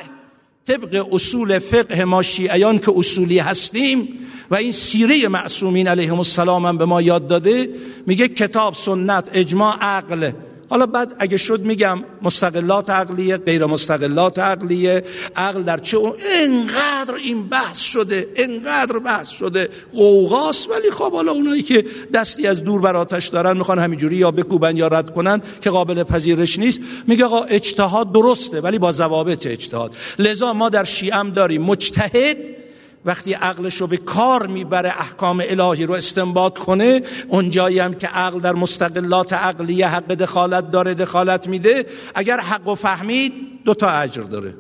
طبق 0.67 1.07
اصول 1.11 1.59
فقه 1.59 2.05
ما 2.05 2.21
شیعیان 2.21 2.79
که 2.79 2.91
اصولی 2.95 3.39
هستیم 3.39 4.07
و 4.51 4.55
این 4.55 4.71
سیره 4.71 5.27
معصومین 5.27 5.88
علیهم 5.88 6.17
السلام 6.17 6.65
هم 6.65 6.77
به 6.77 6.86
ما 6.86 7.01
یاد 7.01 7.27
داده 7.27 7.69
میگه 8.07 8.27
کتاب 8.27 8.73
سنت 8.73 9.29
اجماع 9.34 9.77
عقل. 9.81 10.31
حالا 10.70 10.86
بعد 10.86 11.16
اگه 11.20 11.38
شد 11.38 11.61
میگم 11.61 12.03
مستقلات 12.22 12.89
عقلیه 12.89 13.38
غیر 13.38 13.66
مستقلات 13.66 14.39
عقلیه. 14.39 15.03
عقل 15.36 15.64
در 15.64 15.78
چه 15.78 15.97
انقدر 16.41 17.16
این 17.24 17.43
بحث 17.49 17.80
شده 17.80 18.28
انقدر 18.36 18.99
بحث 18.99 19.30
شده. 19.30 19.70
قوقاست 19.93 20.70
ولی 20.70 20.91
خب 20.91 21.11
حالا 21.11 21.32
اونایی 21.32 21.64
که 21.64 21.86
دستی 22.14 22.47
از 22.47 22.64
دور 22.64 22.82
بر 22.82 22.95
آتش 22.95 23.28
دارن 23.28 23.57
می‌خوان 23.57 23.80
همینجوری 23.80 24.16
یا 24.16 24.32
بکوبن 24.32 24.78
یا 24.78 24.88
رد 24.88 25.14
کنن 25.14 25.41
که 25.61 25.70
قابل 25.70 26.03
پذیرش 26.03 26.59
نیست. 26.59 26.80
میگه 27.07 27.26
آقا 27.26 27.43
اجتهاد 27.43 28.11
درسته 28.11 28.61
ولی 28.61 28.80
با 28.80 28.91
ضوابط 28.91 29.47
اجتهاد. 29.47 29.95
لذا 30.20 30.53
ما 30.53 30.70
در 30.70 30.84
شیعه 30.84 31.24
داریم 31.24 31.61
مجتهد 31.61 32.62
وقتی 33.06 33.34
عقلش 33.34 33.76
رو 33.76 33.88
به 33.88 33.97
کار 33.97 34.47
می‌بره 34.47 34.89
احکام 34.89 35.43
الهی 35.49 35.86
رو 35.86 35.93
استنباط 35.93 36.58
کنه 36.58 37.01
اونجایی 37.28 37.80
هم 37.80 37.93
که 37.93 38.08
عقل 38.08 38.39
در 38.39 38.54
مستقلات 38.54 39.34
عقلی 39.34 39.84
حق 39.84 40.08
دخالت 40.08 40.72
داره 40.72 40.93
دخالت 40.93 41.47
میده 41.47 41.86
اگر 42.16 42.39
حق 42.39 42.68
و 42.68 42.76
فهمید 42.76 43.34
دو 43.66 43.74
تا 43.74 43.89
اجر 43.89 44.22
داره. 44.22 44.56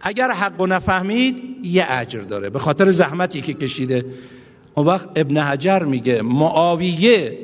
اگر 0.00 0.30
حق 0.30 0.60
و 0.60 0.66
نفهمید 0.66 1.42
یه 1.62 1.86
اجر 1.88 2.20
داره. 2.20 2.50
به 2.50 2.58
خاطر 2.58 2.90
زحمتی 2.90 3.40
که 3.40 3.54
کشیده. 3.54 4.04
اون 4.74 4.86
وقت 4.86 5.08
ابن 5.16 5.38
حجر 5.38 5.78
میگه 5.78 6.22
معاویه 6.22 7.38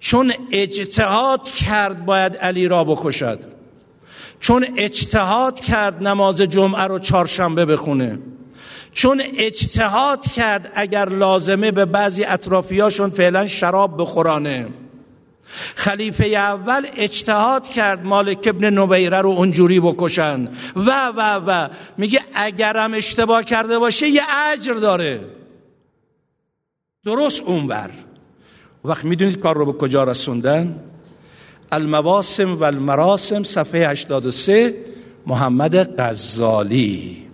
چون 0.00 0.32
اجتهاد 0.52 1.48
کرد 1.48 2.06
باید 2.06 2.36
علی 2.36 2.68
را 2.68 2.84
بکشد. 2.84 3.44
چون 4.40 4.66
اجتهاد 4.76 5.60
کرد 5.60 6.08
نماز 6.08 6.40
جمعه 6.40 6.82
رو 6.82 6.98
چهارشنبه 6.98 7.64
بخونه. 7.64 8.18
چون 8.92 9.22
اجتهاد 9.36 10.32
کرد 10.32 10.72
اگر 10.74 11.08
لازمه 11.08 11.70
به 11.70 11.84
بعضی 11.84 12.24
اطرافیاشون 12.24 13.10
فعلا 13.10 13.46
شراب 13.46 14.02
بخورانه. 14.02 14.68
خلیفه 15.74 16.24
اول 16.26 16.86
اجتهاد 16.96 17.68
کرد 17.68 18.04
مالک 18.04 18.44
ابن 18.46 18.78
نبیره 18.78 19.20
رو 19.20 19.30
اونجوری 19.30 19.80
بکشن. 19.80 20.48
و 20.76 21.12
و 21.16 21.40
و. 21.46 21.68
میگه 21.98 22.20
اگرم 22.34 22.94
اشتباه 22.94 23.44
کرده 23.44 23.78
باشه 23.78 24.08
یه 24.08 24.22
اجر 24.52 24.74
داره. 24.74 25.20
درست 27.04 27.42
اونور. 27.42 27.90
وقت 28.84 29.04
می‌دونید 29.04 29.38
کار 29.38 29.56
رو 29.56 29.72
به 29.72 29.78
کجا 29.78 30.04
رسوندن؟ 30.04 30.80
المواسم 31.72 32.56
و 32.56 32.64
المراسم 32.64 33.42
صفحه 33.42 33.88
83 33.88 34.74
محمد 35.26 36.00
غزالی. 36.00 37.29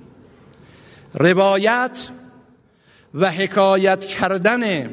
روایت 1.17 2.09
و 3.15 3.31
حکایت 3.31 4.05
کردن 4.05 4.91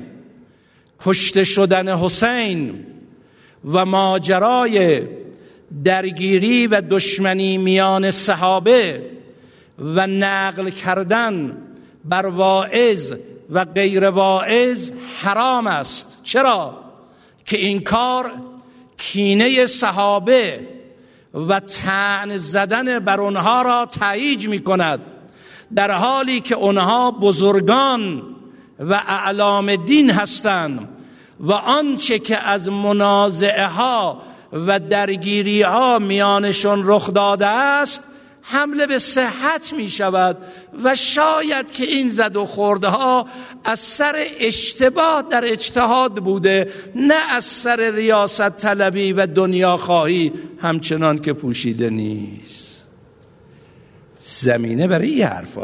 کشته 1.01 1.43
شدن 1.43 1.97
حسین 1.97 2.85
و 3.65 3.85
ماجرای 3.85 5.07
درگیری 5.83 6.67
و 6.67 6.81
دشمنی 6.81 7.57
میان 7.57 8.11
صحابه 8.11 9.09
و 9.79 10.07
نقل 10.07 10.69
کردن 10.69 11.57
بر 12.05 12.25
واعظ 12.25 13.13
و 13.49 13.65
غیر 13.65 14.09
واعظ 14.09 14.91
حرام 15.21 15.67
است. 15.67 16.17
چرا؟ 16.23 16.83
که 17.45 17.57
این 17.57 17.79
کار 17.79 18.31
کینه 18.97 19.65
صحابه 19.65 20.67
و 21.33 21.59
تن 21.59 22.37
زدن 22.37 22.99
بر 22.99 23.21
آنها 23.21 23.61
را 23.61 23.85
تایید 23.85 24.49
می 24.49 24.59
کند 24.59 25.05
در 25.75 25.91
حالی 25.91 26.39
که 26.39 26.55
اونها 26.55 27.11
بزرگان 27.11 28.23
و 28.79 29.01
اعلام 29.07 29.75
دین 29.75 30.09
هستند 30.09 30.89
و 31.39 31.51
آنچه 31.51 32.19
که 32.19 32.37
از 32.37 32.69
منازعه 32.69 33.67
ها 33.67 34.21
و 34.53 34.79
درگیری 34.79 35.61
ها 35.61 35.99
میانشون 35.99 36.81
رخ 36.83 37.13
داده 37.13 37.47
است 37.47 38.07
حمله 38.41 38.87
به 38.87 38.97
صحت 38.97 39.73
می 39.73 39.89
شود 39.89 40.37
و 40.83 40.95
شاید 40.95 41.71
که 41.71 41.83
این 41.83 42.09
زد 42.09 42.35
و 42.35 42.45
خورده 42.45 42.87
ها 42.87 43.27
از 43.63 43.79
سر 43.79 44.15
اشتباه 44.39 45.21
در 45.21 45.43
اجتهاد 45.45 46.15
بوده 46.15 46.71
نه 46.95 47.31
از 47.31 47.45
سر 47.45 47.91
ریاست 47.91 48.49
طلبی 48.49 49.13
و 49.13 49.25
دنیا 49.25 49.77
خواهی 49.77 50.33
همچنان 50.61 51.19
که 51.19 51.33
پوشیده 51.33 51.89
نیست. 51.89 52.52
زمینه 54.25 54.87
برای 54.87 55.09
این 55.09 55.23
حرف 55.23 55.57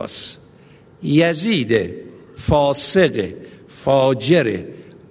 یزید 1.03 1.93
فاسق 2.37 3.33
فاجر 3.67 4.63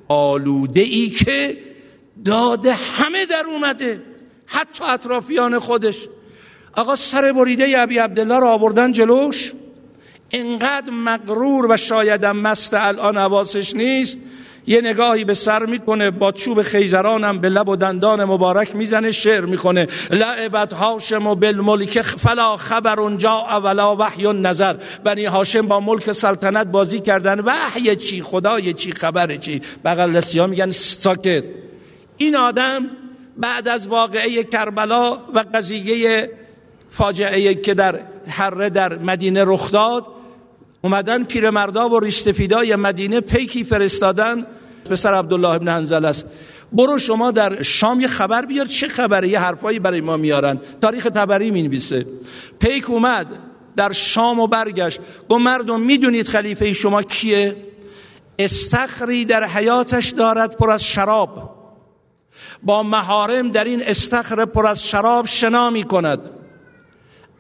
آلوده 0.08 0.80
ای 0.80 1.08
که 1.08 1.56
داده 2.24 2.72
همه 2.72 3.26
در 3.26 3.44
اومده 3.46 4.02
حتی 4.46 4.84
اطرافیان 4.84 5.58
خودش. 5.58 6.08
آقا 6.76 6.96
سر 6.96 7.32
بریده 7.32 7.80
ابی 7.80 7.98
عبدالله 7.98 8.40
را 8.40 8.50
آوردن 8.50 8.92
جلوش. 8.92 9.52
انقدر 10.30 10.90
مغرور 10.90 11.72
و 11.72 11.76
شایدم 11.76 12.36
مست 12.36 12.74
الان 12.74 13.16
حواسش 13.16 13.74
نیست. 13.74 14.18
یه 14.68 14.80
نگاهی 14.80 15.24
به 15.24 15.34
سر 15.34 15.66
می‌کنه 15.66 16.10
با 16.10 16.32
چوب 16.32 16.62
خیزرانم 16.62 17.38
به 17.38 17.48
لب 17.48 17.68
و 17.68 17.76
دندان 17.76 18.24
مبارک 18.24 18.76
می‌زنه 18.76 19.10
شعر 19.10 19.44
می‌کنه 19.44 19.86
لعبت 20.10 20.72
هاشم 20.72 21.26
و 21.26 21.34
بالملک 21.34 22.02
فلا 22.02 22.56
خبر 22.56 23.00
اونجا 23.00 23.30
اولا 23.30 23.96
وحی 23.96 24.32
نظر 24.32 24.76
بنی 25.04 25.24
هاشم 25.24 25.66
با 25.66 25.80
ملک 25.80 26.12
سلطنت 26.12 26.66
بازی 26.66 27.00
کردن. 27.00 27.40
وحی 27.40 27.96
چی؟ 27.96 28.22
خدای 28.22 28.72
چی؟ 28.72 28.92
خبر 28.92 29.36
چی؟ 29.36 29.62
بغل 29.84 30.20
ها 30.36 30.46
میگن 30.46 30.70
ساکت. 30.70 31.44
این 32.16 32.36
آدم 32.36 32.90
بعد 33.36 33.68
از 33.68 33.88
واقعه 33.88 34.44
کربلا 34.44 35.18
و 35.34 35.44
قضیه 35.54 36.30
فاجعه 36.90 37.54
که 37.54 37.74
در 37.74 38.00
حره 38.28 38.70
در 38.70 38.98
مدینه 38.98 39.44
رخ 39.46 39.72
داد 39.72 40.17
اومدن 40.82 41.24
پیرمردا 41.24 41.88
و 41.88 42.00
ریشتفیدای 42.00 42.76
مدینه 42.76 43.20
پیکی 43.20 43.64
فرستادن. 43.64 44.46
پسر 44.90 45.14
عبدالله 45.14 45.48
ابن 45.48 45.68
هنزل 45.68 46.04
است. 46.04 46.26
برو 46.72 46.98
شما 46.98 47.30
در 47.30 47.62
شام 47.62 48.00
یه 48.00 48.08
خبر 48.08 48.46
بیار. 48.46 48.66
چه 48.66 48.88
خبره؟ 48.88 49.28
یه 49.28 49.38
حرفایی 49.38 49.78
برای 49.78 50.00
ما 50.00 50.16
میارن. 50.16 50.60
تاریخ 50.80 51.04
تبری 51.04 51.50
می 51.50 51.62
نویسه 51.62 52.06
پیک 52.58 52.90
اومد. 52.90 53.26
در 53.76 53.92
شام 53.92 54.40
و 54.40 54.46
برگشت. 54.46 55.00
گفت 55.28 55.40
مردم 55.40 55.80
می‌دونید 55.80 56.28
خلیفه 56.28 56.72
شما 56.72 57.02
کیه؟ 57.02 57.56
استخری 58.38 59.24
در 59.24 59.44
حیاتش 59.44 60.10
دارد 60.10 60.56
پر 60.56 60.70
از 60.70 60.84
شراب. 60.84 61.58
با 62.62 62.82
مهارم 62.82 63.48
در 63.48 63.64
این 63.64 63.82
استخر 63.82 64.44
پر 64.44 64.66
از 64.66 64.86
شراب 64.86 65.26
شنا 65.26 65.70
می 65.70 65.84
کند 65.84 66.37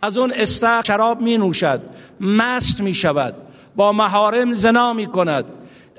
از 0.02 0.18
اون 0.18 0.32
استخر 0.36 0.82
شراب 0.86 1.20
می 1.20 1.38
نوشد 1.38 1.80
مست 2.20 2.80
می 2.80 2.94
شود 2.94 3.34
با 3.76 3.92
مهارم 3.92 4.50
زنا 4.50 4.92
می 4.92 5.06
کند. 5.06 5.44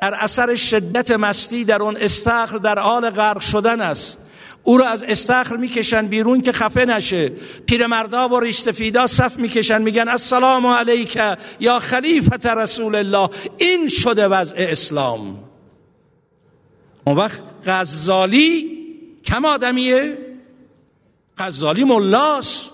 در 0.01 0.13
اثر 0.13 0.55
شدت 0.55 1.11
مستی 1.11 1.65
در 1.65 1.81
اون 1.81 1.97
استخر 1.97 2.57
در 2.57 2.79
حال 2.79 3.09
غرق 3.09 3.39
شدن 3.39 3.81
است. 3.81 4.17
او 4.63 4.77
رو 4.77 4.83
از 4.83 5.03
استخر 5.03 5.57
می‌کشن 5.57 6.07
بیرون 6.07 6.41
که 6.41 6.51
خفه 6.51 6.85
نشه. 6.85 7.29
پیرمردا 7.65 8.29
و 8.29 8.39
ریش 8.39 8.57
سفیدا 8.57 9.07
صف 9.07 9.37
می‌کشن 9.37 9.81
میگن 9.81 10.07
السلام 10.07 10.65
علیک 10.65 11.19
یا 11.59 11.79
خلیفت 11.79 12.45
رسول 12.45 12.95
الله. 12.95 13.29
این 13.57 13.87
شده 13.87 14.27
وضع 14.27 14.55
اسلام. 14.57 15.43
اون 17.05 17.17
وقت 17.17 17.41
غزالی 17.65 18.77
کم 19.25 19.45
آدمیه. 19.45 20.17
غزالی 21.37 21.83
ملاس. 21.83 22.69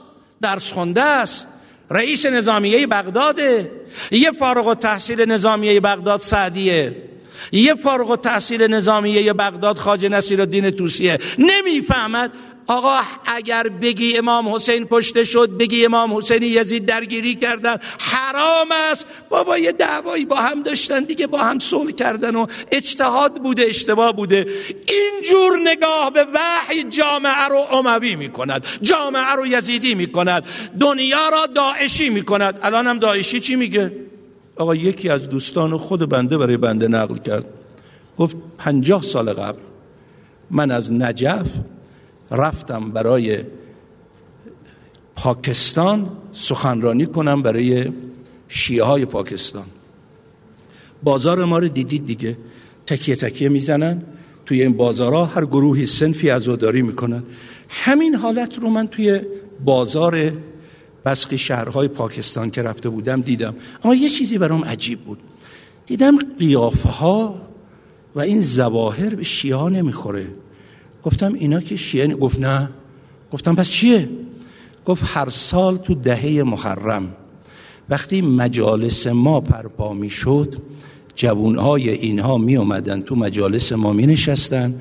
درس 0.45 0.71
خونده 0.71 1.01
است. 1.01 1.47
رئیس 1.91 2.25
نظامیه 2.25 2.87
بغداده 2.87 3.71
یه 4.11 4.31
فارغ 4.31 4.67
و 4.67 4.75
تحصیل 4.75 5.31
نظامیه 5.31 5.79
بغداد 5.79 6.19
سعدیه. 6.19 6.95
یه 7.51 7.75
فارغ 7.75 8.09
و 8.09 8.15
تحصیل 8.15 8.61
نظامیه 8.63 9.33
بغداد 9.33 9.77
خاج 9.77 10.05
نصیر 10.05 10.41
الدین 10.41 10.69
توسیه. 10.69 11.17
نمی‌فهمد 11.37 12.31
آقا 12.67 12.99
اگر 13.25 13.63
بگی 13.69 14.17
امام 14.17 14.55
حسین 14.55 14.87
کشته 14.91 15.23
شد 15.23 15.49
بگی 15.57 15.85
امام 15.85 16.17
حسین 16.17 16.43
یزید 16.43 16.85
درگیری 16.85 17.35
کردن 17.35 17.77
حرام 17.99 18.67
است. 18.91 19.05
بابا 19.29 19.57
یه 19.57 19.71
دعوایی 19.71 20.25
با 20.25 20.35
هم 20.35 20.63
داشتن 20.63 21.03
دیگه 21.03 21.27
با 21.27 21.37
هم 21.37 21.59
صلح 21.59 21.91
کردن 21.91 22.35
و 22.35 22.47
اجتهاد 22.71 23.43
بوده 23.43 23.63
اشتباه 23.63 24.15
بوده. 24.15 24.47
اینجور 24.87 25.59
نگاه 25.63 26.11
به 26.13 26.25
وحی 26.33 26.83
جامعه 26.83 27.47
رو 27.49 27.65
اموی 27.71 28.15
می‌کند 28.15 28.65
جامعه 28.81 29.31
رو 29.35 29.47
یزیدی 29.47 29.95
می‌کند 29.95 30.45
دنیا 30.79 31.29
را 31.29 31.45
داعشی 31.45 32.09
می‌کند. 32.09 32.59
الان 32.63 32.87
هم 32.87 32.99
داعشی 32.99 33.39
چی 33.39 33.55
میگه؟ 33.55 33.91
آقا 34.55 34.75
یکی 34.75 35.09
از 35.09 35.29
دوستان 35.29 35.77
خود 35.77 36.09
بنده 36.09 36.37
برای 36.37 36.57
بنده 36.57 36.87
نقل 36.87 37.17
کرد. 37.17 37.45
گفت 38.17 38.35
پنجاه 38.57 39.03
سال 39.03 39.33
قبل 39.33 39.59
من 40.51 40.71
از 40.71 40.91
نجف 40.91 41.47
رفتم 42.31 42.91
برای 42.91 43.43
پاکستان 45.15 46.09
سخنرانی 46.33 47.05
کنم 47.05 47.41
برای 47.41 47.91
شیعه 48.47 48.83
های 48.83 49.05
پاکستان. 49.05 49.65
بازار 51.03 51.45
ما 51.45 51.59
رو 51.59 51.67
دیدید 51.67 52.05
دیگه. 52.05 52.37
تکیه 52.85 53.15
تکیه 53.15 53.49
می‌زنن. 53.49 54.03
توی 54.45 54.61
این 54.61 54.73
بازارها 54.73 55.25
هر 55.25 55.45
گروهی 55.45 55.85
سنفی 55.85 56.29
عزاداری 56.29 56.81
می‌کنن. 56.81 57.23
همین 57.69 58.15
حالت 58.15 58.59
رو 58.59 58.69
من 58.69 58.87
توی 58.87 59.21
بازار 59.65 60.31
بسقی 61.05 61.37
شهرهای 61.37 61.87
پاکستان 61.87 62.51
که 62.51 62.61
رفته 62.61 62.89
بودم 62.89 63.21
دیدم. 63.21 63.55
اما 63.83 63.95
یه 63.95 64.09
چیزی 64.09 64.37
برام 64.37 64.65
عجیب 64.65 64.99
بود. 64.99 65.19
دیدم 65.85 66.17
قیافه 66.39 66.89
ها 66.89 67.41
و 68.15 68.19
این 68.19 68.41
زواهر 68.41 69.15
به 69.15 69.23
شیعه 69.23 69.69
نمی‌خوره. 69.69 70.27
گفتم 71.05 71.33
اینا 71.33 71.59
که 71.59 71.75
شیعه 71.75 72.07
گفت 72.07 72.39
نه. 72.39 72.69
گفتم 73.31 73.55
پس 73.55 73.69
چیه؟ 73.69 74.09
گفت 74.85 75.03
هر 75.05 75.29
سال 75.29 75.77
تو 75.77 75.95
دهه 75.95 76.43
محرم 76.43 77.15
وقتی 77.89 78.21
مجالس 78.21 79.07
ما 79.07 79.41
پرپا 79.41 79.93
می 79.93 80.09
شد 80.09 80.55
جوونهای 81.15 81.89
اینها 81.89 82.37
می 82.37 82.55
اومدن 82.55 83.01
تو 83.01 83.15
مجالس 83.15 83.71
ما 83.71 83.93
می 83.93 84.07
نشستن 84.07 84.75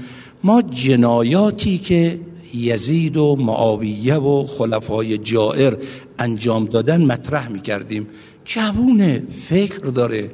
ما 0.44 0.62
جنایاتی 0.62 1.78
که 1.78 2.20
یزید 2.54 3.16
و 3.16 3.36
معاویه 3.36 4.14
و 4.14 4.46
خلفای 4.46 5.18
جائر 5.18 5.76
انجام 6.18 6.64
دادن 6.64 7.02
مطرح 7.04 7.48
می 7.48 7.60
کردیم 7.60 8.06
جوون 8.44 9.20
فکر 9.28 9.78
داره. 9.78 10.30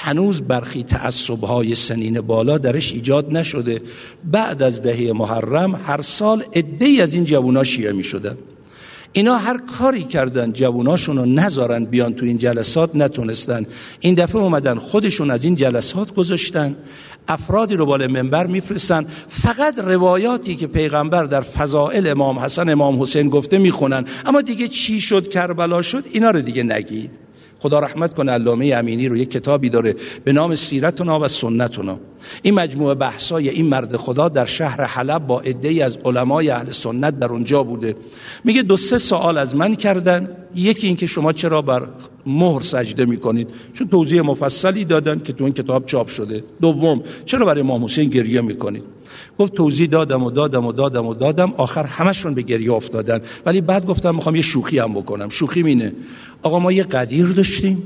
هنوز 0.00 0.42
برخی 0.42 0.82
تعصبهای 0.82 1.74
سنین 1.74 2.20
بالا 2.20 2.58
درش 2.58 2.92
ایجاد 2.92 3.36
نشده. 3.36 3.82
بعد 4.24 4.62
از 4.62 4.82
دهه 4.82 5.12
محرم 5.12 5.74
هر 5.74 6.02
سال 6.02 6.44
عده 6.54 7.02
از 7.02 7.14
این 7.14 7.24
جوونا 7.24 7.64
شیعه 7.64 7.92
می 7.92 8.04
شدن 8.04 8.38
اینا 9.12 9.36
هر 9.36 9.58
کاری 9.78 10.02
کردن 10.02 10.52
جووناشون 10.52 11.16
رو 11.16 11.26
نذارن 11.26 11.84
بیان 11.84 12.12
تو 12.12 12.26
این 12.26 12.38
جلسات 12.38 12.90
نتونستن. 12.94 13.66
این 14.00 14.14
دفعه 14.14 14.42
اومدن 14.42 14.74
خودشون 14.74 15.30
از 15.30 15.44
این 15.44 15.54
جلسات 15.54 16.14
گذاشتن. 16.14 16.76
افرادی 17.28 17.76
رو 17.76 17.86
بالا 17.86 18.06
منبر 18.06 18.46
میفرستن. 18.46 19.06
فقط 19.28 19.78
روایاتی 19.78 20.56
که 20.56 20.66
پیغمبر 20.66 21.24
در 21.24 21.40
فضائل 21.40 22.06
امام 22.06 22.38
حسن 22.38 22.68
امام 22.68 23.02
حسین 23.02 23.28
گفته 23.28 23.58
می‌خونن. 23.58 24.04
اما 24.26 24.40
دیگه 24.40 24.68
چی 24.68 25.00
شد؟ 25.00 25.28
کربلا 25.28 25.82
شد؟ 25.82 26.04
اینا 26.12 26.30
رو 26.30 26.40
دیگه 26.40 26.62
نگید. 26.62 27.27
خدا 27.60 27.78
رحمت 27.78 28.14
کنه 28.14 28.32
علامه 28.32 28.74
امینی 28.74 29.08
رو 29.08 29.16
یک 29.16 29.30
کتابی 29.30 29.70
داره 29.70 29.94
به 30.24 30.32
نام 30.32 30.54
سیرتنا 30.54 31.20
و 31.20 31.28
سنتنا. 31.28 31.98
این 32.42 32.54
مجموعه 32.54 32.94
بحثای 32.94 33.48
این 33.48 33.66
مرد 33.66 33.96
خدا 33.96 34.28
در 34.28 34.46
شهر 34.46 34.84
حلب 34.84 35.26
با 35.26 35.40
عده‌ای 35.40 35.82
از 35.82 35.98
علمای 36.04 36.50
اهل 36.50 36.70
سنت 36.70 37.18
در 37.18 37.26
اونجا 37.26 37.62
بوده. 37.62 37.96
میگه 38.44 38.62
دو 38.62 38.76
سه 38.76 38.98
سوال 38.98 39.38
از 39.38 39.56
من 39.56 39.74
کردن 39.74 40.28
یکی 40.54 40.86
این 40.86 40.96
که 40.96 41.06
شما 41.06 41.32
چرا 41.32 41.62
بر 41.62 41.88
مهر 42.26 42.60
سجده 42.60 43.04
می‌کنید؟ 43.04 43.50
چون 43.72 43.88
توضیح 43.88 44.22
مفصلی 44.22 44.84
دادن 44.84 45.18
که 45.18 45.32
تو 45.32 45.44
این 45.44 45.52
کتاب 45.52 45.86
چاپ 45.86 46.08
شده. 46.08 46.44
دوم 46.60 47.02
چرا 47.24 47.46
برای 47.46 47.60
امام 47.60 47.84
حسین 47.84 48.10
گریه 48.10 48.40
می‌کنید؟ 48.40 48.97
گفت 49.38 49.54
توضیح 49.54 49.86
دادم 49.86 50.22
و 50.22 50.30
دادم 50.30 50.66
و 50.66 50.72
دادم 50.72 51.06
و 51.06 51.14
دادم. 51.14 51.52
آخر 51.56 51.84
همشون 51.84 52.34
به 52.34 52.42
گریه 52.42 52.72
افتادن. 52.72 53.20
ولی 53.46 53.60
بعد 53.60 53.86
گفتم 53.86 54.14
می‌خوام 54.14 54.36
یه 54.36 54.42
شوخی 54.42 54.78
هم 54.78 54.94
بکنم. 54.94 55.28
شوخی 55.28 55.62
مینه 55.62 55.92
آقا 56.42 56.58
ما 56.58 56.72
یه 56.72 56.82
قدیر 56.82 57.26
داشتیم. 57.26 57.82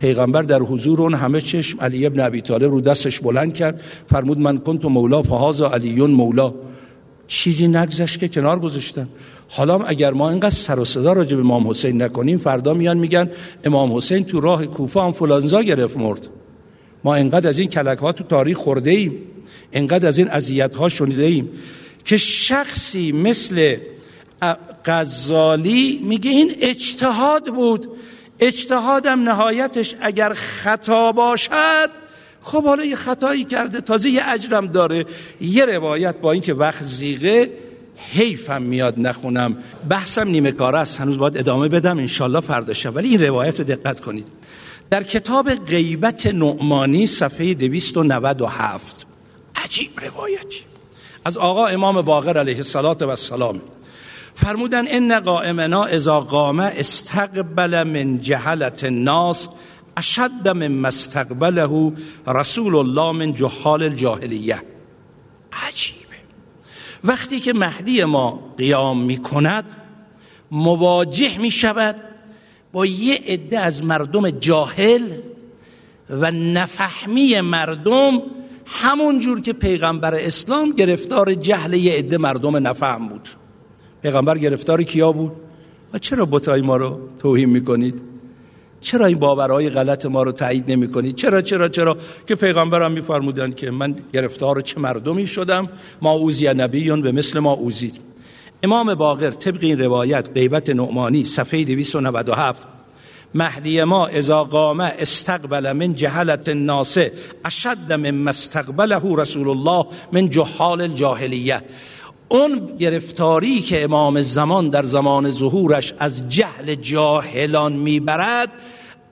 پیغمبر 0.00 0.42
در 0.42 0.58
حضور 0.58 1.02
اون 1.02 1.14
همه 1.14 1.40
چشم 1.40 1.80
علی 1.80 2.06
ابن 2.06 2.20
ابی 2.20 2.40
طالب 2.40 2.70
رو 2.70 2.80
دستش 2.80 3.20
بلند 3.20 3.54
کرد. 3.54 3.80
فرمود 4.10 4.38
من 4.38 4.58
کنت 4.58 4.84
مولا 4.84 5.22
فهازا 5.22 5.70
علیون 5.70 6.10
مولا. 6.10 6.54
چیزی 7.26 7.68
نگذشت 7.68 8.18
که 8.18 8.28
کنار 8.28 8.58
گذاشتن. 8.58 9.08
حالا 9.48 9.78
اگر 9.78 10.12
ما 10.12 10.30
اینقدر 10.30 10.50
سر 10.50 10.78
و 10.78 10.84
صدا 10.84 11.12
راجع 11.12 11.36
به 11.36 11.42
امام 11.42 11.70
حسین 11.70 12.02
نکنیم 12.02 12.38
فردا 12.38 12.74
میان 12.74 12.98
میگن 12.98 13.30
امام 13.64 13.96
حسین 13.96 14.24
تو 14.24 14.40
راه 14.40 14.66
کوفه 14.66 15.00
هم 15.00 15.12
فلانزا 15.12 15.62
گرفت 15.62 15.96
مرد. 15.96 16.26
ما 17.04 17.14
اینقدر 17.14 17.48
از 17.48 17.58
این 17.58 17.68
کلک 17.68 17.98
ها 17.98 18.12
تو 18.12 18.24
تاریخ 18.24 18.56
خورده 18.56 18.90
ایم 18.90 19.12
اینقدر 19.70 20.08
از 20.08 20.18
این 20.18 20.28
اذیت 20.28 20.76
ها 20.76 20.88
شنیده 20.88 21.24
ایم 21.24 21.50
که 22.04 22.16
شخصی 22.16 23.12
مثل 23.12 23.76
غزالی 24.84 26.00
میگه 26.04 26.30
این 26.30 26.54
اجتهاد 26.60 27.54
بود. 27.54 27.88
اجتهادم 28.40 29.22
نهایتش 29.22 29.94
اگر 30.00 30.32
خطا 30.34 31.12
باشد 31.12 31.90
خب 32.40 32.64
حالا 32.64 32.84
یه 32.84 32.96
خطایی 32.96 33.44
کرده 33.44 33.80
تازه 33.80 34.10
یه 34.10 34.28
اجرم 34.28 34.66
داره. 34.66 35.04
یه 35.40 35.64
روایت 35.64 36.16
با 36.16 36.32
اینکه 36.32 36.54
وقت 36.54 36.82
زیغه 36.82 37.50
حیفم 38.12 38.62
میاد 38.62 38.94
نخونم. 38.98 39.56
بحثم 39.88 40.28
نیمه 40.28 40.52
کار 40.52 40.76
است 40.76 41.00
هنوز 41.00 41.18
باید 41.18 41.38
ادامه 41.38 41.68
بدم 41.68 41.98
انشالله 41.98 42.40
فردا 42.40 42.72
شب. 42.72 42.96
ولی 42.96 43.08
این 43.08 43.22
روایت 43.22 43.58
رو 43.58 43.64
دقت 43.64 44.00
کنید. 44.00 44.28
در 44.90 45.02
کتاب 45.02 45.54
غیبت 45.54 46.26
نعمانی 46.26 47.06
صفحه 47.06 47.54
297 47.54 49.06
عجیب 49.70 50.00
روایتی 50.00 50.60
از 51.24 51.36
آقا 51.36 51.66
امام 51.66 52.02
باقر 52.02 52.38
علیه 52.38 52.56
السلام 52.56 53.60
فرمودن 54.34 54.84
ان 54.88 55.20
قائمنا 55.20 55.84
اذا 55.84 56.20
قام 56.20 56.60
استقبل 56.60 57.82
من 57.82 58.20
جهلت 58.20 58.84
الناس 58.84 59.48
اشد 59.96 60.48
من 60.48 60.86
استقبله 60.86 61.92
رسول 62.26 62.76
الله 62.76 63.12
من 63.12 63.34
جهال 63.34 63.82
الجاهلیه. 63.82 64.62
عجیبه. 65.52 66.16
وقتی 67.04 67.40
که 67.40 67.52
مهدی 67.52 68.04
ما 68.04 68.54
قیام 68.58 69.02
می 69.02 69.16
کند 69.16 69.76
مواجه 70.50 71.38
می 71.38 71.50
شود 71.50 71.96
با 72.72 72.86
یه 72.86 73.20
عده 73.26 73.58
از 73.58 73.84
مردم 73.84 74.30
جاهل 74.30 75.02
و 76.10 76.30
نفهمی 76.30 77.40
مردم 77.40 78.22
همون 78.72 79.18
جور 79.18 79.40
که 79.40 79.52
پیغمبر 79.52 80.14
اسلام 80.14 80.72
گرفتار 80.72 81.34
جهل 81.34 81.74
یه 81.74 81.92
عده 81.92 82.18
مردم 82.18 82.66
نفهم 82.66 83.08
بود. 83.08 83.28
پیغمبر 84.02 84.38
گرفتار 84.38 84.82
کیا 84.82 85.12
بود؟ 85.12 85.32
و 85.92 85.98
چرا 85.98 86.26
بتای 86.26 86.60
ما 86.60 86.76
رو 86.76 87.00
توهین 87.18 87.48
می‌کنید؟ 87.48 88.02
چرا 88.80 89.06
این 89.06 89.18
باورهای 89.18 89.70
غلط 89.70 90.06
ما 90.06 90.22
رو 90.22 90.32
تایید 90.32 90.70
نمی 90.72 90.90
کنید 90.90 91.14
چرا 91.14 91.42
چرا 91.42 91.68
چرا 91.68 91.96
که 92.26 92.34
پیغمبر 92.34 92.82
هم 92.82 92.92
میفرمودند 92.92 93.54
که 93.54 93.70
من 93.70 93.94
گرفتار 94.12 94.60
چه 94.60 94.80
مردمی 94.80 95.26
شدم؟ 95.26 95.68
ما 96.02 96.10
اوزی 96.10 96.48
نبیون 96.48 97.02
به 97.02 97.12
مثل 97.12 97.38
ما 97.38 97.52
اوزید. 97.52 98.00
امام 98.62 98.94
باقر 98.94 99.30
طبق 99.30 99.64
این 99.64 99.78
روایت 99.78 100.30
غیبت 100.34 100.70
نعمانی 100.70 101.24
صفحه 101.24 101.64
297 101.64 102.66
مهدی 103.34 103.84
ما 103.84 104.06
اذا 104.06 104.44
قام 104.44 104.80
استقبل 104.80 105.72
من 105.72 105.94
جهلت 105.94 106.48
الناس 106.48 106.98
اشد 107.44 107.92
من 107.92 108.28
استقبله 108.28 109.02
رسول 109.16 109.48
الله 109.48 109.86
من 110.12 110.30
جحال 110.30 110.80
الجاهلیه. 110.80 111.62
اون 112.28 112.76
گرفتاری 112.78 113.60
که 113.60 113.84
امام 113.84 114.22
زمان 114.22 114.68
در 114.68 114.82
زمان 114.82 115.30
ظهورش 115.30 115.94
از 115.98 116.28
جهل 116.28 116.74
جاهلان 116.74 117.72
می‌برد 117.72 118.48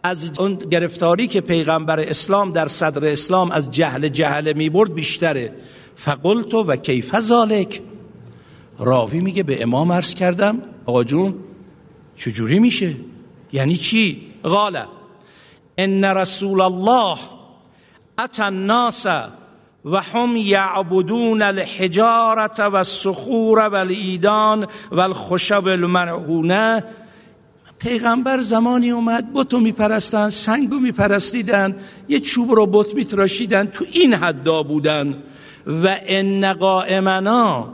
از 0.03 0.31
اون 0.39 0.55
گرفتاری 0.55 1.27
که 1.27 1.41
پیغمبر 1.41 2.01
اسلام 2.01 2.51
در 2.51 2.69
صدر 2.69 3.13
اسلام 3.13 3.51
از 3.51 3.71
جهل 3.71 4.09
جهل 4.09 4.53
می‌برد 4.53 4.95
بیشتره. 4.95 5.53
فقلت 5.97 6.55
و 6.55 6.77
کیف 6.77 7.21
ذالک 7.21 7.83
راوی 8.79 9.21
میگه 9.21 9.43
به 9.43 9.63
امام 9.63 9.93
عرض 9.93 10.15
کردم 10.15 10.63
آقا 10.87 11.05
جون 11.05 11.35
چجوری 12.17 12.59
میشه؟ 12.59 12.97
یعنی 13.53 13.77
چی؟ 13.77 14.33
قال 14.43 14.79
ان 15.79 16.05
رسول 16.05 16.61
الله 16.61 17.19
اتى 18.19 18.43
الناس 18.43 19.07
و 19.85 20.01
هم 20.01 20.37
یعبدون 20.37 21.43
الحجارت 21.43 22.61
و 22.61 22.77
الصخور 22.77 23.69
و 23.73 23.85
پیغمبر 27.79 28.41
زمانی 28.41 28.91
اومد 28.91 29.33
بتو 29.33 29.61
میپرستن 29.61 30.31
سنگو 30.31 30.79
میپرستیدن 30.79 31.77
یه 32.09 32.21
چوب 32.21 32.53
رو 32.53 32.67
بت 32.67 32.95
میتراشیدن 32.95 33.67
تو 33.67 33.85
این 33.93 34.15
حدا 34.15 34.63
بودن. 34.63 35.23
و 35.67 35.97
ان 36.07 36.53
قائمنا 36.53 37.69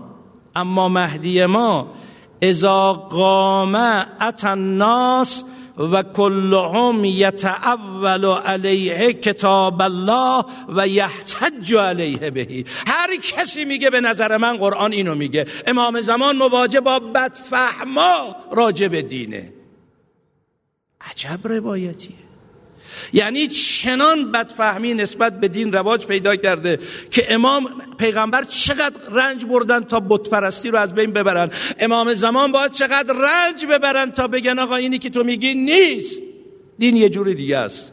اما 0.56 0.88
مهدی 0.88 1.46
ما 1.46 1.86
اذا 2.42 2.92
قام 2.92 3.74
اتى 4.20 4.46
الناس 4.46 5.44
و 5.78 6.02
کلهم 6.02 7.04
یتعول 7.04 8.24
علیه 8.24 9.12
کتاب 9.12 9.82
الله 9.82 10.44
و 10.68 10.88
یحتج 10.88 11.74
علیه 11.74 12.30
بهی 12.30 12.64
هر 12.86 13.16
کسی 13.16 13.64
میگه 13.64 13.90
به 13.90 14.00
نظر 14.00 14.36
من 14.36 14.56
قرآن 14.56 14.92
اینو 14.92 15.14
میگه. 15.14 15.46
امام 15.66 16.00
زمان 16.00 16.36
مواجه 16.36 16.80
با 16.80 16.98
بدفهما 16.98 18.36
راجع 18.52 18.88
دینه. 18.88 19.52
عجب 21.00 21.48
روایتیه. 21.48 22.24
یعنی 23.12 23.46
چنان 23.46 24.32
بدفهمی 24.32 24.94
نسبت 24.94 25.40
به 25.40 25.48
دین 25.48 25.72
رواج 25.72 26.06
پیدا 26.06 26.36
کرده 26.36 26.78
که 27.10 27.34
امام 27.34 27.82
پیغمبر 27.98 28.44
چقدر 28.44 29.00
رنج 29.10 29.44
بردن 29.44 29.80
تا 29.80 30.00
بتپرستی 30.00 30.70
رو 30.70 30.78
از 30.78 30.94
بین 30.94 31.12
ببرن. 31.12 31.50
امام 31.78 32.14
زمان 32.14 32.52
باید 32.52 32.72
چقدر 32.72 33.14
رنج 33.14 33.66
ببرن 33.66 34.12
تا 34.12 34.28
بگن 34.28 34.58
آقا 34.58 34.76
اینی 34.76 34.98
که 34.98 35.10
تو 35.10 35.24
میگی 35.24 35.54
نیست. 35.54 36.18
دین 36.78 36.96
یه 36.96 37.08
جور 37.08 37.32
دیگه 37.32 37.56
است. 37.56 37.92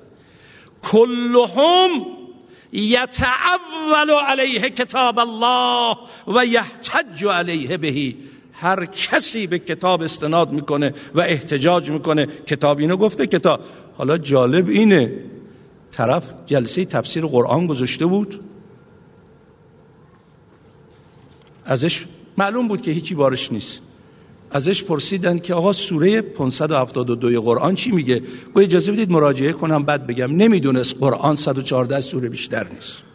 کلهم 0.83 2.05
یتعول 2.73 4.09
علیه 4.27 4.69
کتاب 4.69 5.19
الله 5.19 5.97
و 6.27 6.45
یحتج 6.45 7.25
علیه 7.25 7.77
بهی. 7.77 8.17
هر 8.53 8.85
کسی 8.85 9.47
به 9.47 9.59
کتاب 9.59 10.01
استناد 10.01 10.51
می‌کنه 10.51 10.93
و 11.15 11.21
احتجاج 11.21 11.91
می‌کنه. 11.91 12.25
کتاب 12.25 12.79
اینو 12.79 12.97
گفته 12.97 13.27
کتاب 13.27 13.61
حالا 13.97 14.17
جالب 14.17 14.69
اینه. 14.69 15.13
طرف 15.91 16.23
جلسه 16.45 16.85
تفسیر 16.85 17.25
قرآن 17.25 17.67
گذاشته 17.67 18.05
بود. 18.05 18.39
ازش 21.65 22.05
معلوم 22.37 22.67
بود 22.67 22.81
که 22.81 22.91
هیچی 22.91 23.15
بارش 23.15 23.51
نیست. 23.51 23.81
ازش 24.51 24.83
پرسیدن 24.83 25.37
که 25.37 25.53
آقا 25.53 25.71
سوره 25.73 26.21
572 26.21 27.41
قرآن 27.41 27.75
چی 27.75 27.91
میگه؟ 27.91 28.21
گو 28.53 28.59
اجازه 28.61 28.91
بدید 28.91 29.11
مراجعه 29.11 29.53
کنم 29.53 29.83
بعد 29.83 30.07
بگم 30.07 30.35
نمی‌دونست 30.35 30.95
قرآن 30.99 31.35
114 31.35 32.01
سوره 32.01 32.29
بیشتر 32.29 32.67
نیست. 32.73 33.10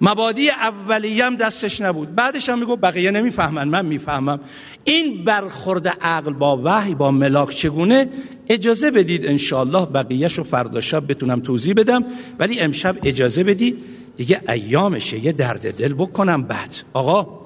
مبادی 0.00 0.50
اولیه 0.50 1.30
دستش 1.30 1.80
نبود. 1.80 2.14
بعدش 2.14 2.48
هم 2.48 2.58
میگو 2.58 2.76
بقیه 2.76 3.10
نمی‌فهمن 3.10 3.68
من 3.68 3.86
می‌فهمم. 3.86 4.40
این 4.84 5.24
برخورد 5.24 5.88
عقل 5.88 6.32
با 6.32 6.60
وحی 6.64 6.94
با 6.94 7.10
ملاک 7.10 7.50
چگونه؟ 7.50 8.08
اجازه 8.48 8.90
بدید 8.90 9.26
انشالله 9.26 9.86
بقیهش 9.86 10.38
رو 10.38 10.44
فردا 10.44 10.80
شب 10.80 11.10
بتونم 11.10 11.40
توضیح 11.40 11.74
بدم 11.74 12.04
ولی 12.38 12.60
امشب 12.60 12.96
اجازه 13.02 13.44
بدید 13.44 13.78
دیگه 14.16 14.40
ایامشه 14.48 15.24
یه 15.24 15.32
درد 15.32 15.76
دل 15.76 15.94
بکنم 15.94 16.42
بعد. 16.42 16.74
آقا 16.92 17.40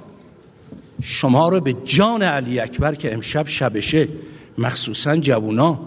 شما 1.02 1.48
رو 1.48 1.60
به 1.60 1.72
جان 1.84 2.22
علی 2.22 2.60
اکبر 2.60 2.94
که 2.94 3.14
امشب 3.14 3.46
شبشه 3.48 4.08
مخصوصا 4.58 5.16
جوونا 5.16 5.80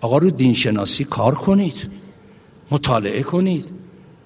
آقا 0.00 0.18
رو 0.18 0.30
دینشناسی 0.30 1.04
کار 1.04 1.34
کنید 1.34 1.90
مطالعه 2.70 3.22
کنید 3.22 3.70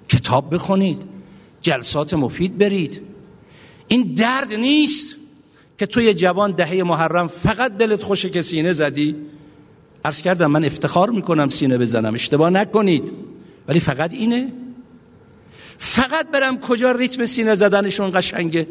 کتاب 0.09 0.55
بخونید. 0.55 1.14
جلسات 1.65 2.15
مفید 2.15 2.59
برید. 2.59 3.01
این 3.89 4.15
درد 4.15 4.55
نیست 4.55 5.17
که 5.79 5.87
توی 5.87 6.15
جوان 6.15 6.53
دهه 6.53 6.83
محرم 6.83 7.29
فقط 7.29 7.77
دلت 7.77 8.03
خوشه 8.03 8.31
که 8.31 8.43
سینه 8.43 8.73
زدی. 8.73 9.17
عرض 10.05 10.23
کردم 10.23 10.47
من 10.47 10.65
افتخار 10.65 11.11
می‌کنم 11.11 11.49
سینه 11.49 11.79
بزنم. 11.79 12.15
اشتباه 12.15 12.51
نکنید. 12.51 13.13
ولی 13.69 13.81
فقط 13.81 14.13
اینه. 14.13 14.53
فقط 15.79 16.31
برم 16.31 16.61
کجا 16.61 16.93
ریتم 16.93 17.27
سینه 17.27 17.55
زدنشون 17.55 18.11
قشنگه؟ 18.15 18.69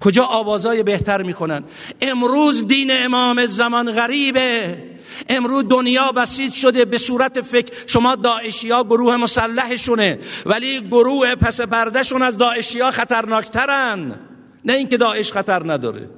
کجا 0.00 0.24
آوازای 0.24 0.82
بهتر 0.82 1.22
می‌کنن 1.22 1.64
امروز 2.00 2.66
دین 2.66 2.90
امام 2.92 3.46
زمان 3.46 3.92
غریبه. 3.92 4.78
امروز 5.28 5.64
دنیا 5.68 6.12
بسیج 6.12 6.52
شده 6.52 6.84
به 6.84 6.98
صورت 6.98 7.40
فکر. 7.40 7.72
شما 7.86 8.14
داعشی 8.14 8.70
ها 8.70 8.84
گروه 8.84 9.16
مسلحشونه. 9.16 10.18
ولی 10.46 10.80
گروه 10.80 11.34
پس 11.34 11.60
پردهشون 11.60 12.22
از 12.22 12.38
داعشی 12.38 12.80
ها 12.80 12.90
خطرناکترن. 12.90 14.14
نه 14.64 14.72
اینکه 14.72 14.96
داعش 14.96 15.32
خطر 15.32 15.72
نداره. 15.72 16.08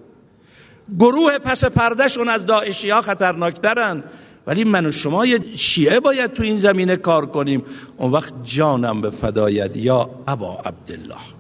گروه 0.99 1.39
پس 1.39 1.65
پردهشون 1.65 2.29
از 2.29 2.47
داعشی 2.47 2.91
ها 2.91 3.03
خطرناکترن. 3.03 4.05
ولی 4.47 4.65
من 4.65 4.87
و 4.87 4.91
شما 4.91 5.27
یه 5.27 5.41
شیعه 5.57 6.01
باید 6.01 6.33
تو 6.33 6.43
این 6.43 6.59
زمینه 6.59 6.97
کار 6.97 7.27
کنیم. 7.27 7.65
اون 7.97 8.13
وقت 8.13 8.35
جانم 8.45 9.01
به 9.01 9.11
فدایت 9.11 9.77
یا 9.77 10.11
ابا 10.29 10.59
عبدالله. 10.65 11.38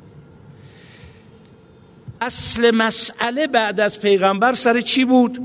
اصل 2.20 2.70
مسئله 2.70 3.46
بعد 3.46 3.80
از 3.80 4.00
پیغمبر 4.00 4.54
سر 4.54 4.80
چی 4.80 5.04
بود؟ 5.04 5.38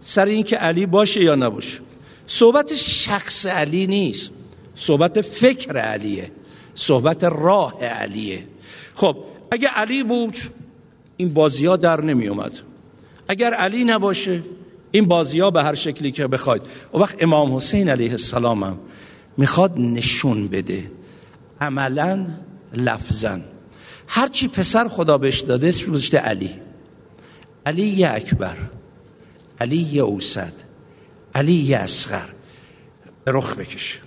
سر 0.00 0.26
اینکه 0.26 0.56
علی 0.56 0.86
باشه 0.86 1.22
یا 1.22 1.34
نباشه. 1.34 1.78
صحبت 2.26 2.74
شخص 2.74 3.46
علی 3.46 3.86
نیست. 3.86 4.30
صحبت 4.74 5.20
فکر 5.20 5.76
علیه. 5.76 6.30
صحبت 6.74 7.24
راه 7.24 7.84
علیه. 7.84 8.46
خب 8.94 9.16
اگه 9.50 9.68
علی 9.68 10.02
بود 10.02 10.36
این 11.16 11.34
بازی 11.34 11.66
ها 11.66 11.76
در 11.76 12.00
نمی 12.00 12.28
اومد 12.28 12.52
اگر 13.28 13.54
علی 13.54 13.84
نباشه 13.84 14.42
این 14.90 15.04
بازی 15.04 15.40
ها 15.40 15.50
به 15.50 15.62
هر 15.62 15.74
شکلی 15.74 16.12
که 16.12 16.26
بخواید. 16.26 16.62
و 16.94 16.98
وقت 16.98 17.22
امام 17.22 17.56
حسین 17.56 17.88
علیه 17.88 18.10
السلام 18.10 18.64
هم 18.64 18.78
می‌خواد 19.36 19.78
نشون 19.78 20.46
بده. 20.46 20.90
عملا 21.60 22.26
لفظا. 22.74 23.40
هرچی 24.06 24.48
پسر 24.48 24.88
خدا 24.88 25.18
بهش 25.18 25.40
داده 25.40 25.74
روشته 25.86 26.18
علی. 26.18 26.50
علی 27.66 28.04
اکبر. 28.04 28.56
علی 29.60 30.00
اوسد 30.00 30.52
علی 31.34 31.74
اصغر. 31.74 32.28
رخ 33.26 33.56
بکشه 33.56 33.98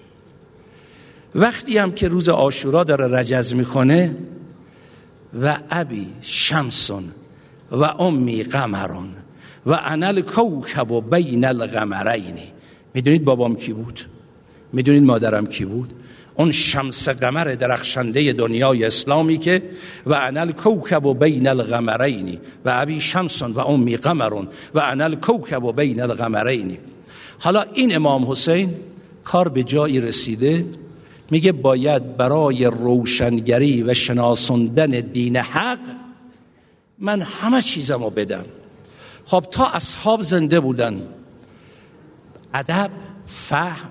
وقتی 1.35 1.77
هم 1.77 1.91
که 1.91 2.07
روز 2.07 2.29
آشورا 2.29 2.83
داره 2.83 3.19
رجز 3.19 3.53
می‌کنه 3.53 4.15
و 5.41 5.57
ابی 5.71 6.07
شمسون 6.21 7.11
و 7.71 7.83
امی 7.83 8.43
قمرون 8.43 9.09
و 9.65 9.79
انل 9.83 10.21
کوکب 10.21 10.91
و 10.91 11.01
بین 11.01 11.45
القمرین. 11.45 12.37
می‌دونید 12.93 13.23
بابام 13.23 13.55
کی 13.55 13.73
بود؟ 13.73 14.01
می‌دونید 14.73 15.03
مادرم 15.03 15.45
کی 15.45 15.65
بود؟ 15.65 15.93
اون 16.39 16.51
شمس 16.51 17.09
قمر 17.09 17.43
درخشنده 17.43 18.33
دنیای 18.33 18.85
اسلامی 18.85 19.37
که 19.37 19.63
و 20.05 20.13
انل 20.13 20.51
کوکب 20.51 21.05
و 21.05 21.13
بین 21.13 21.47
القمرین 21.47 22.39
و 22.65 22.71
ابی 22.75 23.01
شمسون 23.01 23.51
و 23.51 23.59
امی 23.59 23.97
قمرون 23.97 24.47
و 24.73 24.79
انل 24.79 25.15
کوکب 25.15 25.63
و 25.63 25.73
بین 25.73 26.01
القمرین. 26.01 26.77
حالا 27.39 27.65
این 27.73 27.95
امام 27.95 28.31
حسین 28.31 28.75
کار 29.23 29.49
به 29.49 29.63
جایی 29.63 30.01
رسیده 30.01 30.65
میگه 31.31 31.51
باید 31.51 32.17
برای 32.17 32.65
روشنگری 32.65 33.83
و 33.83 33.93
شناسوندن 33.93 34.89
دین 34.89 35.37
حق 35.37 35.79
من 36.99 37.21
همه 37.21 37.61
چیزمو 37.61 38.09
بدم. 38.09 38.45
خب 39.25 39.45
تا 39.51 39.67
اصحاب 39.67 40.21
زنده 40.21 40.59
بودن 40.59 41.01
ادب 42.53 42.89
فهم 43.27 43.89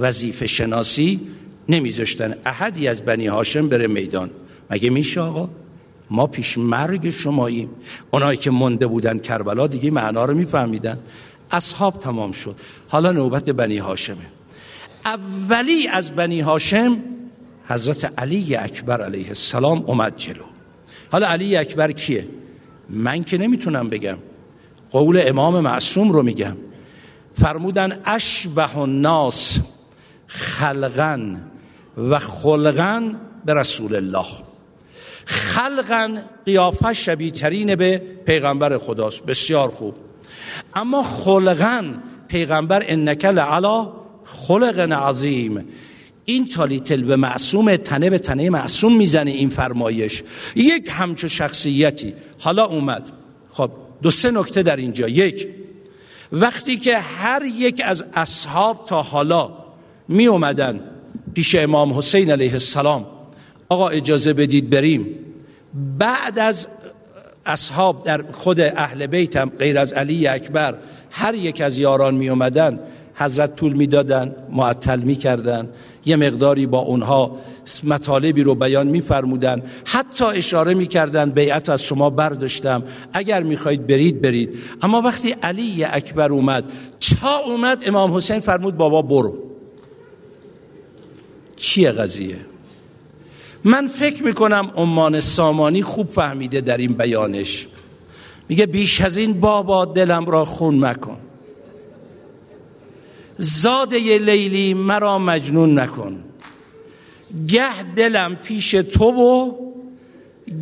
وظیفه 0.00 0.46
شناسی 0.46 1.20
نمیذاشتن 1.68 2.34
احدی 2.44 2.88
از 2.88 3.02
بنی 3.02 3.26
هاشم 3.26 3.68
بره 3.68 3.86
میدان. 3.86 4.30
مگه 4.70 4.90
میشه 4.90 5.20
آقا؟ 5.20 5.48
ما 6.10 6.26
پیش 6.26 6.58
مرگ 6.58 7.10
شماییم. 7.10 7.70
اونایی 8.10 8.38
که 8.38 8.50
مونده 8.50 8.86
بودن 8.86 9.18
کربلا 9.18 9.66
دیگه 9.66 9.90
معنا 9.90 10.24
رو 10.24 10.34
میفهمیدن. 10.34 10.98
اصحاب 11.50 11.98
تمام 11.98 12.32
شد. 12.32 12.56
حالا 12.88 13.12
نوبت 13.12 13.50
بنی 13.50 13.78
هاشمه. 13.78 14.26
اولی 15.04 15.88
از 15.88 16.12
بنی 16.12 16.40
هاشم 16.40 16.96
حضرت 17.68 18.12
علی 18.18 18.56
اکبر 18.56 19.02
علیه 19.02 19.28
السلام 19.28 19.84
اومد 19.86 20.16
جلو. 20.16 20.44
حالا 21.12 21.26
علی 21.26 21.56
اکبر 21.56 21.92
کیه؟ 21.92 22.28
من 22.90 23.24
که 23.24 23.38
نمی‌تونم 23.38 23.88
بگم. 23.88 24.18
قول 24.90 25.22
امام 25.26 25.60
معصوم 25.60 26.12
رو 26.12 26.22
میگم. 26.22 26.56
فرمودن 27.42 28.00
اشبه 28.04 28.78
الناس 28.78 29.58
خلقا. 30.26 31.36
و 31.98 32.18
خلقا 32.18 33.14
به 33.44 33.54
رسول 33.54 33.94
الله. 33.94 34.26
خلقا 35.24 36.16
قیافه 36.46 36.92
شبیه 36.92 37.30
ترین 37.30 37.76
به 37.76 38.02
پیغمبر 38.26 38.78
خداست. 38.78 39.22
بسیار 39.22 39.70
خوب. 39.70 39.94
اما 40.74 41.02
خلقا 41.02 41.94
پیغمبر 42.28 42.82
انکل 42.86 43.38
علا 43.38 43.92
خلق 44.24 44.92
عظیم. 44.92 45.64
این 46.24 46.48
تالیتل 46.48 47.02
به 47.02 47.16
معصوم 47.16 47.76
تنه 47.76 48.10
به 48.10 48.18
تنه 48.18 48.50
معصوم 48.50 48.96
می‌زنه 48.96 49.30
این 49.30 49.48
فرمایش. 49.48 50.22
یک 50.54 50.88
همچو 50.90 51.28
شخصیتی. 51.28 52.14
حالا 52.38 52.64
اومد. 52.64 53.10
خب 53.50 53.70
دو 54.02 54.10
سه 54.10 54.30
نکته 54.30 54.62
در 54.62 54.76
اینجا. 54.76 55.08
یک 55.08 55.48
وقتی 56.32 56.76
که 56.76 56.98
هر 56.98 57.42
یک 57.42 57.82
از 57.84 58.04
اصحاب 58.14 58.84
تا 58.84 59.02
حالا 59.02 59.50
می 60.08 60.26
اومدن 60.26 60.93
پیش 61.34 61.54
امام 61.54 61.98
حسین 61.98 62.30
علیه 62.30 62.52
السلام. 62.52 63.06
آقا 63.68 63.88
اجازه 63.88 64.32
بدید 64.32 64.70
بریم. 64.70 65.06
بعد 65.98 66.38
از 66.38 66.68
اصحاب 67.46 68.02
در 68.02 68.24
خود 68.32 68.60
اهل 68.60 69.06
بیت 69.06 69.36
هم 69.36 69.52
غیر 69.58 69.78
از 69.78 69.92
علی 69.92 70.26
اکبر 70.26 70.74
هر 71.10 71.34
یک 71.34 71.60
از 71.60 71.78
یاران 71.78 72.14
می 72.14 72.28
اومدن 72.28 72.80
حضرت 73.14 73.56
طول 73.56 73.72
می‌دادن 73.72 74.36
معطل 74.50 75.00
می‌کردن 75.00 75.68
یه 76.04 76.16
مقداری 76.16 76.66
با 76.66 76.78
اونها 76.78 77.36
مطالبی 77.84 78.42
رو 78.42 78.54
بیان 78.54 78.86
میفرمودن 78.86 79.62
حتی 79.84 80.24
اشاره 80.24 80.74
می‌کردن 80.74 81.30
بیعت 81.30 81.68
از 81.68 81.82
شما 81.82 82.10
برداشتم. 82.10 82.82
اگر 83.12 83.42
می‌خواید 83.42 83.86
برید 83.86 84.22
برید. 84.22 84.58
اما 84.82 85.00
وقتی 85.00 85.34
علی 85.42 85.84
اکبر 85.84 86.32
اومد 86.32 86.64
چا 86.98 87.36
اومد؟ 87.46 87.82
امام 87.86 88.16
حسین 88.16 88.40
فرمود 88.40 88.76
بابا 88.76 89.02
برو. 89.02 89.43
چیه 91.56 91.92
قضیه؟ 91.92 92.40
من 93.64 93.88
فکر 93.88 94.22
می‌کنم 94.22 94.72
امان 94.76 95.20
سامانی 95.20 95.82
خوب 95.82 96.08
فهمیده 96.08 96.60
در 96.60 96.76
این 96.76 96.92
بیانش. 96.92 97.66
میگه 98.48 98.66
بیش 98.66 99.00
از 99.00 99.16
این 99.16 99.40
بابا 99.40 99.84
دلم 99.84 100.26
را 100.26 100.44
خون 100.44 100.84
مکن. 100.84 101.18
زاده 103.38 104.18
لیلی 104.18 104.74
مرا 104.74 105.18
مجنون 105.18 105.78
نکن. 105.78 106.24
گه 107.48 107.82
دلم 107.96 108.36
پیش 108.36 108.70
تو 108.70 109.04
و 109.04 109.52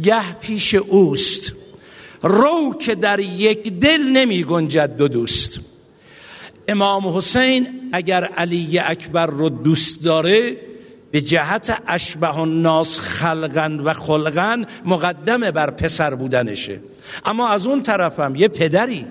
گه 0.02 0.32
پیش 0.40 0.74
اوست. 0.74 1.52
رو 2.22 2.74
که 2.80 2.94
در 2.94 3.20
یک 3.20 3.72
دل 3.72 4.02
نمی 4.02 4.44
گنجد 4.44 4.96
دو 4.96 5.08
دوست. 5.08 5.60
امام 6.68 7.16
حسین 7.16 7.66
اگر 7.92 8.24
علی 8.24 8.78
اکبر 8.78 9.26
رو 9.26 9.48
دوست 9.48 10.04
داره 10.04 10.56
به 11.12 11.20
جهت 11.20 11.82
اشبه 11.86 12.38
الناس 12.38 12.98
خلقن 12.98 13.80
و 13.80 13.92
خلقن 13.92 14.64
مقدمه 14.84 15.50
بر 15.50 15.70
پسر 15.70 16.14
بودنشه. 16.14 16.80
اما 17.24 17.48
از 17.48 17.66
اون 17.66 17.82
طرفم 17.82 18.34
یه 18.36 18.48
پدری 18.48 19.06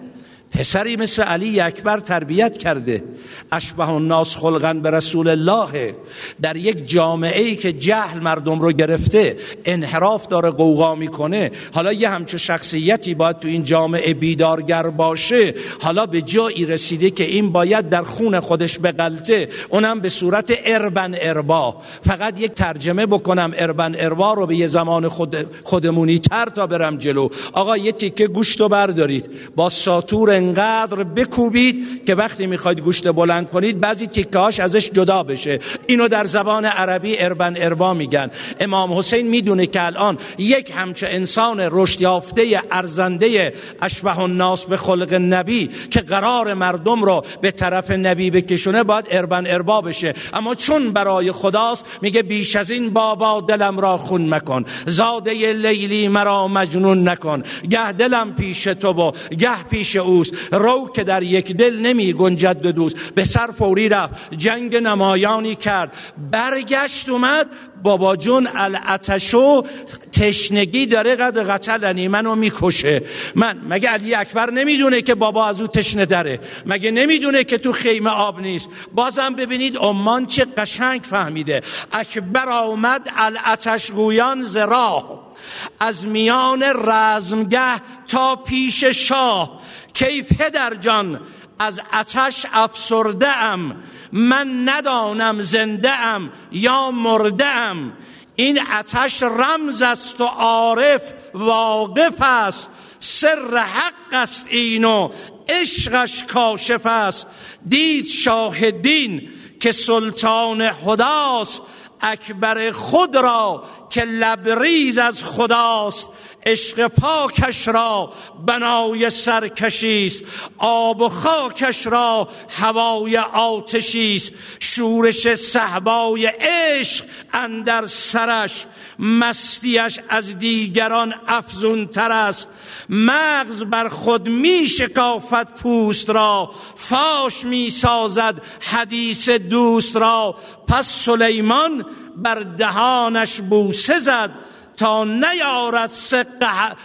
پسری 0.52 0.95
مثل 0.95 1.24
علی 1.24 1.60
اکبر 1.60 1.99
تربیت 1.99 2.58
کرده. 2.58 3.04
اشبه 3.52 3.89
الناس 3.89 4.38
خلقا 4.38 4.74
به 4.74 4.91
رسول 4.91 5.28
الله. 5.28 5.95
در 6.41 6.58
یک 6.58 6.89
جامعه 6.89 7.41
ای 7.41 7.56
که 7.56 7.74
جهل 7.74 8.20
مردم 8.20 8.60
رو 8.60 8.72
گرفته 8.72 9.38
انحراف 9.66 10.28
داره 10.28 10.49
قوقا 10.49 10.95
می‌کنه. 10.95 11.52
حالا 11.74 11.93
یه 11.93 12.10
همچه 12.10 12.38
شخصیتی 12.38 13.16
باید 13.16 13.39
تو 13.39 13.47
این 13.47 13.64
جامعه 13.64 14.14
بیدارگر 14.14 14.84
باشه. 14.88 15.54
حالا 15.82 16.06
به 16.06 16.22
جایی 16.22 16.66
رسیده 16.66 17.10
که 17.10 17.24
این 17.24 17.52
باید 17.52 17.89
در 17.89 18.04
خون 18.04 18.39
خودش 18.39 18.80
بغلطه. 18.80 19.49
اونم 19.70 19.99
به 19.99 20.10
صورت 20.10 20.54
اربن 20.66 21.16
اربا. 21.22 21.76
فقط 22.08 22.39
یک 22.39 22.52
ترجمه 22.52 23.06
بکنم. 23.06 23.54
اربن 23.58 23.95
اربا 23.99 24.34
رو 24.34 24.45
به 24.45 24.56
یه 24.56 24.68
زمان 24.68 25.08
خود 25.08 25.36
خودمونی 25.64 26.20
تر 26.20 26.45
تا 26.45 26.68
برم 26.68 26.97
جلو. 26.97 27.30
آقا 27.54 27.78
یه 27.78 27.91
تیکه 27.91 28.28
گوشت 28.28 28.62
رو 28.62 28.70
بردارید. 28.70 29.30
با 29.56 29.70
ساتور 29.70 30.41
انقدر 30.42 31.04
بکوبید 31.04 32.06
که 32.06 32.16
وقتی 32.16 32.48
می‌خواید 32.48 32.80
گوشت 32.80 33.08
بلند 33.12 33.50
کنید 33.50 33.80
بعضی 33.80 34.08
تیکه 34.08 34.39
هاش 34.39 34.60
ازش 34.60 34.92
جدا 34.92 35.24
بشه. 35.24 35.60
اینو 35.88 36.08
در 36.08 36.26
زبان 36.26 36.66
عربی 36.66 37.20
اربن 37.20 37.54
اربا 37.58 37.94
میگن. 37.94 38.32
امام 38.60 38.98
حسین 38.98 39.28
می‌دونه 39.28 39.66
که 39.66 39.86
الان 39.86 40.18
یک 40.38 40.74
همچه 40.76 41.08
انسان 41.08 41.60
رشد 41.72 42.02
یافته 42.02 42.62
ارزنده 42.72 43.54
اشبه 43.82 44.20
الناس 44.20 44.66
به 44.66 44.78
خلق 44.78 45.14
نبی 45.14 45.70
که 45.92 46.00
قرار 46.00 46.54
مردم 46.54 47.04
رو 47.04 47.24
به 47.42 47.52
طرف 47.52 47.92
نبی 47.92 48.32
بکشونه 48.32 48.84
باید 48.84 49.06
اربن 49.12 49.48
اربا 49.48 49.82
بشه. 49.82 50.14
اما 50.34 50.56
چون 50.56 50.92
برای 50.92 51.32
خداست 51.32 51.86
میگه 52.02 52.22
بیش 52.22 52.56
از 52.56 52.70
این 52.72 52.89
بابا 52.89 53.42
دلم 53.42 53.80
را 53.80 53.98
خون 53.98 54.34
مکن. 54.34 54.66
زاده 54.86 55.54
لیلی 55.54 56.08
مرا 56.08 56.48
مجنون 56.48 57.10
نکن. 57.10 57.44
گه 57.70 57.92
دلم 57.92 58.34
پیش 58.34 58.64
تو 58.64 58.88
و 58.94 59.12
گه 59.38 59.64
پیش 59.70 59.96
اوست. 59.96 60.30
رو 60.51 60.89
که 60.95 61.03
در 61.03 61.23
یک 61.23 61.51
دل 61.51 61.79
نمی 61.79 62.13
گنجد 62.13 62.67
دوست. 62.67 62.95
به 63.15 63.23
سر 63.23 63.51
فوری 63.51 63.89
رفت 63.89 64.13
جنگ 64.38 64.75
نمایانی 64.75 65.55
کرد. 65.55 65.93
برگشت 66.32 67.09
اومد 67.09 67.47
بابا 67.84 68.15
جون 68.15 68.47
الاتشو 68.55 69.63
تشنگی 70.11 70.86
داره 70.86 71.15
قد 71.15 71.38
قتلنی 71.49 72.07
منو 72.07 72.36
می‌کشه. 72.36 73.01
من 73.36 73.61
مگه 73.69 73.89
علی 73.89 74.15
اکبر 74.15 74.51
نمی‌دونه 74.51 75.01
که 75.01 75.15
بابا 75.15 75.47
از 75.47 75.61
او 75.61 75.67
تشنه 75.67 76.05
داره؟ 76.05 76.39
مگه 76.65 76.91
نمی‌دونه 76.91 77.43
که 77.43 77.57
تو 77.57 77.71
خیمه 77.71 78.09
آب 78.09 78.39
نیست؟ 78.39 78.69
بازم 78.93 79.36
ببینید 79.36 79.77
عمان 79.77 80.25
چه 80.25 80.45
قشنگ 80.57 81.01
فهمیده. 81.03 81.61
اکبر 81.91 82.49
آمد 82.49 83.09
الاتش 83.17 83.91
گویان 83.91 84.41
زراه 84.41 85.30
از 85.80 86.08
میان 86.08 86.64
رزمگه 86.64 87.82
تا 88.08 88.36
پیش 88.36 88.84
شاه. 88.84 89.62
کیف 89.93 90.34
پدر 90.34 90.76
جان 90.76 91.22
از 91.60 91.82
اتش 91.93 92.45
افسرده 92.54 93.28
ام 93.28 93.84
من 94.12 94.70
ندانم 94.70 95.41
زنده 95.41 95.91
ام 95.91 96.32
یا 96.52 96.91
مرده 96.91 97.45
ام 97.45 97.93
این 98.36 98.60
اتش 98.80 99.24
رمز 99.24 99.82
است 99.82 100.22
و 100.22 100.24
عارف 100.26 101.14
واقف 101.34 102.22
است. 102.22 102.70
سر 102.99 103.58
حق 103.58 104.14
است 104.14 104.47
اینو 104.49 105.10
عشقش 105.49 106.24
کاشف 106.24 106.86
است. 106.86 107.28
دید 107.68 108.06
شاهدین 108.06 109.30
که 109.60 109.72
سلطان 109.72 110.72
خداست. 110.72 111.62
اکبر 112.02 112.71
خود 112.71 113.16
را 113.16 113.63
که 113.89 114.04
لبریز 114.04 114.97
از 114.97 115.24
خداست 115.24 116.09
عشق 116.46 116.88
پاکش 116.88 117.68
را 117.68 118.13
بنای 118.46 119.09
سرکشی 119.09 120.08
است 120.08 120.24
آب 120.58 121.01
و 121.01 121.09
خاکش 121.09 121.88
را 121.88 122.30
هوای 122.50 123.18
آتشی 123.18 124.16
است 124.16 124.32
شورش 124.59 125.36
صحبای 125.36 126.26
عشق 126.26 127.05
اندر 127.34 127.86
سرش. 127.86 128.66
مستیش 129.00 130.00
از 130.09 130.38
دیگران 130.38 131.13
افزون 131.28 131.88
تر 131.88 132.12
است. 132.12 132.47
مغز 132.89 133.63
بر 133.63 133.89
خود 133.89 134.30
می 134.30 134.68
شکافت 134.68 135.62
پوست 135.62 136.09
را. 136.09 136.51
فاش 136.76 137.46
می 137.46 137.70
سازد 137.70 138.42
حدیث 138.59 139.30
دوست 139.30 139.96
را. 139.96 140.36
پس 140.68 140.88
سلیمان 141.05 141.86
بر 142.16 142.39
دهانش 142.39 143.42
بوسه 143.42 144.00
زد. 144.00 144.32
تا 144.78 145.04
نیارد 145.04 145.89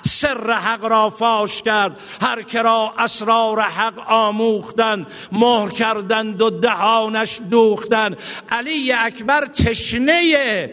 سر 0.04 0.52
حق 0.52 0.84
را 0.84 1.10
فاش 1.10 1.62
کرد. 1.62 2.00
هر 2.22 2.42
کرا 2.42 2.94
اسرار 2.98 3.60
حق 3.60 3.98
آموختن 4.10 5.06
مهر 5.32 5.68
کردند 5.68 6.42
و 6.42 6.50
دهانش 6.50 7.40
دوختن 7.50 8.16
علی 8.50 8.92
اکبر 8.92 9.46
تشنه 9.46 10.70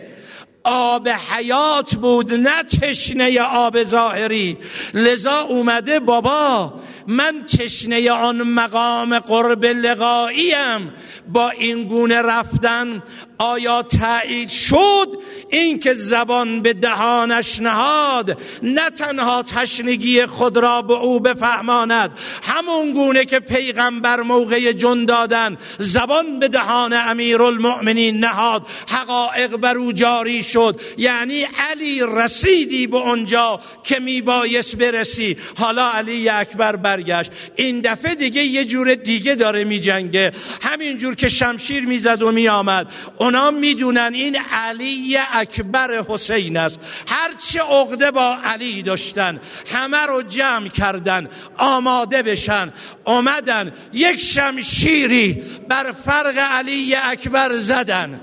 آب 0.63 1.09
حیات 1.09 1.95
بود 1.95 2.33
نه 2.33 2.63
تشنه 2.63 3.41
آب 3.41 3.83
ظاهری. 3.83 4.57
لذا 4.93 5.39
اومده 5.39 5.99
بابا 5.99 6.73
من 7.07 7.45
تشنه 7.45 8.11
آن 8.11 8.41
مقام 8.41 9.19
قرب 9.19 9.65
لقاییم. 9.65 10.93
با 11.27 11.49
این 11.49 11.83
گونه 11.83 12.21
رفتن 12.21 13.03
آیا 13.43 13.81
تایید 13.81 14.49
شد 14.49 15.07
اینکه 15.49 15.93
زبان 15.93 16.61
به 16.61 16.73
دهانش 16.73 17.59
نهاد؟ 17.59 18.37
نه 18.63 18.89
تنها 18.89 19.43
تشنگی 19.43 20.25
خود 20.25 20.57
را 20.57 20.81
به 20.81 20.93
او 20.93 21.19
بفهماند 21.19 22.11
همون 22.43 22.93
گونه 22.93 23.25
که 23.25 23.39
پیغمبر 23.39 24.21
موقع 24.21 24.71
جن 24.71 25.05
دادن 25.05 25.57
زبان 25.79 26.39
به 26.39 26.47
دهان 26.47 26.93
امیرالمؤمنین 26.93 28.19
نهاد 28.19 28.67
حقایق 28.87 29.55
بر 29.55 29.77
او 29.77 29.91
جاری 29.91 30.43
شد. 30.43 30.81
یعنی 30.97 31.45
علی 31.71 32.01
رسیدی 32.07 32.87
به 32.87 32.97
اونجا 32.97 33.59
که 33.83 33.99
میبایست 33.99 34.75
برسی. 34.75 35.37
حالا 35.59 35.89
علی 35.89 36.29
اکبر 36.29 36.75
برگشت. 36.75 37.31
این 37.55 37.79
دفعه 37.79 38.15
دیگه 38.15 38.43
یه 38.43 38.65
جور 38.65 38.95
دیگه 38.95 39.35
داره 39.35 39.63
میجنگه. 39.63 40.31
همینجور 40.61 41.15
که 41.15 41.29
شمشیر 41.29 41.85
می‌زد 41.85 42.23
و 42.23 42.31
میآمد. 42.31 42.93
اونا 43.35 43.51
می‌دونن 43.51 44.11
این 44.13 44.37
علی 44.51 45.17
اکبر 45.33 46.03
حسین 46.07 46.57
است. 46.57 46.79
هرچه 47.07 47.61
عقده 47.61 48.11
با 48.11 48.37
علی 48.43 48.81
داشتن 48.81 49.39
همه 49.73 49.97
رو 49.97 50.21
جمع 50.21 50.67
کردن 50.67 51.29
آماده 51.57 52.23
بشن 52.23 52.73
اومدن 53.05 53.73
یک 53.93 54.19
شمشیری 54.19 55.43
بر 55.69 55.91
فرق 55.91 56.37
علی 56.37 56.95
اکبر 56.95 57.53
زدن. 57.53 58.21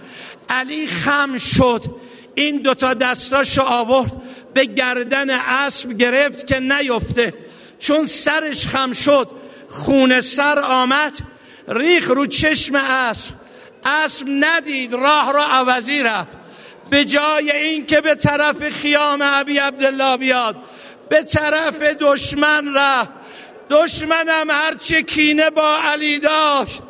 علی 0.48 0.86
خم 0.86 1.38
شد. 1.38 1.82
این 2.34 2.56
دوتا 2.56 2.94
دستاشو 2.94 3.62
آورد 3.62 4.22
به 4.54 4.64
گردن 4.64 5.30
اسب 5.30 5.92
گرفت 5.92 6.46
که 6.46 6.60
نیفته. 6.60 7.34
چون 7.78 8.06
سرش 8.06 8.66
خم 8.66 8.92
شد 8.92 9.30
خون 9.68 10.20
سر 10.20 10.58
آمد 10.58 11.12
ریخ 11.68 12.08
رو 12.08 12.26
چشم 12.26 12.74
اسب. 12.74 13.39
اسب 13.84 14.26
ندید 14.28 14.94
راه 14.94 15.32
را 15.32 15.44
عوضی 15.44 16.02
رفت. 16.02 16.40
به 16.90 17.04
جای 17.04 17.50
اینکه 17.50 18.00
به 18.00 18.14
طرف 18.14 18.68
خیام 18.68 19.18
ابی 19.22 19.58
عبدالله 19.58 20.16
بیاد 20.16 20.56
به 21.08 21.22
طرف 21.22 21.82
دشمن 21.82 22.74
رفت. 22.74 23.10
دشمنم 23.70 24.50
هرچه 24.50 25.02
کینه 25.02 25.50
با 25.50 25.78
علی 25.84 26.18
داشت. 26.18 26.82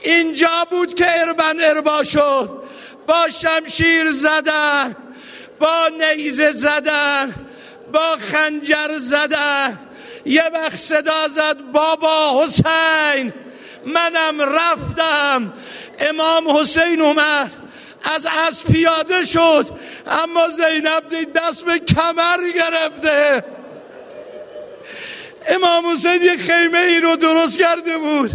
اینجا 0.00 0.66
بود 0.70 0.94
که 0.94 1.20
اربن 1.20 1.60
اربا 1.60 2.02
شد. 2.02 2.62
با 3.06 3.28
شمشیر 3.28 4.12
زدن 4.12 4.96
با 5.58 5.90
نیزه 6.00 6.50
زدن 6.50 7.34
با 7.92 8.16
خنجر 8.32 8.96
زدن. 8.96 9.78
یه 10.24 10.50
وقت 10.54 10.76
صدا 10.76 11.28
زد 11.28 11.56
بابا 11.72 12.44
حسین. 12.44 13.32
منم 13.86 14.40
رفتم. 14.40 15.52
امام 15.98 16.56
حسین 16.56 17.00
اومد. 17.00 17.50
از 18.14 18.26
از 18.46 18.64
پیاده 18.64 19.24
شد. 19.24 19.66
اما 20.06 20.48
زینب 20.48 21.08
دید 21.10 21.32
دست 21.32 21.64
به 21.64 21.78
کمر 21.78 22.50
گرفته. 22.54 23.44
امام 25.48 25.86
حسین 25.86 26.22
یک 26.22 26.40
خیمه 26.40 26.78
ای 26.78 27.00
رو 27.00 27.16
درست 27.16 27.58
کرده 27.58 27.98
بود. 27.98 28.30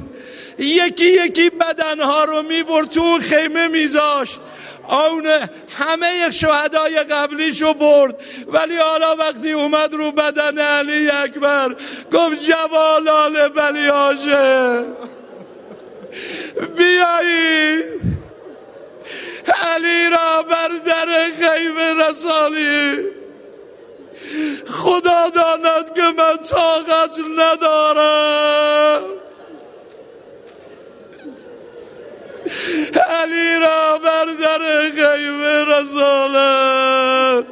یکی 0.57 1.05
یکی 1.05 1.49
بدنها 1.49 2.23
رو 2.23 2.41
می‌برد 2.41 2.89
تو 2.89 3.19
خیمه 3.19 3.67
میذاشت. 3.67 4.39
اون 4.89 5.27
همه 5.77 6.31
شهدای 6.31 6.95
قبلیشو 6.99 7.73
برد. 7.73 8.15
ولی 8.47 8.77
حالا 8.77 9.15
وقتی 9.15 9.51
اومد 9.51 9.93
رو 9.93 10.11
بدن 10.11 10.57
علی 10.57 11.09
اکبر 11.09 11.75
گفت 12.13 12.43
جوالال 12.43 13.49
بلی 13.49 13.89
آشه 13.89 14.83
بیایید 16.77 17.99
علی 19.75 20.09
را 20.09 20.43
بر 20.43 20.67
در 20.85 21.07
خیمه 21.39 21.93
رسالی 22.03 23.09
خدا 24.67 25.29
داند 25.29 25.93
که 25.93 26.01
من 26.01 26.37
طاقت 26.37 27.19
ندارم. 27.37 29.03
علی 33.09 33.55
را 33.55 33.97
بر 33.97 34.25
در 34.25 34.59
خیمه 34.89 35.65
رسالت 35.65 37.45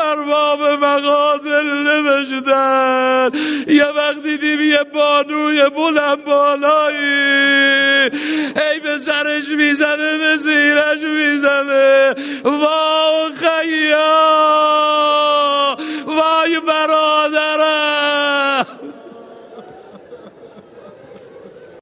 ارباب 0.00 0.62
مقاتل 0.62 1.66
نمشدن 1.66 3.30
یه 3.66 3.86
وقت 3.86 4.22
دیدیم 4.22 4.60
یه 4.60 4.84
بانوی 4.94 5.70
بلند 5.70 6.24
بالایی. 6.24 8.10
ای 8.56 8.80
به 8.82 8.98
سرش 8.98 9.48
می‌زنه 9.48 10.18
به 10.18 10.36
زیرش 10.36 11.02
می‌زنه. 11.02 12.14
واقعا 12.44 13.40